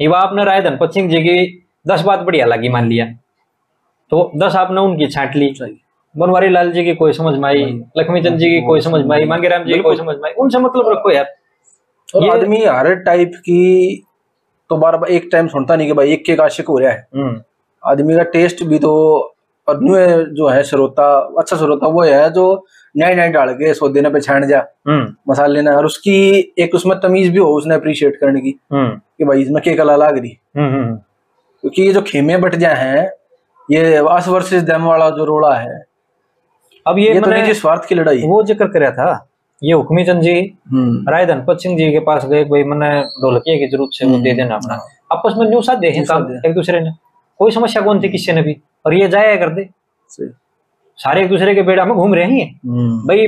[0.00, 3.06] ये आपने राय धनपत सिंह जी की दस बात बढ़िया लगी मान लिया।
[4.12, 5.54] तो दस आपने उनकी छाट ली।
[6.14, 7.64] बनवारी लाल जी की कोई समझ में आई
[7.98, 10.32] लक्ष्मी चंद जी की कोई समझ में आई मांगेराम जी की कोई समझ में आई।
[10.40, 11.26] उनसे मतलब रखो यार।
[12.14, 14.04] और आदमी हर टाइप की
[14.70, 17.06] तो बार बार एक टाइम सुनता नहीं कि भाई एक के आशिक हो रहा है।
[17.16, 17.40] हम्म।
[17.82, 18.94] आदमी का टेस्ट भी तो
[19.68, 19.96] और न्यू
[20.34, 22.44] जो है श्रोता अच्छा श्रोता वो है जो
[22.94, 26.18] नए नए डाल के सो देने पे छाण जा। हम्म। मसाले ना और उसकी
[26.58, 29.96] एक उसमें तमीज भी हो उसने अप्रिशिएट करने की हम्म। कि भाई इसमें के कला
[29.96, 33.10] लाग रही क्योंकि ये जो खेमे बट जाए हैं
[33.68, 35.82] ये अस वर्सेस देम वाला जो रोड़ा है
[36.86, 39.24] अब ये, ये तो मैंने निजी स्वार्थ की लड़ाई वो ज़िक्र कराया था।
[39.62, 40.34] ये हुक्मी चंद जी
[40.72, 42.90] हम्म, राय धनपत सिंह जी के पास गए भाई मैंने
[43.22, 44.74] ढोलकिया की ज़रूरत से वो दे देना अपना।
[45.12, 46.90] आपस में न्यू साथ दे हैं काम एक दूसरे ने।
[47.40, 48.56] कोई समस्या कौन थी किसी ने भी?
[48.86, 49.68] और ये जाया कर दे।
[50.98, 53.26] सारे एक दूसरे के बेड़ा में घूम रहे हैं हम्म, भाई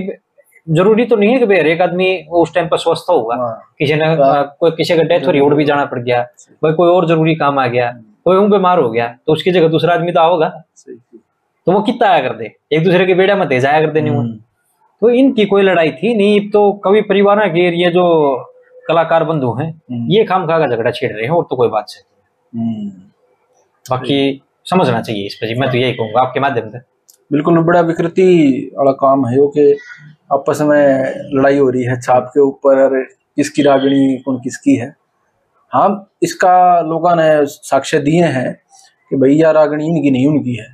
[0.67, 3.53] ज़रूरी तो नहीं है कि भाई हर एक आदमी उस टाइम पर स्वस्थ होगा। हाँ,
[3.79, 4.15] किसी ने
[4.61, 6.23] कोई किसी का डेथ हो रही रोड भी जाना पड़ गया।
[6.63, 7.91] भाई कोई और ज़रूरी काम आ गया।
[8.27, 10.49] कोई ऊँ बीमार हो गया तो उसकी जगह दूसरा आदमी तो आओगा।
[11.67, 14.15] तो वो कितना आया कर दे एक दूसरे के बेड़ा मत जाया कर दे नहीं
[14.15, 14.37] हम्म,
[15.03, 18.05] तो इनकी कोई लड़ाई थी नहीं तो कवि परिवार के ये जो
[18.89, 21.69] कलाकार बंधु हैं हम्म, ये खाम खा का झगड़ा छेड़ रहे हैं और तो कोई
[21.69, 22.03] बात से
[22.53, 22.89] हम्म।
[23.87, 26.79] बाकी समझना चाहिए इस पर जी मैं तो यही कहूँगा आपके माध्यम से।
[27.33, 29.73] बिल्कुल बड़ा विकृति वाला काम है कि
[30.33, 30.79] आपस में
[31.35, 33.03] लड़ाई हो रही है छाप के ऊपर
[33.37, 34.95] किसकी रागणी कौन किसकी है।
[35.73, 35.89] हाँ
[36.23, 38.53] इसका लोगों ने साक्ष्य दिए हैं
[39.11, 40.67] कि भैया रागणी इनकी नहीं उनकी है।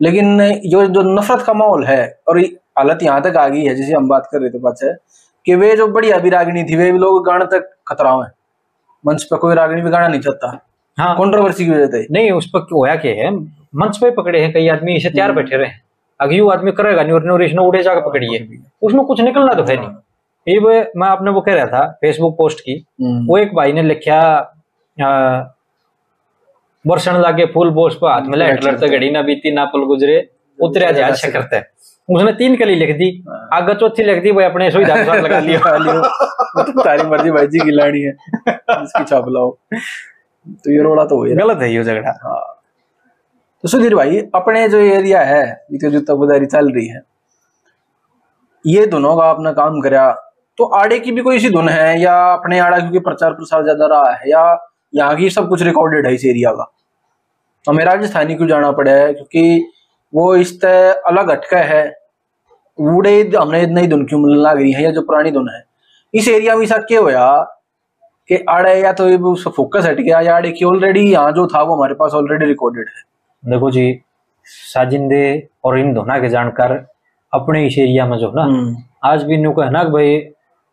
[0.00, 2.38] लेकिन ये जो नफरत का माहौल है और
[2.78, 4.92] हालत यहाँ तक आ गई है जैसे हम बात कर रहे थे पाचे
[5.46, 8.30] कि वे जो बढ़िया भी रागणी थी वे भी लोग गाने तक खतरा है।
[9.04, 10.58] मंच पर कोई रागणी भी गाना नहीं चाहता।
[10.98, 13.30] हाँ। कंट्रोवर्सी की वजह से। नहीं उस पर होया क्या है?
[13.76, 15.80] मंच पे पकड़े हैं कई आदमी इसे तैयार बैठे रहे हैं।
[16.20, 18.46] अगर यू आदमी करेगा नहीं और नोरिश उड़े जाकर पकड़िए
[18.82, 19.88] उसमें कुछ निकलना तो है नहीं।
[20.46, 20.68] ये वो
[21.00, 24.20] मैं आपने वो कह रहा था फेसबुक पोस्ट की। हम्म, वो एक भाई ने लिखा
[26.84, 30.18] वर्षण लागे फूल बोस पर हाथ में लाइट लड़ते घड़ी ना बीती ना पल गुजरे
[30.58, 31.60] उतरे जहाज़ से करते
[32.08, 33.08] उसने तीन कली लिख दी
[33.54, 37.02] आगे चौथी लिख दी वो अपने सुविधा अनुसार लगा लिया लगा लियो। वो तो तारी
[37.08, 39.50] मर्ज़ी भाई जी की लाड़ी है इसकी छाप लाओ।
[40.46, 42.40] तो ये रोड़ा तो हो ही रहा गलत है ये झगड़ा। हाँ।
[43.64, 47.00] तो सुधीर भाई अपने जो एरिया है जो तकबदारी चल रही है
[48.64, 50.08] ये दोनों का आपने काम करा
[50.60, 53.86] तो आड़े की भी कोई सी धुन है या अपने आड़ा क्योंकि प्रचार प्रसार ज़्यादा
[53.86, 54.42] रहा है या
[54.92, 56.66] यहाँ की सब कुछ रिकॉर्डेड है इस एरिया का?
[57.64, 59.12] हमें राजस्थानी क्यों जाना पड़ा है?
[59.14, 59.64] क्योंकि
[60.12, 61.82] वो इस तरह अलग हटका है।
[62.78, 65.62] वूड़े हमने नई धुन क्यों मिलने लग रही है या जो पुरानी धुन है?
[66.14, 67.26] इस एरिया में ऐसा क्या होया
[68.28, 71.62] कि आड़े या तो उसका फोकस हट गया या आड़े की ऑलरेडी यहाँ जो था
[71.62, 73.92] वो हमारे पास ऑलरेडी रिकॉर्डेड है। देखो जी
[74.46, 75.22] साजिंदे
[75.64, 76.72] और इन धोना के जानकार
[77.32, 80.18] अपने इस एरिया में जो ना हम्म, आज भी न्यू को है ना भाई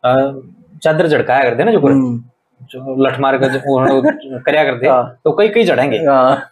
[0.04, 2.22] चादर झड़काया करते ना जो हम्म,
[2.62, 6.50] जो लठ मार कर जो करया करते हाँ। तो कई कई चढ़ेंगे हाँ।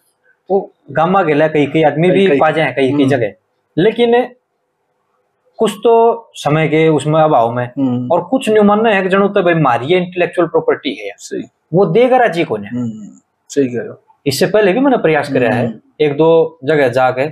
[0.51, 3.33] वो गामा गेला कई कई आदमी भी पा जाए कई कई हम्म। जगह।
[3.79, 4.29] लेकिन
[5.59, 9.29] कुछ तो समय के उसमें अभाव में। हम्म, और कुछ न्यू मानना है कि जनू
[9.29, 11.41] तो भाई मारी इंटेलेक्चुअल प्रॉपर्टी है।
[11.75, 12.69] वो देगा राज़ी को ने
[13.49, 17.27] सही कह रहे हो। इससे पहले भी मैंने प्रयास कराया है एक दो जगह जाके।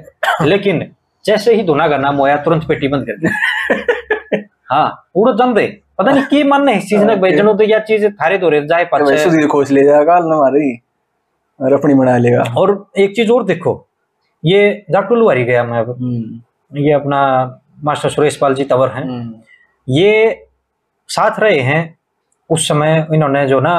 [0.44, 0.90] लेकिन
[1.24, 3.28] जैसे ही धुना का नाम होया तुरंत पेटी बंद कर दी।
[4.70, 7.40] हाँ पूरा जम दे पता नहीं की मन है इस चीज़ ने भाई Okay.
[7.40, 10.34] जनू तो यह चीज़ थारे तो रह जाए भाई पाछे। सुधीर खोज ले जाएगा ना
[10.36, 10.76] हमारी
[11.60, 13.74] और अपनी बना लेगा। और एक चीज़ और देखो
[14.42, 17.20] ये जाटुल वारी गया मैं अब। हम्म, ये अपना
[17.84, 19.34] मास्टर सुरेश पाल जी तंवर हैं। हम्म,
[19.88, 20.46] ये
[21.08, 21.82] साथ रहे हैं
[22.50, 23.74] उस समय इन्होंने जो ना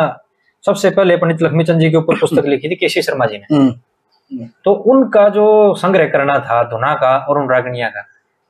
[0.63, 4.45] सबसे पहले पंडित लक्ष्मीचंद जी के ऊपर पुस्तक लिखी थी केसी शर्मा जी ने। हम्म,
[4.65, 8.01] तो उनका जो संग्रह करना था धुना का और उन रागनिया का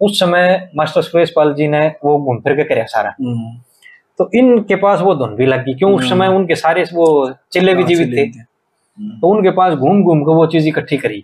[0.01, 3.57] उस समय मास्टर सुरेश पाल जी ने वो घूम फिर के कराया सारा। हम्म,
[4.17, 7.81] तो इनके पास वो धुन भी लगी क्यों उस समय उनके सारे वो चिल्ले भी
[7.81, 8.25] हाँ, जीवित थे।
[9.21, 11.23] तो उनके पास घूम घूम के वो चीज़ इकट्ठी करी।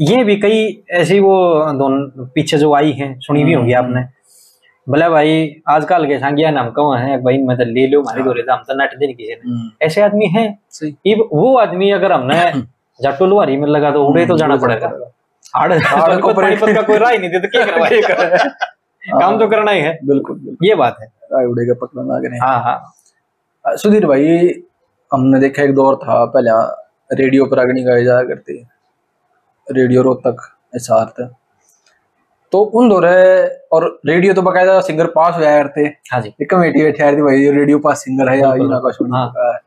[0.00, 1.36] ये भी कई ऐसी वो
[1.72, 4.06] धुन पीछे जो आई हैं सुनी भी होंगी हम्म। आपने।
[4.88, 7.22] भले भाई आजकल के सांगिया नाम कौन है?
[7.22, 9.70] भाई मैं तो ले लो मारी हाँ। दो हम तो नट दे किसी ने हम्म,
[9.82, 10.58] ऐसे आदमी हैं?
[11.32, 12.52] वो आदमी अगर हमने
[13.02, 15.13] जाटो लुहारी में लगा तो उड़े तो जाना पड़ेगा।
[15.56, 18.36] हाड़ हाड़ को पानीपत का कोई राय नहीं दे तो क्या करवाएगा?
[19.20, 22.62] काम तो करना ही है। बिल्कुल ये बात है। राय उड़ेगा पकड़ा ना करें। हाँ
[22.62, 24.62] हाँ। सुधीर भाई
[25.12, 26.50] हमने देखा एक दौर था पहले
[27.22, 28.62] रेडियो पर अग्नि गाए जाया करते।
[29.72, 30.36] रेडियो रोहतक
[30.76, 31.36] एसआर था।
[32.52, 35.80] तो उन दौरे और रेडियो तो बकायदा सिंगर पास हुआ करते।
[36.12, 39.12] हाँ जी। एक कमेटी बैठी थी भाई ये रेडियो पास सिंगर है या इन आकाशवाणी
[39.12, 39.58] हाँ।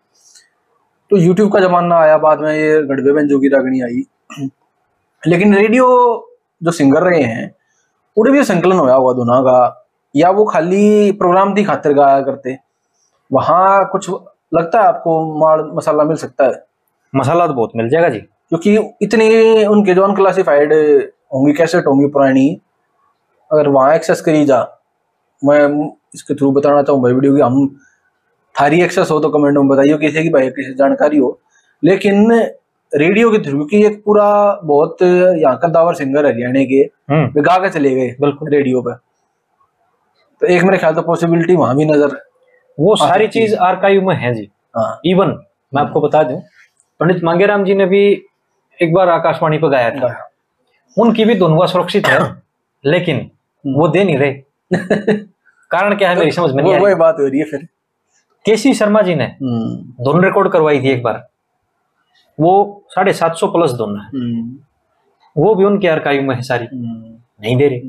[1.10, 4.04] तो यूट्यूब का जमाना आया बाद में ये गढ़वे में जोगी रागनी आई।
[5.28, 5.88] लेकिन रेडियो
[6.62, 7.52] जो सिंगर रहे हैं
[8.18, 12.58] उड़े भी संकलन होया हुआ दोनों का या वो खाली प्रोग्राम की खातिर गाया करते।
[13.32, 14.10] वहाँ कुछ
[14.54, 16.64] लगता है आपको माड़ मसाला मिल सकता है?
[17.14, 20.74] मसाला तो बहुत मिल जाएगा जी। क्योंकि इतनी उनके जो अनक्लासिफाइड
[21.34, 22.50] होंगी कैसेट होंगी पुरानी
[23.52, 24.62] अगर वहाँ एक्सेस करी जा
[25.42, 27.68] मैं इसके थ्रू बताना चाहूँ भाई वीडियो की हम
[28.56, 31.40] थारी एक्सेस हो तो कमेंट में बताइए किसी की भाई किसी जानकारी हो।
[31.84, 32.32] लेकिन
[32.94, 34.28] रेडियो के थ्रू की एक पूरा
[34.64, 36.80] बहुत यहाँ का दावर सिंगर हरियाणा के
[37.14, 38.94] हम्म। वे गा के चले गए बिल्कुल। रेडियो पे।
[40.42, 42.16] तो एक मेरे ख्याल तो पॉसिबिलिटी वहाँ भी नज़र
[42.78, 45.38] वो सारी चीज़ आर्काइव में है जी। हाँ। इवन
[45.74, 46.42] मैं आपको बता दूँ
[47.00, 48.02] पंडित मांगेराम जी ने भी
[48.80, 50.16] एक बार आकाशवाणी पर गाया था।
[50.98, 52.20] उनकी भी धुनवा सुरक्षित है
[52.84, 53.30] लेकिन
[53.66, 54.34] वो दे नहीं रहे।
[55.72, 57.68] कारण क्या है मेरी समझ में नहीं वही बात हो रही है फिर।
[58.46, 61.28] केसी शर्मा जी ने हम्म। धुन रिकॉर्ड करवाई थी एक बार।
[62.40, 64.58] वो साढ़े सात सौ प्लस दोनों है। हम्म,
[65.38, 67.80] वो भी उनके आर्काइव में है सारी। हम्म, नहीं दे रही।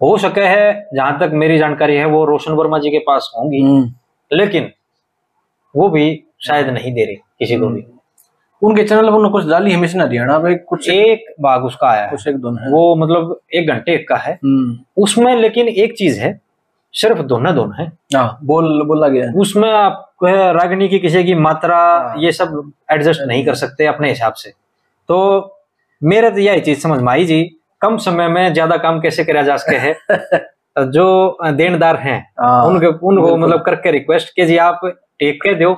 [0.00, 3.60] हो सके है जहाँ तक मेरी जानकारी है वो रोशन वर्मा जी के पास होंगी।
[3.60, 3.92] हम्म,
[4.32, 4.70] लेकिन
[5.74, 7.84] वो भी शायद नहीं दे रहे किसी को भी।
[8.62, 12.06] उनके चैनल पर उन्होंने कुछ डाली है मिशन हरियाणा पे कुछ एक भाग उसका आया
[12.10, 14.38] कुछ एक दोन वो मतलब एक घंटे का है।
[14.96, 16.40] उसमें लेकिन एक चीज़ है
[16.94, 17.86] सिर्फ़ दोनों दोनों है।
[18.16, 23.20] हाँ बोल बोला गया उसमें आप रागनी की किसी की मात्रा हाँ। ये सब एडजस्ट
[23.26, 24.50] नहीं कर सकते अपने हिसाब से।
[25.08, 25.18] तो
[26.02, 27.42] मेरे तो यही चीज़ समझ में आई जी
[27.82, 29.94] कम समय में ज़्यादा काम कैसे करा जा सके है?
[30.78, 34.80] जो देनदार हैं हाँ, उनके उनको मतलब करके रिक्वेस्ट के जी आप
[35.22, 35.70] एक के दो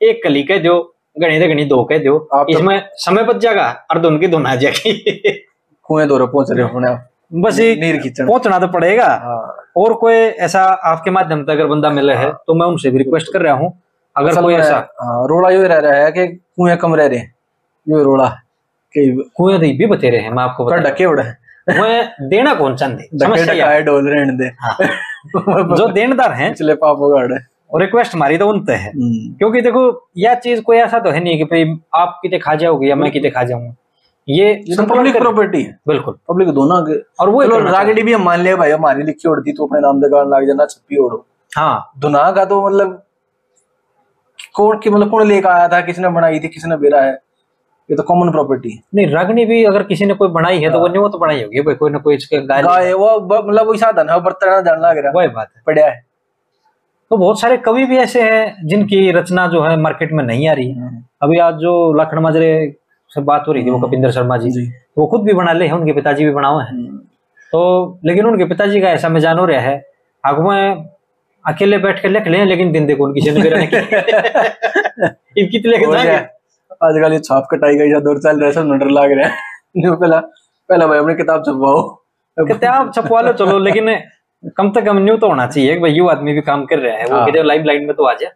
[0.00, 0.74] एक कली के दो
[1.20, 4.46] गणी दे गणी दो कह दो। तो- इसमें समय बच जाएगा और धुन की धुन
[4.46, 4.92] आ जाएगी।
[5.88, 6.94] कुएँ दौरे पहुँच रहे होने
[7.40, 11.66] बस ये नीर खींचन पहुँचना तो पड़ेगा। हाँ। और कोई ऐसा आपके माध्यम से अगर
[11.66, 13.72] बंदा मिले है तो मैं उनसे भी रिक्वेस्ट कर रहा हूँ।
[14.16, 14.78] अगर कोई ऐसा
[15.28, 17.34] रोड़ा यो रह रहा है कि कुएँ कम रह रहे हैं
[17.86, 18.26] यो रोड़ा
[18.94, 21.36] कि कुएँ तो भी बतेरे हैं मैं आपको बता ढके उड़ा है।
[21.70, 27.38] मैं देना कौन समस्या। ढकाए डोल रहने दे हाँ। जो देनदार हैं पिछले पाप है
[27.70, 31.22] और रिक्वेस्ट हमारी तो उनते है। हम्म, क्योंकि देखो यह चीज़ कोई ऐसा तो है
[31.24, 31.64] नहीं कि भाई
[31.94, 33.74] आप कितने खा जाओगे या मैं कितने खा जाऊँगा
[34.28, 38.22] ये तो पब्लिक प्रॉपर्टी है। बिल्कुल। पब्लिक दोनों के और वो चलो रागड़ी भी हम
[38.24, 41.92] मान लिया भाई हमारी लिखी उड़ती तो अपने नाम दगाड़ लाग जाना छप्पी ओढ़ो। हाँ।
[41.98, 43.02] धुना का तो मतलब
[44.54, 47.12] कौन की मतलब कौन लेकर आया था किसने बनाई थी किसने बेरा है
[47.88, 50.78] ये तो कॉमन प्रॉपर्टी है। नहीं रागनी भी अगर किसी ने कोई बनाई है तो
[50.80, 53.68] वो नहीं वो तो बनाई होगी भाई कोई ना कोई इसके गाय गाय वो मतलब
[53.68, 56.02] वही साधन है बर्तन जानना लग रहा वही बात है। पड़ा है।
[57.10, 60.52] तो बहुत सारे कवि भी ऐसे हैं जिनकी रचना जो है मार्केट में नहीं आ
[60.52, 60.88] रही। है
[61.22, 62.54] अभी आज जो लखन माजरे
[63.14, 65.66] से बात हो रही थी वो कपिंदर शर्मा जी। जी। वो खुद भी बना ले
[65.66, 66.96] हैं उनके पिताजी भी बनाए हैं।
[67.52, 69.88] तो लेकिन उनके पिताजी का ऐसा मिजान हो रहा है
[70.26, 70.84] आग में
[71.46, 73.30] अकेले बैठ के लिख लें लेकिन दिन देखो उनकी की।
[75.40, 75.92] इनकी तो
[76.86, 79.34] आजकल ये छाप कटाई गई दौर चल रहा है सब नडर लाग रहा है।
[79.96, 80.22] पहला
[80.68, 82.00] पहला भाई अपनी किताब छपवाओ।
[82.40, 83.98] किताब छपवा लो चलो लेकिन
[84.56, 86.96] कम से कम न्यू तो होना चाहिए कि भाई यू आदमी भी काम कर रहा
[86.96, 88.30] है। वो हाँ। लाइव लाइन में तो आ जाए।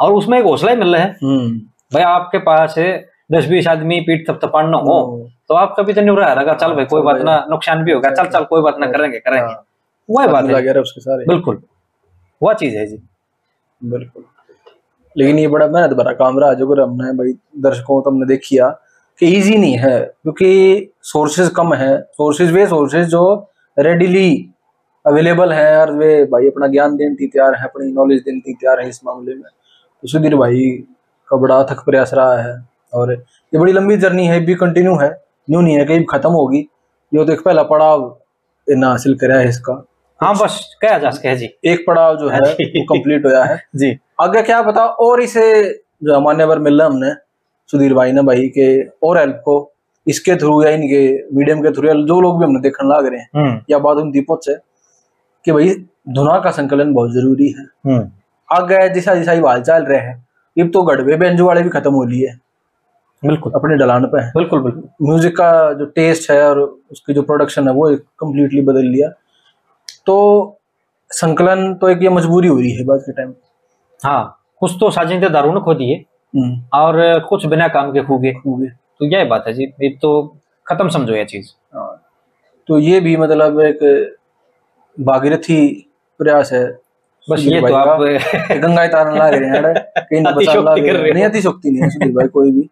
[0.00, 1.60] और उसमें एक हौसला ही मिल रहा है। हम्म।
[1.94, 5.92] भाई आपके पास है दस बीस आदमी पीठ थप थपान न हो। तो आपका भी
[5.92, 8.62] तो नहीं रहा रहेगा चल भाई कोई बात ना नुकसान भी होगा। चल चल कोई
[8.62, 9.64] बात ना करेंगे करेंगे। हाँ,
[10.10, 11.62] वही बात है। उसके सारे। बिल्कुल।
[12.42, 13.02] वह चीज़ है जी।
[13.84, 14.24] बिल्कुल।
[15.16, 18.68] लेकिन ये बड़ा मेहनत भरा काम रहा जो अगर हमने भाई। दर्शकों को हमने देखिया
[19.20, 24.50] कि इजी नहीं है क्योंकि सोर्सेज कम है। सोर्सेज वे सोर्सेज जो रेडिली
[25.06, 28.52] अवेलेबल है और वे भाई अपना ज्ञान देने की तैयार है अपनी नॉलेज देने की
[28.52, 29.42] तैयार है इस मामले में।
[30.02, 30.70] तो सुधीर भाई
[31.28, 35.10] का बड़ा अथक प्रयास रहा है। और ये बड़ी लंबी जर्नी है भी कंटिन्यू है।
[35.50, 36.58] यूँ नहीं है कहीं खत्म होगी।
[37.12, 38.16] ये तो एक पहला पड़ाव
[38.68, 39.84] इन्हें हासिल करा है इसका।
[40.20, 43.98] हाँ बस कहा जा सके जी। एक पड़ाव जो है वो कंप्लीट होया है। जी।
[44.20, 45.46] आगे क्या पता और इसे
[46.04, 47.12] जो हमारे बार मिल हमने
[47.70, 48.66] सुधीर भाई ने भाई के
[49.06, 49.56] और हेल्प को
[50.06, 51.00] इसके थ्रू या इनके
[51.36, 53.96] मीडियम के थ्रू या जो लोग भी हमने देखने लग रहे हैं हम्म। या बात
[53.96, 54.54] उन दीपों से
[55.44, 55.70] कि भाई
[56.08, 58.10] धुना का संकलन बहुत ज़रूरी है। हम्म।
[58.48, 60.14] आगे जैसा जैसा ही हाल चाल रहे हैं
[60.56, 62.38] अब तो गढ़वे बेंजो वाले भी खत्म हो लिए है।
[63.26, 66.60] बिल्कुल। अपने ढलान पे है। बिल्कुल बिल्कुल। म्यूज़िक का जो टेस्ट है और
[66.90, 69.08] उसकी जो प्रोडक्शन है वो कम्प्लीटली बदल लिया।
[70.06, 70.58] तो
[71.10, 73.34] संकलन तो एक ये मजबूरी हो रही है बाद के टाइम
[74.04, 75.94] हाँ कुछ तो साजिंदे दारू ने खो दिए।
[76.34, 80.36] हम्म। और कुछ बिना काम के खूगे गए। तो यह बात है जी ये तो
[80.66, 82.02] खत्म समझो ये चीज़। हाँ।
[82.68, 83.78] तो ये भी मतलब एक
[85.00, 86.64] भागीरथी प्रयास है।
[87.30, 88.00] बस ये तो आप
[88.58, 91.90] गंगा तारन ला रहे हैं कहीं ना बता ला रहे हो। नहीं अतिशोक्ति नहीं है
[91.90, 92.68] सुधीर भाई कोई भी।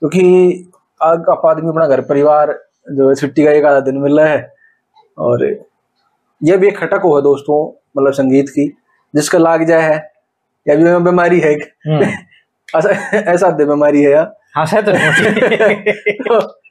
[0.00, 0.70] क्योंकि
[1.02, 2.60] आग आप आदमी अपना घर परिवार
[2.92, 4.52] जो है छुट्टी का एक आधा दिन मिल रहा है।
[5.18, 5.64] और
[6.42, 8.76] यह भी एक खटक हो है दोस्तों मतलब संगीत की
[9.14, 10.12] जिसका लाग जाए है।
[10.68, 12.02] या भी बीमारी है हम्म।
[12.76, 16.40] ऐसा ऐसा दे बीमारी है यार हाँ तो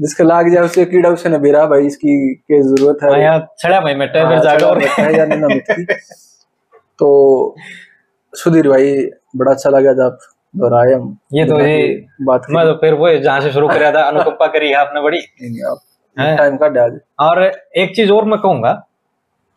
[0.00, 3.26] जिसका लाग जाए उससे कीड़ा उससे न बेरा भाई इसकी के ज़रूरत है?
[3.28, 5.48] हाँ, छड़ा भाई मैं हाँ, फिर जाकर और या ना
[6.98, 7.56] तो
[8.34, 10.18] सुधीर भाई बड़ा अच्छा लगा जब आप
[11.34, 14.68] ये तो ये बात मैं तो फिर वो जहाँ से शुरू करा था अनुकंपा करी
[14.68, 15.20] है आपने बड़ी।
[16.36, 17.42] टाइम का आज और
[17.76, 18.72] एक चीज़ और मैं कहूँगा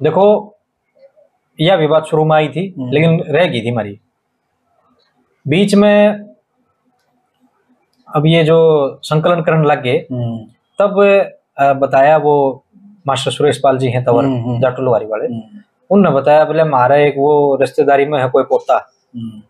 [0.02, 0.26] देखो
[1.60, 4.00] यह भी बात शुरू में आई थी हम्म। लेकिन रह गई थी हमारी।
[5.46, 6.32] बीच में
[8.08, 8.58] अब ये जो
[9.04, 9.98] संकलन करने लग गए
[10.80, 10.96] तब
[11.82, 12.36] बताया वो
[13.08, 15.28] मास्टर सुरेश पाल जी हैं तवर हम्म, हम्म। जाटुलवारी वाले।
[15.89, 18.78] उनने बताया बोले हमारा एक वो रिश्तेदारी में है कोई पोता।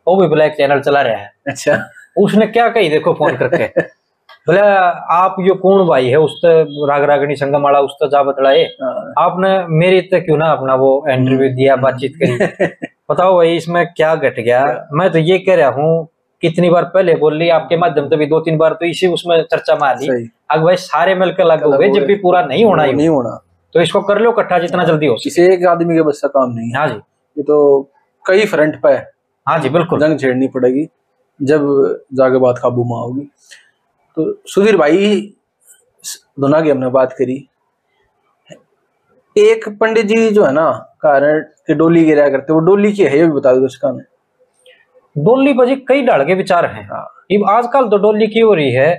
[0.07, 1.83] वो भी ब्लैक चैनल चला रहा है। अच्छा।
[2.17, 3.67] उसने क्या कही देखो फ़ोन करके?
[4.47, 4.59] बोले
[5.15, 6.19] आप यो कौन भाई है?
[6.19, 6.41] उस
[6.89, 11.49] राग रागनी संगमाला उस जा बतलाए। हाँ, आपने मेरी तक क्यों ना अपना वो इंटरव्यू
[11.49, 12.67] दिया बातचीत करी?
[13.11, 14.87] बताओ भाई इसमें क्या घट गया?
[14.93, 16.07] मैं तो ये कह रहा हूँ
[16.41, 19.41] कितनी बार पहले बोल ली आपके माध्यम से भी दो तीन बार तो इसी उसमें
[19.43, 20.07] चर्चा मार। ली
[20.51, 23.39] अब भाई सारे मिलकर लग हो गए जब भी पूरा नहीं होना नहीं होना।
[23.75, 26.51] तो इसको कर लो इकट्ठा जितना जल्दी हो किसी एक आदमी के बस का काम
[26.51, 26.95] नहीं है। हाँ जी।
[27.37, 27.57] ये तो
[28.25, 28.95] कई फ्रंट पे
[29.47, 30.87] है जी बिल्कुल। जंग छेड़नी पड़ेगी
[31.39, 31.61] जब
[32.13, 33.21] जाके बात काबू में आओगी।
[34.17, 35.15] तो सुधीर भाई
[36.39, 37.37] दोना की हमने बात करी।
[39.35, 40.69] एक पंडित जी जो है ना
[41.01, 44.03] कारण के डोली गिरा करते वो डोली की है ये भी बता दो दर्शकों ने
[45.15, 47.03] डोली बजी कई डाल के विचार हैं। हाँ।
[47.35, 48.89] अब आजकल तो डोली की हो रही है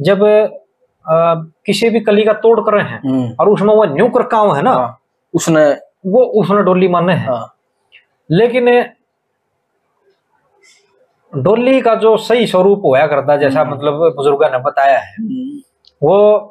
[0.00, 1.34] जब अ,
[1.66, 4.54] किसी भी कली का तोड़ कर रहे हैं हम्म, और उसमें वो न्यू कर काम
[4.54, 4.98] है ना हाँ,
[5.34, 5.64] उसने
[6.06, 7.54] वो उसने डोली माने हैं। हाँ।
[8.30, 8.68] लेकिन
[11.32, 15.60] डोली का जो सही स्वरूप होया करता जैसा मतलब बुज़ुर्गों ने बताया है हम्म,
[16.02, 16.48] वो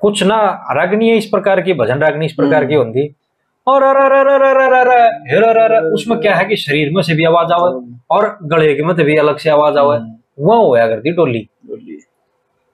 [0.00, 0.36] कुछ ना
[0.70, 3.14] रागनी है इस प्रकार की भजन रागनी इस प्रकार की होती
[3.66, 3.84] और
[5.92, 9.16] उसमें क्या है कि शरीर में से भी आवाज़ आवे और गले के में भी
[9.16, 9.98] अलग से आवाज़ आवे।
[10.38, 11.48] वो होया करती डोली।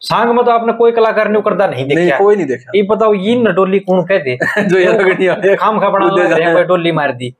[0.00, 2.82] सांग में तो आपने कोई कलाकार ने करता नहीं देखा। नहीं कोई नहीं देखा। ये
[2.82, 4.38] बताओ ये न डोली कौन कहते
[4.68, 6.08] जो ये खाम खा बना
[6.44, 7.34] हैं। कोई डोली मार दी।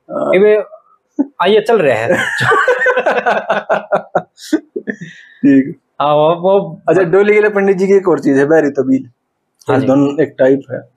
[1.21, 2.25] हाँ। ये आइए चल रहे हैं।
[5.19, 8.69] ठीक। हाँ वो अच्छा डोली के लिए पंडित जी की एक और चीज़ है बैरी
[8.69, 9.09] तबील।
[9.69, 10.89] हाँ। धुन एक टाइप है।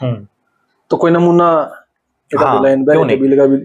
[0.00, 0.26] हम्म,
[0.90, 1.76] तो कोई नमूना
[2.38, 2.58] हाँ,
[3.16, 3.56] तबील का भी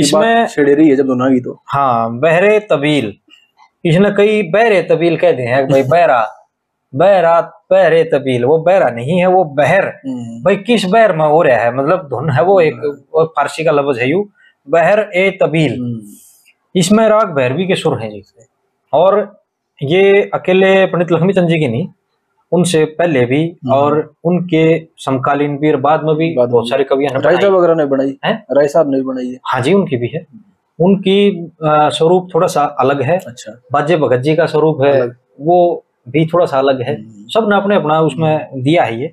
[0.00, 3.14] इसमें- छेड़े रही है जब दोनों की तो। हाँ बहरे तबील।
[3.84, 6.28] इसने कई बहरे तबील कहते हैं भाई बहरा
[6.94, 9.86] बहरा बहरे तबील। वो बहरा नहीं है वो बहर।
[10.44, 11.76] भाई किस बहर में हो रहा है?
[11.76, 14.30] मतलब धुन है वो एक फारसी का लफ्ज है यू।
[14.68, 16.00] बहर ए तबील। हम्म,
[16.76, 18.22] इसमें राग भैरवी के सुर हैं जी।
[18.92, 19.40] और
[19.82, 21.88] ये अकेले पंडित लक्ष्मी चंद जी की नहीं
[22.52, 24.64] उनसे पहले भी और उनके
[24.98, 28.32] समकालीन भी और बाद में भी बहुत। सारे कवियाँ राय साहब वगैरह ने बनाई। है?
[28.52, 30.26] राय साहब ने बनाई है। हाँ जी उनकी भी है।
[30.78, 35.06] उनकी स्वरूप थोड़ा सा अलग है। अच्छा। बाजे भगत जी का स्वरूप है
[35.40, 39.06] वो भी थोड़ा सा अलग है। हम्म। सबने अपने अपना उसमें दिया है ये।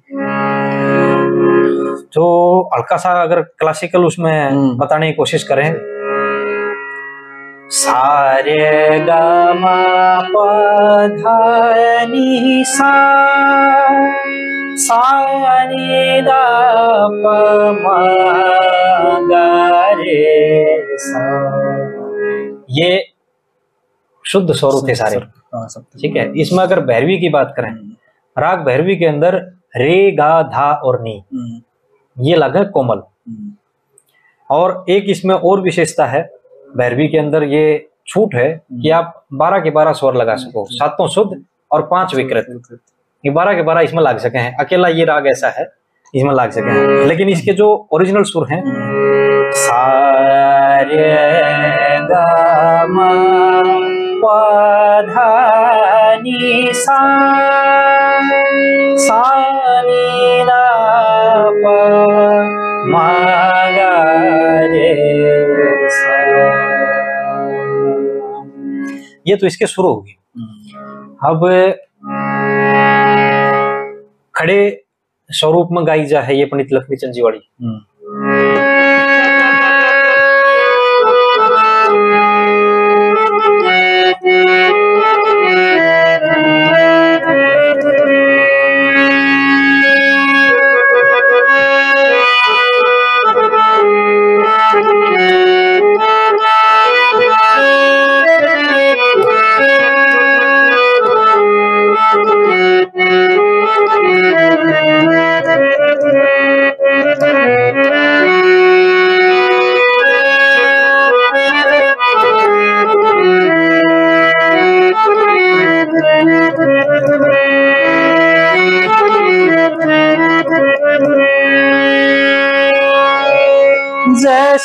[2.14, 5.76] जो हल्का सा अगर क्लासिकल उसमें हम्म। बताने की कोशिश करें।
[7.70, 13.12] सारे गमा पधानी सा
[14.76, 16.62] सानी दा
[20.98, 21.42] सा।
[22.70, 23.06] ये
[24.28, 25.68] शुद्ध स्वरूप है सारे। हाँ?
[26.02, 27.92] ठीक है। इसमें अगर भैरवी की बात करें
[28.40, 31.62] राग भैरवी के अंदर रे गा धा और नी। हम्म,
[32.18, 33.52] ये लग है कोमल। हम्म,
[34.50, 36.22] और एक इसमें और विशेषता है
[36.78, 41.08] भैरवी के अंदर ये छूट है कि आप बारह के बारह स्वर लगा सको सातों
[41.08, 41.42] शुद्ध
[41.72, 42.80] और पाँच विकृत।
[43.24, 45.66] ये बारह के बारह इसमें लाग सके हैं। अकेला ये राग ऐसा है
[46.16, 48.64] इसमें लाग सके हैं। लेकिन इसके जो ओरिजिनल सुर हैं
[49.52, 51.10] सारे
[69.28, 70.50] ये तो इसके शुरू होगी। हम्म,
[71.26, 71.40] अब
[74.36, 74.84] खड़े
[75.30, 77.40] स्वरूप में गाई जा है ये पंडित लक्ष्मी चंद जी वाली।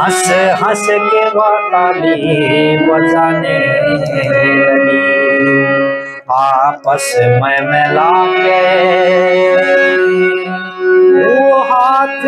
[0.00, 0.32] हंस
[0.62, 5.24] हंस के वाताली बजाने लगी।
[6.32, 9.93] आपस में मिला के
[12.04, 12.24] हाथ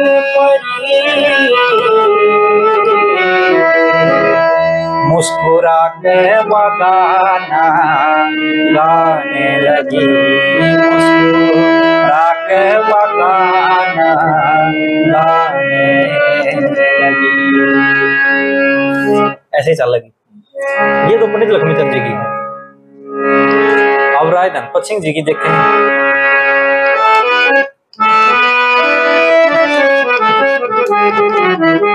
[5.07, 7.62] मुस्कुरा के बगाना
[8.74, 10.07] गाने लगी।
[10.83, 14.14] मुस्कुरा के बगाना
[15.12, 15.87] गाने
[16.85, 17.35] लगी।
[19.55, 20.12] ऐसे ही चल लगी।
[21.12, 22.35] ये तो पंडित लक्ष्मी चंद जी की है।
[24.16, 26.05] अब राय धनपत सिंह जी की देखें।
[31.57, 31.86] ओ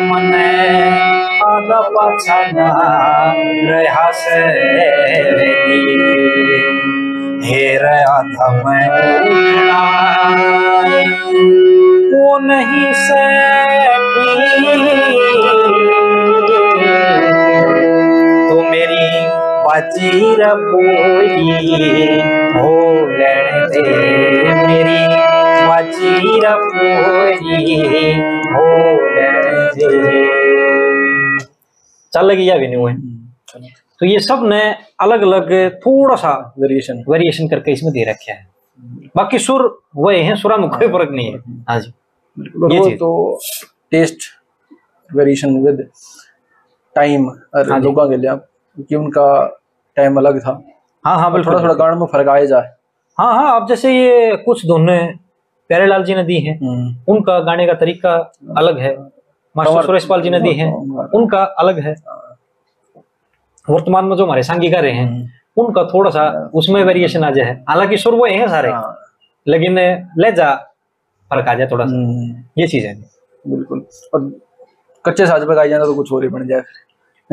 [0.00, 0.48] मने
[1.44, 2.68] अधम उठना
[12.12, 13.26] वो नहीं से
[18.48, 19.06] तो मेरी
[19.66, 22.20] वज़ीर बोली
[22.56, 22.76] हो
[23.12, 23.34] दे
[24.66, 25.00] मेरी
[25.68, 27.18] वज़ीर बोली
[32.12, 32.92] चल लगी या भी नहीं हुए।
[34.00, 34.60] तो ये सबने
[35.00, 35.50] अलग अलग
[35.80, 38.46] थोड़ा सा वेरिएशन वेरिएशन करके इसमें दे रखे हैं।
[39.16, 39.62] बाकी सुर
[39.96, 41.38] वही हैं सुरा में कोई फ़र्क नहीं है।
[41.68, 41.90] हाँ जी।
[42.74, 43.38] ये तो
[43.90, 44.22] टेस्ट
[45.10, 45.88] वेरिएशन विद
[46.96, 49.26] टाइम हाँ लोगों के लिए क्योंकि उनका
[49.96, 50.60] टाइम अलग था।
[51.04, 52.72] हाँ हाँ बिल्कुल थोड़ा थोड़ा गान में फ़र्क आए जाए।
[53.18, 54.86] हाँ हाँ अब जैसे ये कुछ धुन
[55.70, 58.14] प्यारेलाल जी ने दी है हम्म। उनका गाने का तरीका
[58.58, 58.94] अलग है।
[59.58, 60.72] मास्टर कंवर- सुरेश पाल जी ने दी है।
[61.14, 61.94] उनका अलग है।
[63.70, 67.30] वर्तमान में जो हमारे सांगी गा रहे हैं हम्म। उनका थोड़ा सा उसमें वेरिएशन आ
[67.30, 68.98] जाए। हालाँकि सुर वो हैं सारे हाँ,
[69.46, 69.78] लेकिन
[70.18, 70.54] लहजा
[71.30, 72.94] फ़र्क आ जाए थोड़ा सा हम्म, ये चीज़ है।
[73.46, 74.40] बिल्कुल। और
[75.04, 76.62] कच्चे साज पे गाई जाए तो कुछ और ही बन जाए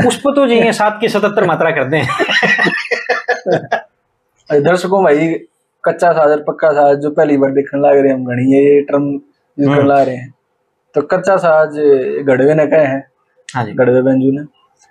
[0.07, 2.07] उस पर तो जी ये सात की सतहत्तर मात्रा करते हैं
[4.64, 5.27] दर्शकों भाई
[5.84, 8.81] कच्चा साज और पक्का साज जो पहली बार देखने लग रहे हैं हम घनी ये
[8.81, 9.18] टर्म।
[9.76, 10.35] कर ला रहे हैं।
[10.95, 11.77] तो कच्चा साज
[12.27, 13.11] गढ़वे ने कहे हैं।
[13.55, 14.45] हाँ जी। गढ़वे बेंजू ने।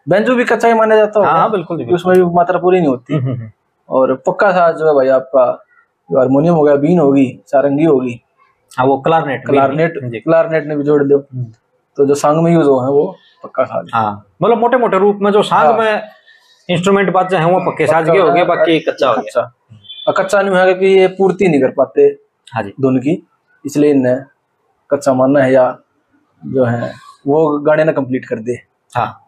[0.08, 2.78] बेंजू भी कच्चा ही माना जाता हाँ होगा। हाँ बिल्कुल जी, उसमें भी मात्रा पूरी
[2.78, 5.66] नहीं होती। बिल्कुल। हम्म, हम्म, हम्म। और पक्का साज जो है भाई आपका
[6.10, 8.20] जो हारमोनियम हो गया बीन होगी सारंगी होगी।
[8.78, 9.94] हाँ वो क्लारनेट क्लारनेट
[10.24, 11.18] क्लारनेट ने भी जोड़ दो।
[11.96, 15.18] तो जो संग में यूज़ हो है वो पक्का साज हाँ मतलब मोटे मोटे रूप
[15.22, 16.02] में जो सांग हाँ। में
[16.70, 19.42] इंस्ट्रूमेंट बाजे हैं वो पक्के साज के हो गए बाकी कच्चा हो गया।
[20.12, 22.02] कच्चा। नहीं है क्योंकि ये पूर्ति नहीं कर पाते
[22.54, 23.26] हाँ जी। धुन की
[23.66, 24.24] इसलिए इन्हें
[24.90, 25.78] कच्चा मानना है या
[26.46, 26.92] जो है
[27.26, 28.58] वो गाने ना कंप्लीट कर दे।
[28.96, 29.20] हाँ।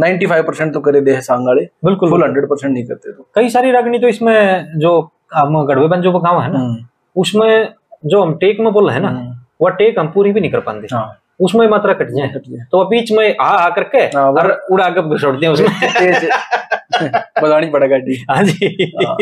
[0.00, 3.26] 95 परसेंट तो करे दे है सांग वाले बिल्कुल फुल हंड्रेड परसेंट नहीं करते तो।
[3.34, 6.84] कई सारी रागनी तो इसमें जो हम गढ़वे बंजो का गाँव है ना हम्म,
[7.16, 7.74] उसमें
[8.06, 10.50] जो हम टेक में बोल रहे हैं ना हम्म, वह टेक हम पूरी भी नहीं
[10.50, 13.98] कर पाते। हाँ। उसमें मात्रा कट जाए। कट जाए। तो बीच में आ आ करके
[13.98, 15.68] हाँ, और उड़ा के छोड़ दिया उसमें।
[17.42, 17.96] बजानी पड़ेगा
[18.34, 19.16] हाँ जी। हाँ,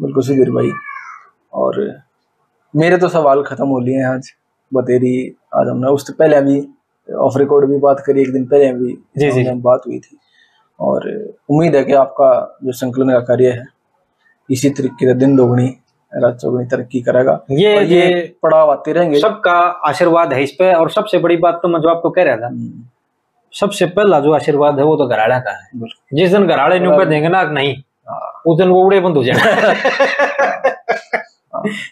[0.00, 0.70] बिल्कुल सुधीर भाई।
[1.52, 2.02] और
[2.76, 4.32] मेरे तो सवाल खत्म हो लिए हैं आज।
[4.74, 5.14] बतेरी
[5.54, 6.60] आज हमने उससे पहले अभी
[7.08, 10.16] ऑफ़ रिकॉर्ड भी बात करी एक दिन पहले भी जी, जी। बात हुई थी।
[10.80, 11.08] और
[11.50, 13.64] उम्मीद है कि आपका जो संकलन का कार्य है
[14.50, 15.66] इसी तरीके से दिन दोगुनी
[16.12, 19.52] रात चौगुनी तरक्की करेगा। ये ये ये पड़ाव आते रहेंगे। सबका
[19.88, 22.46] आशीर्वाद है इस पे। और सबसे बड़ी बात तो मैं जो आपको कह रहा था
[22.46, 22.82] हम्म,
[23.54, 27.04] सबसे पहला जो आशीर्वाद है वो तो घराड़ा का है। जिस दिन घराड़े न्यू पे
[27.06, 27.74] देंगे ना नहीं
[28.08, 29.34] हाँ, उस दिन वो उड़े बंद हो जाए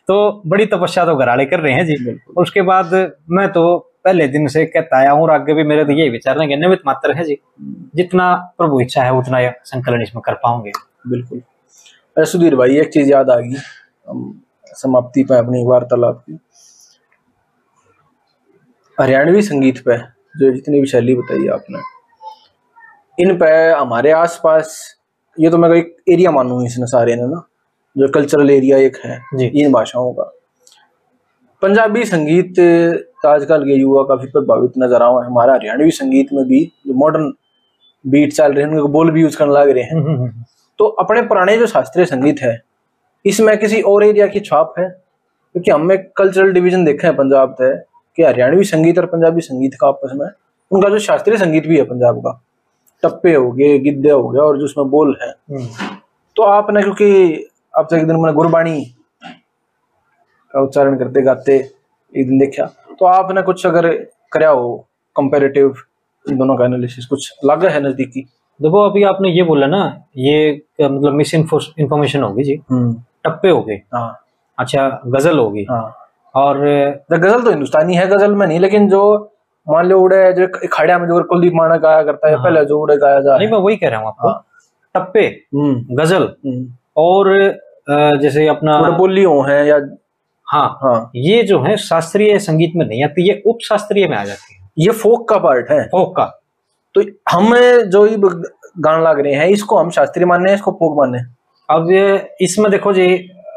[0.08, 2.94] तो बड़ी तपस्या तो घराड़े कर रहे हैं जी उसके बाद
[3.30, 6.56] मैं तो पहले दिन से कहता आया हूँ आगे भी मेरे तो यही विचार है
[6.60, 7.36] निमित मात्र है जी।
[7.94, 10.72] जितना प्रभु इच्छा है, उतना संकलन इसमें कर पाऊँगे
[11.08, 13.54] बिल्कुल। अरे सुधीर भाई, एक चीज़ याद आ गई।
[14.76, 16.38] समाप्ति पे अपनी वार्तालाप की।
[18.98, 19.96] हरियाणवी संगीत पे
[20.38, 21.78] जो जितनी भी शैली बताई आपने।
[23.18, 24.78] इन पे हमारे आसपास,
[25.38, 27.42] ये तो मैं एक एरिया मानूँगी इसने सारे ने ना?
[27.96, 30.32] जो कल्चरल एरिया एक है। इन भाषाओं का।
[31.62, 32.58] पंजाबी संगीत
[33.26, 37.32] आजकल के युवा काफ़ी प्रभावित नज़र आवा है। हमारा हरियाणवी संगीत में भी जो मॉडर्न
[38.04, 40.44] बीट चल रहे हैं उनके बोल भी यूज़ करने लग रहे हैं।
[40.78, 42.60] तो अपने पुराने जो शास्त्रीय संगीत है
[43.24, 44.88] इसमें किसी और एरिया की छाप है?
[45.54, 47.74] क्योंकि हमने कल्चरल डिवीज़न देखा है पंजाब से
[48.18, 50.28] कि हरियाणवी संगीत और पंजाबी संगीत का आपस में
[50.70, 52.40] उनका जो शास्त्रीय संगीत भी है पंजाब का
[53.02, 55.32] टप्पे हो गए गिद्दे हो गया और जो उसमें बोल है।
[56.36, 57.47] तो आपने क्योंकि
[57.78, 58.80] आपसे एक दिन मैंने गुरबाणी
[60.54, 62.64] का उच्चारण करते गाते एक दिन देखा।
[63.00, 63.86] तो आपने कुछ अगर
[64.32, 64.76] कराया हो
[65.16, 65.74] कंपेरेटिव
[66.26, 68.20] इन दोनों का एनालिसिस कुछ लगा है नजदीकी?
[68.60, 69.82] देखो अभी आपने ये बोला ना
[70.18, 72.94] ये मतलब मिस इन्फॉर्मेशन होगी जी। हम्म।
[73.24, 74.18] टप्पे हो गए। हाँ।
[74.58, 75.82] अच्छा गज़ल होगी हाँ।
[76.34, 76.58] और
[77.12, 79.02] गज़ल तो हिंदुस्तानी है गज़ल में नहीं लेकिन जो
[79.66, 82.80] मान लो उड़े जो खड़िया में जो कुलदीप माना गाया करता है हाँ। पहले जो
[82.80, 84.32] उड़े गाया जा नहीं मैं वही कह रहा हूँ आपको।
[84.94, 85.24] टप्पे
[85.54, 87.30] हम्म। गज़ल हम्म। और
[87.90, 89.76] जैसे अपना बोलियों हैं या
[90.46, 94.24] हाँ हाँ। ये जो है शास्त्रीय संगीत में नहीं आती ये उप शास्त्रीय में आ
[94.24, 96.24] जाती है। ये फोक का पार्ट है। फोक का।
[96.94, 97.54] तो हम
[97.90, 98.16] जो ये
[98.80, 101.18] गान लग रहे हैं इसको हम शास्त्रीय मानने हैं इसको फोक मानने
[101.68, 103.06] अब ये इसमें देखो जी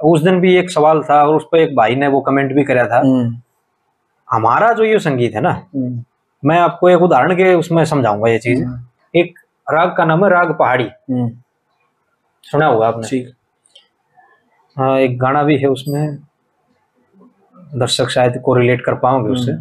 [0.03, 2.63] उस दिन भी एक सवाल था और उस पर एक भाई ने वो कमेंट भी
[2.63, 3.35] करा था। हम्म,
[4.27, 6.03] हमारा जो ये संगीत है ना हम्म,
[6.43, 8.79] मैं आपको एक उदाहरण के उसमें समझाऊँगा ये चीज़। हम्म,
[9.13, 10.89] एक राग का नाम है राग पहाड़ी।
[12.43, 13.07] सुना होगा आपने?
[13.09, 13.29] ठीक।
[14.77, 16.17] हाँ एक गाना भी है उसमें।
[17.79, 19.51] दर्शक शायद को रिलेट कर पाओगे उससे।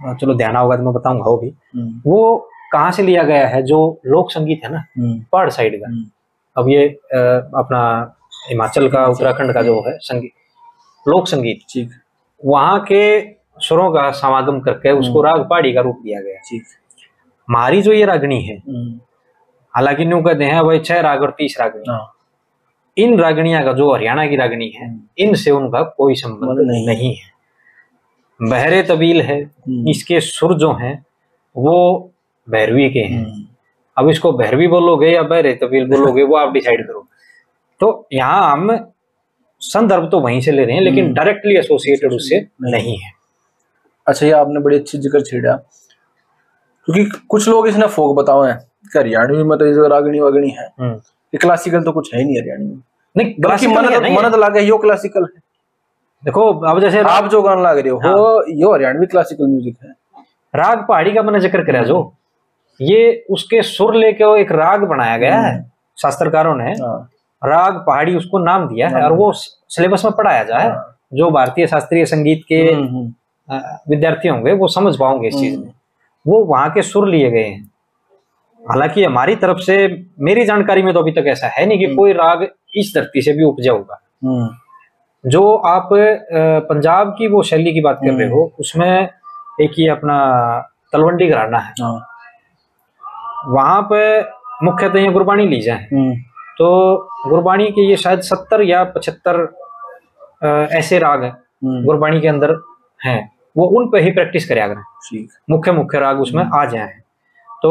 [0.00, 3.46] हाँ, चलो ध्यान होगा तो मैं बताऊँगा वो भी। हम्म, वो कहाँ से लिया गया
[3.48, 3.62] है?
[3.62, 6.04] जो लोक संगीत है ना हम्म, पहाड़ साइड का। हम्म,
[6.56, 7.18] अब ये अ,
[7.58, 7.80] अपना
[8.50, 10.32] हिमाचल का उत्तराखंड का जो है संगीत
[11.06, 11.90] लोक संगीत। ठीक।
[12.40, 13.20] वहाँ के
[13.66, 16.62] स्वरों का समागम करके उसको राग पहाड़ी का रूप दिया गया। ठीक।
[17.48, 18.98] हमारी जो ये रागनी है हम्म,
[19.74, 21.98] हालाँकि न्यू कहते हैं भाई छह राग और तीस रागनी हाँ।
[22.98, 24.88] इन रागनियाँ का जो हरियाणा की रागनी है
[25.18, 27.36] इनसे उनका कोई संबंध संबंध नहीं। नहीं है।
[28.40, 30.94] बहरे तबील है हम्म, इसके सुर जो हैं
[31.56, 32.12] वो
[32.48, 33.44] भैरवी के हैं। हम्म,
[33.96, 37.06] अब इसको भैरवी बोलोगे या बहरे तबील बोलोगे वो आप डिसाइड करो।
[37.80, 38.76] तो यहाँ हम
[39.62, 43.10] संदर्भ तो वहीं से ले रहे हैं लेकिन हम्म। डायरेक्टली एसोसिएटेड उससे नहीं। है।
[44.06, 45.54] अच्छा ये आपने बड़ी अच्छी ज़िक्र छेड़ा।
[46.88, 48.52] क्योंकि कुछ लोग इसने फोक बताओ है
[48.96, 52.82] हरियाणवी में तो ये रागनी वागनी है हम्म। क्लासिकल तो कुछ है नहीं हरियाणवी में।
[53.18, 55.40] नहीं है। मनद लागे यो क्लासिकल है।
[56.22, 59.94] देखो अब जैसे आप जो गाना लग रहे हो हाँ। ये हरियाणवी क्लासिकल म्यूज़िक है।
[60.54, 62.00] राग पहाड़ी का मैंने ज़िक्र करा जो।
[62.80, 65.54] ये उसके सुर लेके वो एक राग बनाया गया है
[65.98, 67.08] शास्त्रकारों ने। हाँ,
[67.42, 71.66] राग पहाड़ी उसको नाम दिया है और वो सिलेबस में पढ़ाया जाए हाँ। जो भारतीय
[71.66, 75.72] शास्त्रीय संगीत के हम्म, हम्म, विद्यार्थी होंगे वो समझ पाओगे इस चीज़ में।
[76.26, 77.70] वो वहाँ के सुर लिए गए हैं।
[78.62, 79.76] हालाँकि हमारी तरफ़ से
[80.20, 82.42] मेरी जानकारी में तो अभी तक ऐसा है नहीं कि कोई राग
[82.80, 84.48] इस धरती से भी उपजा होगा हम्म,
[85.24, 85.88] जो आप
[86.68, 89.08] पंजाब की वो शैली की बात कर रहे हो उसमें
[89.60, 90.16] एक ही अपना
[90.92, 92.00] तलवंडी घराना है। हाँ,
[93.46, 94.20] वहाँ पे
[94.64, 96.14] मुख्यतः ये गुरबानी ली जाए। हम्म,
[96.58, 96.68] तो
[97.26, 99.46] गुरबाणी के ये शायद सत्तर या पचहत्तर
[100.72, 102.54] ऐसे राग हैं हम्म, के अंदर
[103.00, 103.20] हैं।
[103.56, 106.92] वो उन पे ही प्रैक्टिस करा करें मुख्य मुख्य राग उसमें आ जाए।
[107.62, 107.70] तो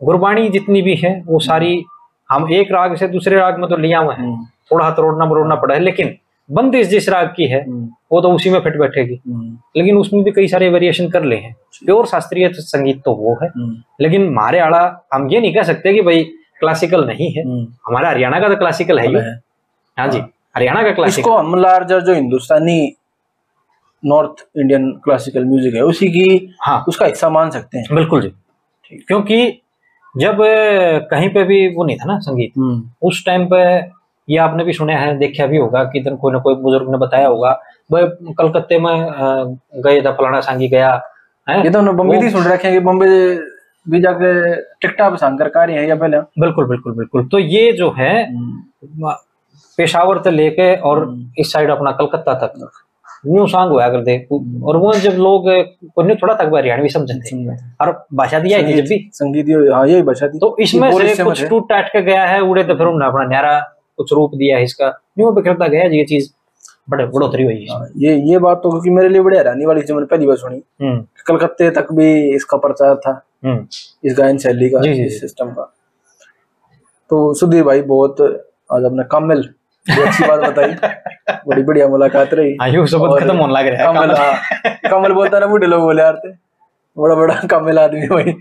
[0.00, 1.84] गुरबाणी जितनी भी है वो सारी
[2.32, 5.54] हम एक राग से दूसरे राग में तो लिया हुए हैं। हम्म, थोड़ा तरोड़ना मरोड़ना
[5.54, 6.14] पड़ा है लेकिन
[6.48, 10.22] बंदिश जिस राग की है हम्म, वो तो उसी में फिट बैठेगी। हम्म, लेकिन उसमें
[10.24, 11.54] भी कई सारे वेरिएशन कर ले हैं।
[11.84, 13.48] प्योर शास्त्रीय संगीत तो वो है।
[14.00, 14.80] लेकिन हमारे आड़ा
[15.14, 16.22] हम ये नहीं कह सकते कि भाई
[16.60, 17.42] क्लासिकल नहीं है।
[17.86, 19.38] हमारा हरियाणा का तो क्लासिकल है ही। है।
[19.96, 20.22] हाँ जी
[20.56, 22.92] हरियाणा का क्लासिकल इसको हम लार्जर जो Hindustani
[24.02, 28.96] North Indian classical music है उसी की हाँ। उसका हिस्सा मान सकते हैं। बिल्कुल जी।
[28.98, 29.61] क्योंकि
[30.14, 30.36] जब
[31.10, 33.62] कहीं पे भी वो नहीं था ना संगीत हम्म, उस टाइम पे
[34.28, 36.98] ये आपने भी सुना है देखा भी होगा कि इधर कोई ना कोई बुज़ुर्ग ने
[36.98, 37.58] बताया होगा
[37.92, 38.06] वह
[38.38, 38.92] कलकत्ते में
[39.84, 40.92] गए था फलाना सांगी गया
[41.46, 41.62] है?
[41.64, 43.08] ये तो बम्बे ही सुन रखे हैं बम्बे
[43.86, 47.72] भी जाके टिकटा पे सांग कर रही है या पहले। बिल्कुल बिल्कुल बिल्कुल। तो ये
[47.72, 49.12] जो है हम्म,
[49.78, 52.70] पेशावर से लेके और हम्म। इस साइड अपना कलकत्ता तक।
[53.24, 54.16] न्यू सॉन्ग हुआ करते
[54.64, 55.44] और वो जब लोग
[55.94, 59.68] को न्यू थोड़ा तक हरियाणवी समझते थे और भाषा दिया थी जब भी। संगीत ये
[59.72, 62.74] हाँ यही बचा थी तो इसमें से कुछ टूट टाट के गया है उड़े तो
[62.74, 63.58] फिर उन्होंने अपना न्यारा
[63.96, 64.88] कुछ रूप दिया है इसका।
[65.18, 66.30] न्यू बिखरता गया ये चीज़।
[66.90, 69.82] बड़े बढ़ोतरी हुई है हाँ, ये ये बात तो क्योंकि मेरे लिए बड़ी हैरानी वाली
[69.82, 73.66] थी मैंने पहली बार सुनी। हम्म। कलकत्ते तक भी इसका प्रचार था। हम्म।
[74.04, 75.72] इस गायन शैली का इस सिस्टम का।
[77.10, 78.20] तो सुधीर भाई बहुत
[78.72, 79.48] आज अपने कामिल
[79.86, 80.74] अच्छी बात बताई।
[81.48, 84.34] बड़ी बढ़िया मुलाकात रही। शब्द खत्म होने लग रहा है। कमल हाँ,
[84.90, 86.20] कमल बोलता ना बूढ़े लोग बोले यार
[86.96, 88.32] बड़ा बड़ा कमल आदमी भाई।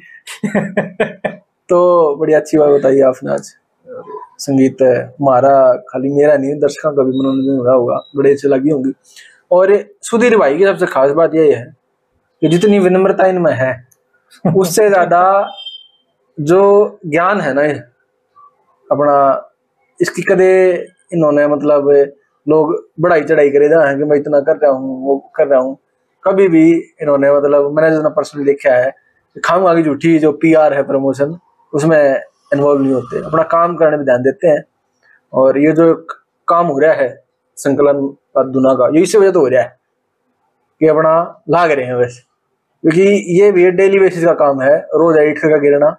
[1.69, 3.53] तो बड़ी अच्छी बात बताई आपने आज।
[4.39, 5.51] संगीत है। हमारा
[5.89, 8.93] खाली मेरा नहीं दर्शकों का भी मनोरंजन हो रहा होगा। बड़े अच्छे लगी होंगी।
[9.51, 11.65] और सुधीर भाई की सबसे खास बात यह है
[12.41, 13.71] कि जितनी विनम्रता इनमें है
[14.45, 15.23] उससे ज़्यादा
[16.37, 17.61] जो ज्ञान है ना
[18.89, 19.15] अपना
[19.99, 20.51] इसकी कदे
[21.13, 21.89] इन्होंने मतलब
[22.47, 25.59] लोग बढ़ाई चढ़ाई करे जा हैं कि मैं इतना कर रहा हूँ वो कर रहा
[25.59, 25.77] हूँ।
[26.23, 26.63] कभी भी
[27.01, 28.91] इन्होंने मतलब मैंने जो पर्सनली देखा है
[29.35, 31.37] खाऊँगा की झूठी जो पीआर है प्रमोशन
[31.73, 32.21] उसमें
[32.53, 34.63] इन्वॉल्व नहीं होते। अपना काम करने में ध्यान देते हैं।
[35.33, 35.93] और ये जो
[36.47, 37.23] काम हो रहा है
[37.57, 39.77] संकलन का दुना का ये इसी वजह तो हो रहा है
[40.81, 42.21] कि अपना लाग रहे हैं वैसे
[42.83, 45.95] क्योंकि ये भी डेली बेसिस का काम है रोज एडिट का गिरना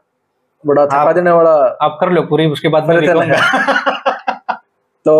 [0.67, 1.51] बड़ा थका देने वाला
[1.83, 3.01] आप कर लो पूरी उसके बाद मैं।
[5.05, 5.15] तो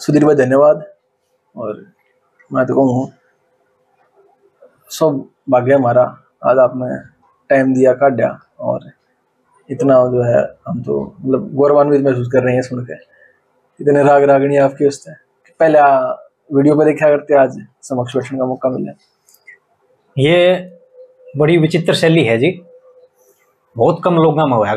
[0.00, 0.84] सुधीर भाई, धन्यवाद।
[1.54, 1.84] और
[2.50, 3.10] मैं तो कहूँ,
[4.90, 6.02] सब भाग्य हमारा।
[6.42, 6.88] आज आपने
[7.50, 8.28] टाइम दिया, काटा
[8.60, 8.90] और
[9.68, 12.94] इतना जो है, हम तो मतलब गौरवान्वित महसूस कर रहे हैं सुन के।
[13.80, 15.12] इतने राग रागणी आपके उससे
[15.60, 15.80] पहले
[16.50, 18.92] वीडियो पे देखा करते, आज समक्ष बैठने का मौका मिला।
[20.16, 20.80] ये
[21.36, 22.50] बड़ी विचित्र शैली है जी।
[23.76, 24.74] बहुत कम लोग में होया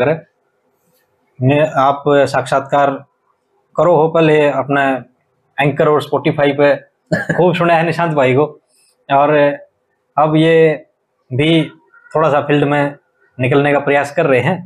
[1.40, 2.92] ने आप साक्षात्कार
[3.76, 5.13] करो हो पहले अपने
[5.64, 6.76] एंकर और स्पॉटिफाई पे
[7.36, 8.46] खूब सुना है निशांत भाई को।
[9.10, 9.36] और
[10.18, 10.86] अब ये
[11.32, 11.64] भी
[12.12, 12.96] थोड़ा सा फ़ील्ड में
[13.38, 14.58] निकलने का प्रयास कर रहे हैं।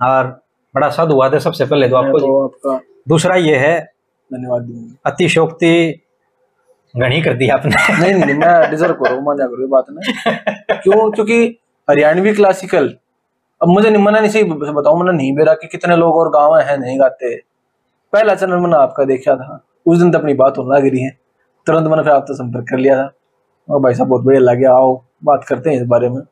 [0.00, 0.26] और
[0.74, 2.78] बड़ा साधु हुआ था सबसे पहले तो आपको तो आपका
[3.08, 3.78] दूसरा ये है
[4.30, 5.72] धन्यवाद अतिशोक्ति
[6.94, 11.10] घनी कर दी आपने। नहीं नहीं मैं डिजर्व करो मान्या करो ये बात नहीं। क्यों?
[11.10, 11.44] क्योंकि
[11.88, 12.94] हरियाणवी क्लासिकल
[13.60, 16.56] अब मुझे नहीं मना नहीं सही बताऊँ मैंने नहीं मेरा कि कितने लोग और गाँव
[16.58, 17.34] हैं नहीं गाते।
[18.12, 21.18] पहला चैनल मैंने आपका देखा था। उस दिन तो अपनी बात होने लग रही है।
[21.66, 23.12] तुरंत मैंने फिर आपसे संपर्क कर लिया था।
[23.70, 26.22] और भाई साहब बहुत बढ़िया लगे आओ बात करते हैं इस बारे में।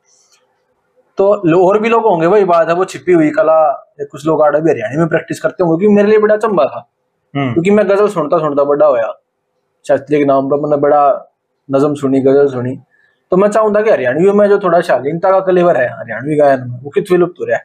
[1.19, 1.27] तो
[1.67, 4.71] और भी लोग होंगे वही बात है वो छिपी हुई कला कुछ लोग आड़ा भी
[4.71, 6.91] हरियाणी में प्रैक्टिस करते होंगे क्योंकि मेरे लिए बड़ा चंबा था।
[7.37, 9.23] हम्म। क्योंकि मैं गज़ल सुनता सुनता बड़ा होया।
[9.89, 11.33] शास्त्री के नाम पर मैंने बड़ा
[11.71, 12.79] नजम सुनी गज़ल सुनी।
[13.31, 16.81] तो मैं चाहूँगा कि हरियाणवी में जो थोड़ा शालीनता का कलेवर है हरियाणवी गायन में
[16.81, 17.63] वो कित विलुप्त हो रहा है।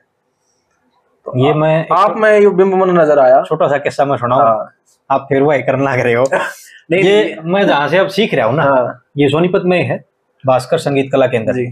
[1.26, 4.18] तो ये आप- मैं आप में ये बिंब मन नज़र आया। छोटा सा किस्सा मैं
[4.18, 4.72] सुनाऊं। हाँ,
[5.12, 6.26] आप फिर वही करने लग रहे हो।
[6.92, 9.84] नहीं ये नहीं, मैं जहाँ से अब सीख रहा हूँ ना हाँ। ये सोनीपत में
[9.84, 9.98] है
[10.46, 11.66] भास्कर संगीत कला केंद्र। जी।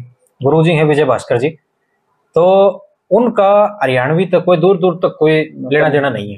[0.44, 1.49] गुरु जी है विजय भास्कर जी।
[2.36, 2.45] तो
[3.11, 5.41] उनका हरियाणवी तक कोई दूर दूर तक कोई
[5.72, 6.38] लेना देना नहीं है।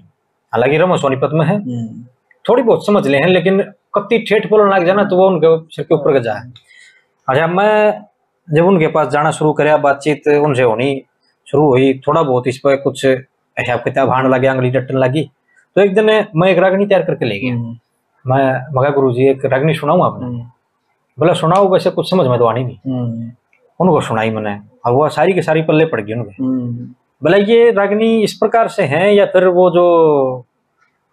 [0.54, 2.04] हालाँकि रमो सोनीपत में है। हम्म,
[2.46, 3.62] थोड़ी बहुत समझ ले हैं लेकिन
[3.96, 6.52] कत्ती ठेठ बोलने लग जाना तो वो उनके सिर के ऊपर गजा है।
[7.30, 8.02] अच्छा मैं
[8.48, 11.02] जब उनके पास जाना शुरू कराया बातचीत उनसे होनी
[11.48, 15.30] शुरू हुई थोड़ा बहुत इस पर कुछ हिसाब किताब हाण लगे अंगली डटन लगी।
[15.76, 17.78] तो एक दिन मैं एक रागनी तैयार करके ले गया। हम्म,
[18.26, 20.26] मैं मगा गुरु जी एक रागनी सुनाऊ आपने?
[20.26, 20.46] हम्म,
[21.18, 23.32] बोला सुनाओ वैसे कुछ समझ में तो आनी नहीं। हम्म,
[23.80, 26.44] उनको सुनाई मैंने और वह सारी की सारी पल्ले पड़ गई उनके।
[27.22, 30.46] बोला ये रागनी इस प्रकार से है या फिर वो जो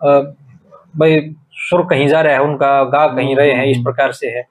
[0.01, 1.21] भाई
[1.61, 4.47] सुर कहीं जा रहा है उनका गा कहीं रहे हैं इस प्रकार से है।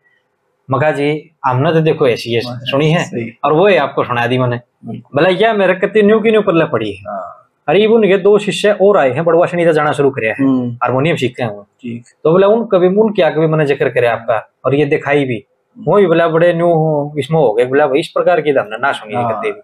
[0.70, 1.10] मगा जी
[1.46, 3.06] हमने तो देखो ऐसी है सुनी है
[3.46, 6.66] और वो ही आपको सुना दी मैंने। बोला क्या मेरे कति न्यू की न्यू पल्ले
[6.66, 7.04] पड़ी है।
[7.68, 10.72] हाँ, अरे उनके दो शिष्य और आए हैं बड़वा शनि जाना शुरू करे हैं। हम्म,
[10.84, 11.68] हारमोनियम सीखते हैं वो।
[12.24, 14.38] तो बोला उन कभी उन क्या कभी मैंने ज़िक्र करे आपका?
[14.66, 15.44] और ये दिखाई भी।
[15.78, 19.16] वो भी बोला बड़े न्यू इसमें हो गए। बोला इस प्रकार की हमने ना सुनी
[19.16, 19.62] है। कभी भी।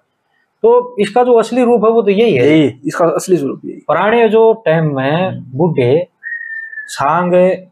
[0.63, 3.79] तो इसका जो असली रूप है वो तो यही है। यही इसका असली स्वरूप यही।
[3.87, 6.07] पुराने जो टाइम में बूढ़े
[6.89, 7.31] सांग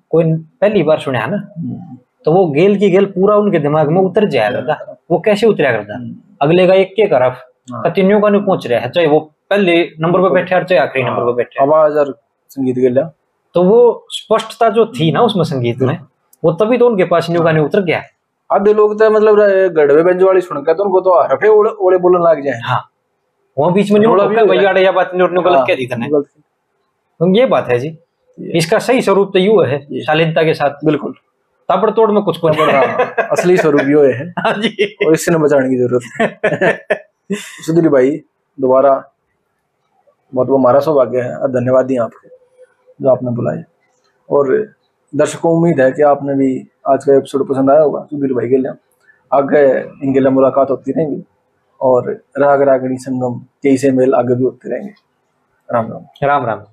[0.09, 1.37] कोई पहली बार सुना ना?
[1.57, 5.47] हम्म, तो वो गेल की गेल पूरा उनके दिमाग में उतर जाया करता। वो कैसे
[5.47, 5.97] उतरा करता?
[5.97, 7.37] हम्म, अगले का एक के तरफ़
[7.71, 9.19] हाँ। कंटिन्यू का नहीं पहुँच रहा है चाहे वो
[9.51, 12.19] पहले नंबर पर बैठे और चाहे आखिरी नंबर पे बैठे। आवाज़ और
[12.49, 13.03] संगीत के लिए
[13.53, 15.99] तो वो स्पष्टता जो थी ना उसमें संगीत में
[16.43, 18.01] वो तभी तो उनके पास न्यू गाने उतर गया।
[18.49, 19.35] आधे लोग तो मतलब
[19.73, 22.89] गढ़वे बेंज वाली सुन के तो उनको तो हरफे ओले ओले बोलने लग जाए। हाँ।
[23.57, 26.25] वो बीच में नहीं। या बात नहीं गलत हाँ, कह दी गलत।
[27.19, 27.97] तो ये बात है जी।
[28.39, 31.11] इसका सही स्वरूप तो यू है शालीनता के साथ। बिल्कुल।
[31.69, 35.69] ताबड़तोड़ में कुछ कुछ हाँ, असली स्वरूप यो है। हाँ जी। और इससे न बचाने
[35.69, 36.85] की ज़रूरत। है
[37.39, 38.11] सुधीर भाई
[38.59, 39.10] दोबारा
[40.33, 42.27] बहुत बहुत हमारा सौभाग्य है। और धन्यवाद दिए आपके
[43.01, 43.63] जो आपने बुलाए।
[44.29, 44.73] और
[45.15, 48.57] दर्शकों, उम्मीद है कि आपने भी आज का एपिसोड पसंद आया होगा सुधीर भाई के
[48.57, 48.71] लिए।
[49.33, 51.23] आगे इनके लिए मुलाकात होती रहेंगी
[51.81, 54.93] और राग रागणी संगम कई से मेल आगे भी होते रहेंगे।
[55.73, 56.63] राम राम। राम राम।